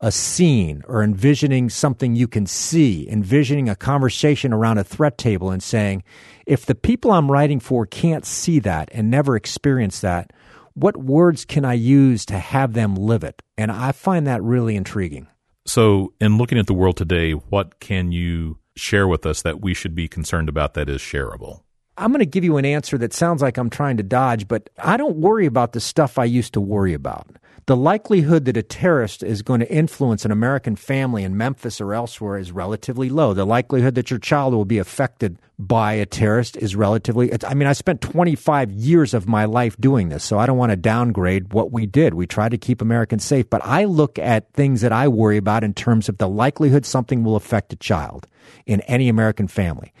a 0.00 0.12
scene 0.12 0.82
or 0.86 1.02
envisioning 1.02 1.70
something 1.70 2.14
you 2.14 2.28
can 2.28 2.46
see, 2.46 3.08
envisioning 3.08 3.68
a 3.68 3.76
conversation 3.76 4.52
around 4.52 4.78
a 4.78 4.84
threat 4.84 5.16
table 5.16 5.50
and 5.50 5.62
saying, 5.62 6.02
if 6.46 6.66
the 6.66 6.74
people 6.74 7.10
I'm 7.10 7.30
writing 7.30 7.60
for 7.60 7.86
can't 7.86 8.24
see 8.24 8.58
that 8.60 8.88
and 8.92 9.10
never 9.10 9.36
experience 9.36 10.00
that, 10.00 10.32
what 10.74 10.96
words 10.98 11.44
can 11.46 11.64
I 11.64 11.72
use 11.72 12.26
to 12.26 12.38
have 12.38 12.74
them 12.74 12.94
live 12.94 13.24
it? 13.24 13.40
And 13.56 13.72
I 13.72 13.92
find 13.92 14.26
that 14.26 14.42
really 14.42 14.76
intriguing. 14.76 15.26
So, 15.64 16.12
in 16.20 16.38
looking 16.38 16.58
at 16.58 16.66
the 16.66 16.74
world 16.74 16.96
today, 16.96 17.32
what 17.32 17.80
can 17.80 18.12
you 18.12 18.58
share 18.76 19.08
with 19.08 19.26
us 19.26 19.42
that 19.42 19.62
we 19.62 19.74
should 19.74 19.94
be 19.94 20.06
concerned 20.06 20.48
about 20.48 20.74
that 20.74 20.88
is 20.88 21.00
shareable? 21.00 21.62
I'm 21.96 22.12
going 22.12 22.20
to 22.20 22.26
give 22.26 22.44
you 22.44 22.58
an 22.58 22.66
answer 22.66 22.98
that 22.98 23.14
sounds 23.14 23.40
like 23.40 23.56
I'm 23.56 23.70
trying 23.70 23.96
to 23.96 24.02
dodge, 24.02 24.46
but 24.46 24.68
I 24.78 24.96
don't 24.96 25.16
worry 25.16 25.46
about 25.46 25.72
the 25.72 25.80
stuff 25.80 26.18
I 26.18 26.24
used 26.24 26.52
to 26.52 26.60
worry 26.60 26.92
about. 26.92 27.26
The 27.66 27.76
likelihood 27.76 28.44
that 28.44 28.56
a 28.56 28.62
terrorist 28.62 29.24
is 29.24 29.42
going 29.42 29.58
to 29.58 29.68
influence 29.68 30.24
an 30.24 30.30
American 30.30 30.76
family 30.76 31.24
in 31.24 31.36
Memphis 31.36 31.80
or 31.80 31.94
elsewhere 31.94 32.38
is 32.38 32.52
relatively 32.52 33.08
low. 33.08 33.34
The 33.34 33.44
likelihood 33.44 33.96
that 33.96 34.08
your 34.08 34.20
child 34.20 34.54
will 34.54 34.64
be 34.64 34.78
affected 34.78 35.40
by 35.58 35.94
a 35.94 36.06
terrorist 36.06 36.56
is 36.58 36.76
relatively. 36.76 37.32
I 37.44 37.54
mean, 37.54 37.66
I 37.66 37.72
spent 37.72 38.02
25 38.02 38.70
years 38.70 39.14
of 39.14 39.26
my 39.26 39.46
life 39.46 39.76
doing 39.80 40.10
this, 40.10 40.22
so 40.22 40.38
I 40.38 40.46
don't 40.46 40.56
want 40.56 40.70
to 40.70 40.76
downgrade 40.76 41.52
what 41.52 41.72
we 41.72 41.86
did. 41.86 42.14
We 42.14 42.28
tried 42.28 42.52
to 42.52 42.58
keep 42.58 42.80
Americans 42.80 43.24
safe, 43.24 43.50
but 43.50 43.64
I 43.64 43.82
look 43.86 44.16
at 44.16 44.52
things 44.52 44.82
that 44.82 44.92
I 44.92 45.08
worry 45.08 45.36
about 45.36 45.64
in 45.64 45.74
terms 45.74 46.08
of 46.08 46.18
the 46.18 46.28
likelihood 46.28 46.86
something 46.86 47.24
will 47.24 47.34
affect 47.34 47.72
a 47.72 47.76
child 47.76 48.28
in 48.64 48.80
any 48.82 49.08
American 49.08 49.48
family. 49.48 49.92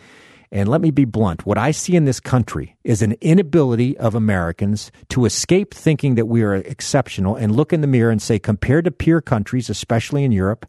And 0.50 0.68
let 0.68 0.80
me 0.80 0.90
be 0.90 1.04
blunt 1.04 1.44
what 1.44 1.58
I 1.58 1.70
see 1.70 1.96
in 1.96 2.04
this 2.04 2.20
country 2.20 2.76
is 2.84 3.02
an 3.02 3.12
inability 3.20 3.96
of 3.98 4.14
Americans 4.14 4.92
to 5.08 5.24
escape 5.24 5.74
thinking 5.74 6.14
that 6.14 6.26
we 6.26 6.42
are 6.42 6.54
exceptional 6.54 7.36
and 7.36 7.54
look 7.54 7.72
in 7.72 7.80
the 7.80 7.86
mirror 7.86 8.10
and 8.10 8.22
say, 8.22 8.38
compared 8.38 8.84
to 8.84 8.90
peer 8.90 9.20
countries, 9.20 9.68
especially 9.68 10.24
in 10.24 10.32
Europe, 10.32 10.66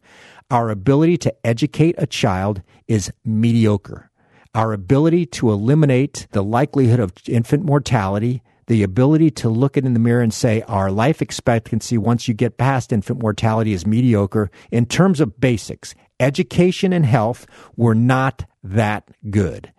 our 0.50 0.70
ability 0.70 1.18
to 1.18 1.36
educate 1.46 1.96
a 1.98 2.08
child 2.08 2.62
is 2.88 3.12
mediocre. 3.24 4.10
Our 4.56 4.74
ability 4.74 5.26
to 5.28 5.52
eliminate 5.52 6.28
the 6.32 6.44
likelihood 6.44 7.00
of 7.00 7.14
infant 7.28 7.64
mortality 7.64 8.42
the 8.68 8.84
ability 8.84 9.32
to 9.32 9.50
look 9.50 9.78
it 9.78 9.86
in 9.86 9.94
the 9.94 10.00
mirror 10.00 10.22
and 10.22 10.34
say 10.34 10.62
our 10.64 10.92
life 10.92 11.22
expectancy 11.22 11.98
once 11.98 12.28
you 12.28 12.34
get 12.34 12.58
past 12.58 12.92
infant 12.92 13.22
mortality 13.22 13.74
is 13.74 13.88
mediocre 13.88 14.52
in 14.72 14.86
terms 14.86 15.20
of 15.22 15.40
basics 15.40 15.96
education 16.20 16.94
and 16.94 17.06
health 17.06 17.46
were 17.76 17.96
not 17.96 18.46
that 18.64 19.10
good. 19.30 19.72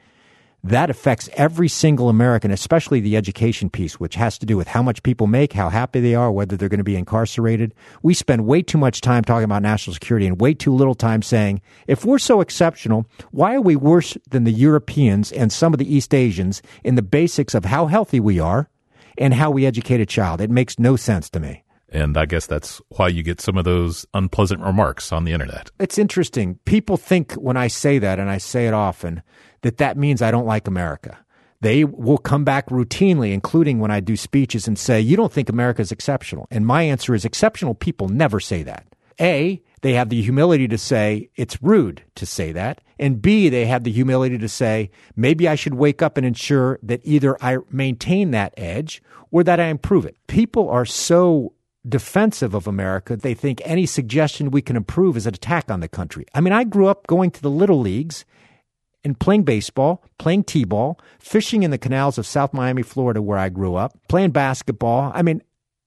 That 0.64 0.90
affects 0.90 1.31
every 1.35 1.68
single 1.68 2.09
American, 2.09 2.51
especially 2.51 2.98
the 3.01 3.16
education 3.16 3.70
piece, 3.70 4.01
which 4.01 4.16
has 4.16 4.38
to 4.38 4.46
do 4.46 4.57
with 4.57 4.66
how 4.66 4.83
much 4.83 5.05
people 5.05 5.29
make, 5.29 5.53
how 5.53 5.68
happy 5.68 6.01
they 6.01 6.16
are, 6.16 6.33
whether 6.33 6.57
they're 6.57 6.68
going 6.68 6.79
to 6.79 6.85
be 6.85 6.96
incarcerated. 6.96 7.74
We 8.03 8.12
spend 8.12 8.44
way 8.44 8.62
too 8.62 8.77
much 8.77 9.01
time 9.01 9.22
talking 9.22 9.44
about 9.44 9.62
national 9.62 9.94
security 9.94 10.27
and 10.27 10.40
way 10.40 10.55
too 10.55 10.74
little 10.74 10.96
time 10.96 11.22
saying, 11.22 11.62
if 11.87 12.05
we're 12.05 12.18
so 12.18 12.40
exceptional, 12.40 13.07
why 13.31 13.55
are 13.55 13.61
we 13.61 13.77
worse 13.77 14.16
than 14.29 14.44
the 14.44 14.53
Europeans 14.53 15.31
and 15.31 15.53
some 15.53 15.72
of 15.72 15.79
the 15.79 15.94
East 15.94 16.12
Asians 16.12 16.61
in 16.83 16.96
the 16.96 17.03
basics 17.03 17.55
of 17.55 17.64
how 17.64 17.87
healthy 17.87 18.18
we 18.18 18.40
are 18.40 18.68
and 19.16 19.35
how 19.35 19.53
we 19.53 19.64
educate 19.64 20.01
a 20.01 20.07
child? 20.07 20.40
It 20.40 20.51
makes 20.51 20.79
no 20.79 20.96
sense 20.96 21.31
to 21.31 21.40
me. 21.40 21.62
And 21.90 22.16
I 22.16 22.27
guess 22.27 22.46
that's 22.46 22.81
why 22.88 23.09
you 23.09 23.22
get 23.22 23.40
some 23.40 23.57
of 23.57 23.64
those 23.64 24.07
unpleasant 24.12 24.61
remarks 24.61 25.11
on 25.12 25.24
the 25.24 25.33
internet. 25.33 25.70
It's 25.81 25.98
interesting. 25.98 26.57
People 26.64 26.96
think 26.96 27.33
when 27.35 27.57
I 27.57 27.68
say 27.68 27.98
that, 27.98 28.18
and 28.18 28.29
I 28.29 28.38
say 28.38 28.66
it 28.66 28.74
often, 28.74 29.22
that 29.62 29.79
that 29.79 29.96
means 29.96 30.20
I 30.20 30.31
don't 30.31 30.46
like 30.46 30.68
America. 30.68 31.18
They 31.61 31.85
will 31.85 32.18
come 32.18 32.44
back 32.44 32.68
routinely, 32.68 33.33
including 33.33 33.81
when 33.81 33.90
I 33.90 34.01
do 34.01 34.16
speeches, 34.16 34.68
and 34.68 34.79
say, 34.79 35.01
You 35.01 35.16
don't 35.16 35.33
think 35.33 35.48
America 35.48 35.83
is 35.83 35.90
exceptional. 35.90 36.46
And 36.51 36.66
my 36.66 36.83
answer 36.83 37.14
is 37.14 37.24
exceptional 37.24 37.74
people 37.74 38.09
never 38.09 38.38
say 38.38 38.62
that. 38.62 38.87
A, 39.20 39.61
they 39.81 39.94
have 39.94 40.09
the 40.09 40.22
humility 40.22 40.68
to 40.68 40.79
say 40.79 41.31
it's 41.37 41.62
rude 41.62 42.03
to 42.14 42.27
say 42.27 42.53
that. 42.53 42.81
And 42.98 43.22
B, 43.22 43.48
they 43.48 43.66
have 43.66 43.85
the 43.85 43.92
humility 43.92 44.38
to 44.38 44.48
say, 44.48 44.90
maybe 45.16 45.48
I 45.48 45.55
should 45.55 45.74
wake 45.74 46.03
up 46.03 46.16
and 46.16 46.27
ensure 46.27 46.79
that 46.83 47.01
either 47.05 47.37
I 47.42 47.59
maintain 47.70 48.31
that 48.33 48.55
edge 48.57 49.03
or 49.31 49.42
that 49.44 49.61
I 49.61 49.66
improve 49.66 50.05
it. 50.05 50.16
People 50.27 50.68
are 50.68 50.85
so 50.85 51.53
defensive 51.88 52.55
of 52.55 52.66
America. 52.66 53.16
They 53.16 53.35
think 53.35 53.62
any 53.64 53.87
suggestion 53.87 54.51
we 54.51 54.62
can 54.62 54.77
improve 54.77 55.16
is 55.16 55.27
an 55.27 55.35
attack 55.35 55.70
on 55.70 55.81
the 55.81 55.88
country. 55.88 56.27
I 56.35 56.40
mean, 56.40 56.53
I 56.53 56.64
grew 56.64 56.87
up 56.87 57.07
going 57.07 57.31
to 57.33 57.42
the 57.42 57.51
little 57.51 57.81
leagues 57.81 58.24
and 59.05 59.18
playing 59.18 59.44
baseball, 59.44 60.05
playing 60.18 60.44
t 60.44 60.64
ball, 60.64 60.98
fishing 61.18 61.62
in 61.62 61.70
the 61.70 61.79
canals 61.79 62.18
of 62.18 62.27
South 62.27 62.53
Miami, 62.53 62.83
Florida, 62.83 63.22
where 63.22 63.38
I 63.38 63.48
grew 63.48 63.74
up, 63.74 63.98
playing 64.09 64.31
basketball. 64.31 65.12
I 65.14 65.22
mean, 65.22 65.42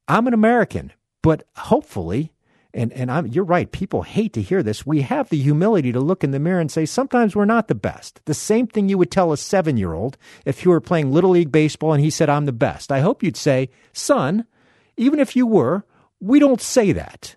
I'm 0.07 0.27
an 0.27 0.33
American, 0.33 0.91
but 1.21 1.43
hopefully, 1.55 2.31
and, 2.73 2.93
and 2.93 3.11
I'm, 3.11 3.27
you're 3.27 3.43
right, 3.43 3.71
people 3.71 4.03
hate 4.03 4.33
to 4.33 4.41
hear 4.41 4.63
this. 4.63 4.85
We 4.85 5.01
have 5.01 5.29
the 5.29 5.41
humility 5.41 5.91
to 5.91 5.99
look 5.99 6.23
in 6.23 6.31
the 6.31 6.39
mirror 6.39 6.61
and 6.61 6.71
say, 6.71 6.85
sometimes 6.85 7.35
we're 7.35 7.45
not 7.45 7.67
the 7.67 7.75
best. 7.75 8.21
The 8.25 8.33
same 8.33 8.65
thing 8.65 8.87
you 8.87 8.97
would 8.97 9.11
tell 9.11 9.33
a 9.33 9.37
seven 9.37 9.77
year 9.77 9.93
old 9.93 10.17
if 10.45 10.63
you 10.63 10.71
were 10.71 10.81
playing 10.81 11.11
Little 11.11 11.31
League 11.31 11.51
Baseball 11.51 11.93
and 11.93 12.03
he 12.03 12.09
said, 12.09 12.29
I'm 12.29 12.45
the 12.45 12.53
best. 12.53 12.91
I 12.91 13.01
hope 13.01 13.23
you'd 13.23 13.37
say, 13.37 13.69
son, 13.93 14.45
even 14.95 15.19
if 15.19 15.35
you 15.35 15.45
were, 15.45 15.83
we 16.21 16.39
don't 16.39 16.61
say 16.61 16.91
that. 16.93 17.35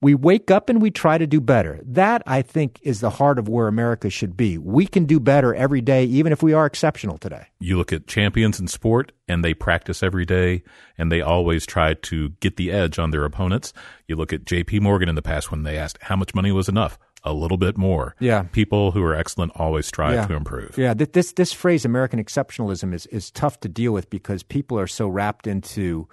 We 0.00 0.16
wake 0.16 0.50
up 0.50 0.68
and 0.68 0.82
we 0.82 0.90
try 0.90 1.16
to 1.16 1.28
do 1.28 1.40
better. 1.40 1.78
That, 1.84 2.24
I 2.26 2.42
think, 2.42 2.80
is 2.82 2.98
the 2.98 3.08
heart 3.08 3.38
of 3.38 3.48
where 3.48 3.68
America 3.68 4.10
should 4.10 4.36
be. 4.36 4.58
We 4.58 4.84
can 4.84 5.04
do 5.04 5.20
better 5.20 5.54
every 5.54 5.80
day, 5.80 6.06
even 6.06 6.32
if 6.32 6.42
we 6.42 6.52
are 6.52 6.66
exceptional 6.66 7.18
today. 7.18 7.46
You 7.60 7.76
look 7.78 7.92
at 7.92 8.08
champions 8.08 8.58
in 8.58 8.66
sport, 8.66 9.12
and 9.28 9.44
they 9.44 9.54
practice 9.54 10.02
every 10.02 10.24
day, 10.24 10.64
and 10.98 11.12
they 11.12 11.20
always 11.20 11.64
try 11.64 11.94
to 11.94 12.30
get 12.40 12.56
the 12.56 12.72
edge 12.72 12.98
on 12.98 13.12
their 13.12 13.24
opponents. 13.24 13.72
You 14.08 14.16
look 14.16 14.32
at 14.32 14.44
J.P. 14.44 14.80
Morgan 14.80 15.08
in 15.08 15.14
the 15.14 15.22
past 15.22 15.52
when 15.52 15.62
they 15.62 15.78
asked 15.78 15.98
how 16.02 16.16
much 16.16 16.34
money 16.34 16.50
was 16.50 16.68
enough. 16.68 16.98
A 17.22 17.32
little 17.32 17.56
bit 17.56 17.78
more. 17.78 18.16
Yeah. 18.18 18.42
People 18.50 18.90
who 18.90 19.04
are 19.04 19.14
excellent 19.14 19.52
always 19.54 19.86
strive 19.86 20.14
yeah. 20.14 20.26
to 20.26 20.34
improve. 20.34 20.76
Yeah. 20.76 20.92
This 20.92 21.32
this 21.32 21.52
phrase 21.52 21.84
American 21.84 22.18
exceptionalism 22.20 22.92
is 22.92 23.06
is 23.06 23.30
tough 23.30 23.60
to 23.60 23.68
deal 23.68 23.92
with 23.92 24.10
because 24.10 24.42
people 24.42 24.76
are 24.76 24.88
so 24.88 25.06
wrapped 25.06 25.46
into 25.46 26.08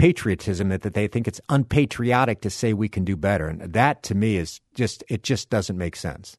patriotism 0.00 0.70
that, 0.70 0.80
that 0.80 0.94
they 0.94 1.06
think 1.06 1.28
it's 1.28 1.40
unpatriotic 1.50 2.40
to 2.40 2.48
say 2.48 2.72
we 2.72 2.88
can 2.88 3.04
do 3.04 3.16
better. 3.16 3.46
And 3.48 3.60
that 3.72 4.02
to 4.04 4.14
me 4.14 4.36
is 4.36 4.60
just, 4.74 5.04
it 5.08 5.22
just 5.22 5.50
doesn't 5.50 5.76
make 5.76 5.94
sense. 5.94 6.38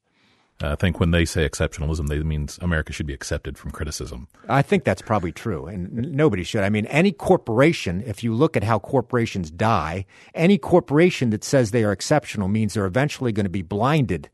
I 0.63 0.75
think 0.75 0.99
when 0.99 1.11
they 1.11 1.25
say 1.25 1.47
exceptionalism, 1.47 2.07
they 2.07 2.19
means 2.19 2.59
America 2.61 2.93
should 2.93 3.07
be 3.07 3.13
accepted 3.13 3.57
from 3.57 3.71
criticism. 3.71 4.27
I 4.47 4.61
think 4.61 4.83
that's 4.83 5.01
probably 5.01 5.31
true, 5.31 5.65
and 5.65 5.91
nobody 5.91 6.43
should. 6.43 6.63
I 6.63 6.69
mean, 6.69 6.85
any 6.87 7.11
corporation, 7.11 8.03
if 8.05 8.23
you 8.23 8.33
look 8.35 8.55
at 8.55 8.63
how 8.63 8.77
corporations 8.77 9.49
die, 9.49 10.05
any 10.35 10.59
corporation 10.59 11.31
that 11.31 11.43
says 11.43 11.71
they 11.71 11.83
are 11.83 11.91
exceptional 11.91 12.47
means 12.47 12.75
they're 12.75 12.85
eventually 12.85 13.31
going 13.31 13.45
to 13.45 13.49
be 13.49 13.63
blinded 13.63 14.29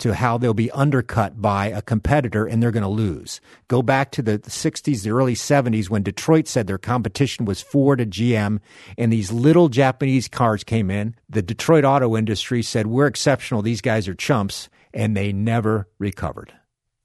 to 0.00 0.14
how 0.14 0.38
they'll 0.38 0.54
be 0.54 0.70
undercut 0.72 1.40
by 1.40 1.66
a 1.66 1.82
competitor 1.82 2.46
and 2.46 2.62
they're 2.62 2.70
going 2.70 2.82
to 2.82 2.88
lose. 2.88 3.40
Go 3.68 3.82
back 3.82 4.10
to 4.12 4.22
the 4.22 4.38
60s, 4.38 5.02
the 5.02 5.10
early 5.10 5.34
70s 5.34 5.88
when 5.88 6.02
Detroit 6.02 6.48
said 6.48 6.66
their 6.66 6.78
competition 6.78 7.44
was 7.44 7.62
Ford 7.62 8.00
and 8.00 8.12
GM 8.12 8.60
and 8.98 9.12
these 9.12 9.30
little 9.30 9.68
Japanese 9.68 10.28
cars 10.28 10.64
came 10.64 10.90
in. 10.90 11.14
The 11.28 11.42
Detroit 11.42 11.84
auto 11.84 12.16
industry 12.16 12.62
said, 12.62 12.86
We're 12.86 13.06
exceptional. 13.06 13.62
These 13.62 13.80
guys 13.80 14.08
are 14.08 14.14
chumps. 14.14 14.68
And 14.92 15.16
they 15.16 15.32
never 15.32 15.86
recovered. 16.00 16.52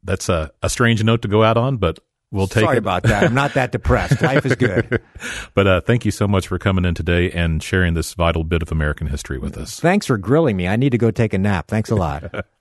That's 0.03 0.27
a, 0.27 0.51
a 0.63 0.71
strange 0.71 1.03
note 1.03 1.21
to 1.21 1.27
go 1.27 1.43
out 1.43 1.55
on, 1.55 1.77
but 1.77 1.99
we'll 2.31 2.47
take 2.47 2.63
Sorry 2.63 2.77
it. 2.77 2.79
about 2.79 3.03
that. 3.03 3.23
I'm 3.23 3.36
not 3.36 3.53
that 3.53 3.71
depressed. 3.71 4.21
Life 4.23 4.43
is 4.43 4.55
good. 4.55 5.01
but 5.53 5.67
uh, 5.67 5.81
thank 5.81 6.03
you 6.03 6.10
so 6.10 6.27
much 6.27 6.47
for 6.47 6.58
coming 6.58 6.84
in 6.84 6.95
today 6.95 7.29
and 7.29 7.62
sharing 7.62 7.93
this 7.93 8.15
vital 8.15 8.43
bit 8.43 8.63
of 8.63 8.71
American 8.71 9.05
history 9.05 9.38
with 9.38 9.55
us. 9.55 9.79
Thanks 9.79 10.08
for 10.08 10.17
grilling 10.17 10.58
me. 10.58 10.67
I 10.67 10.77
need 10.77 10.91
to 10.91 10.97
go 10.97 11.12
take 11.12 11.34
a 11.34 11.38
nap. 11.38 11.67
Thanks 11.67 11.91
a 11.91 11.95
lot. 11.95 12.45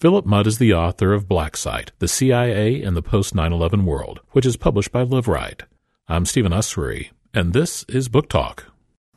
Philip 0.00 0.24
Mudd 0.24 0.46
is 0.46 0.56
the 0.56 0.72
author 0.72 1.12
of 1.12 1.28
Black 1.28 1.58
Site, 1.58 1.92
The 1.98 2.08
CIA 2.08 2.82
in 2.82 2.94
the 2.94 3.02
Post 3.02 3.34
9 3.34 3.52
11 3.52 3.84
World, 3.84 4.20
which 4.30 4.46
is 4.46 4.56
published 4.56 4.92
by 4.92 5.04
Liveright. 5.04 5.64
I'm 6.08 6.24
Stephen 6.24 6.52
Usery, 6.52 7.10
and 7.34 7.52
this 7.52 7.84
is 7.86 8.08
Book 8.08 8.30
Talk. 8.30 8.64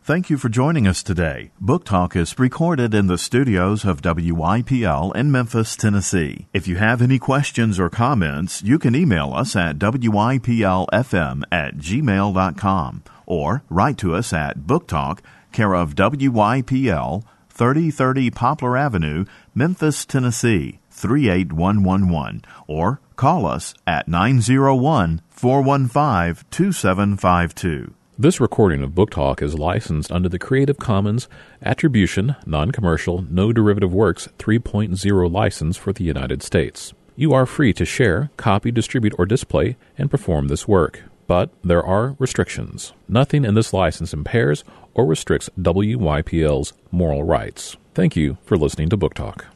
Thank 0.02 0.30
you 0.30 0.38
for 0.38 0.50
joining 0.50 0.86
us 0.86 1.02
today. 1.02 1.52
Book 1.58 1.86
Talk 1.86 2.18
is 2.18 2.38
recorded 2.38 2.94
in 2.94 3.08
the 3.08 3.18
studios 3.18 3.86
of 3.86 4.02
WYPL 4.02 5.16
in 5.16 5.32
Memphis, 5.32 5.78
Tennessee. 5.78 6.48
If 6.52 6.68
you 6.68 6.76
have 6.76 7.02
any 7.02 7.18
questions 7.18 7.80
or 7.80 7.90
comments, 7.90 8.62
you 8.62 8.78
can 8.78 8.94
email 8.94 9.34
us 9.34 9.56
at 9.56 9.80
WYPLFM 9.80 11.44
at 11.50 11.78
gmail.com 11.78 13.04
or 13.26 13.64
write 13.70 13.98
to 14.00 14.14
us 14.16 14.34
at 14.34 14.68
Book 14.68 14.90
Talk, 14.90 15.24
care 15.54 15.76
of 15.76 15.96
WYPL, 15.96 17.24
3030 17.54 18.32
Poplar 18.32 18.76
Avenue, 18.76 19.26
Memphis, 19.54 20.06
Tennessee, 20.06 20.80
38111, 20.90 22.44
or 22.68 23.00
call 23.16 23.46
us 23.46 23.76
at 23.86 24.08
901 24.08 25.22
415 25.30 26.46
2752. 26.50 27.94
This 28.18 28.40
recording 28.40 28.84
of 28.84 28.96
Book 28.96 29.12
Talk 29.12 29.42
is 29.42 29.58
licensed 29.58 30.12
under 30.12 30.30
the 30.30 30.40
Creative 30.40 30.78
Commons 30.78 31.28
Attribution, 31.62 32.36
Non 32.46 32.72
Commercial, 32.72 33.24
No 33.30 33.52
Derivative 33.52 33.94
Works 33.94 34.30
3.0 34.40 35.32
license 35.32 35.78
for 35.78 35.94
the 35.94 36.04
United 36.04 36.42
States. 36.42 36.94
You 37.16 37.34
are 37.34 37.46
free 37.46 37.74
to 37.74 37.86
share, 37.86 38.32
copy, 38.38 38.72
distribute, 38.72 39.14
or 39.20 39.28
display 39.28 39.78
and 39.98 40.10
perform 40.10 40.48
this 40.48 40.68
work. 40.68 41.04
But 41.28 41.52
there 41.64 41.84
are 41.84 42.16
restrictions. 42.20 42.94
Nothing 43.08 43.46
in 43.46 43.54
this 43.54 43.74
license 43.74 44.14
impairs 44.14 44.64
or 44.94 45.06
restricts 45.06 45.50
WYPL's 45.60 46.74
moral 46.92 47.24
rights. 47.24 47.78
Thank 47.94 48.16
you 48.16 48.38
for 48.44 48.58
listening 48.58 48.90
to 48.90 48.98
Book 48.98 49.14
Talk. 49.14 49.53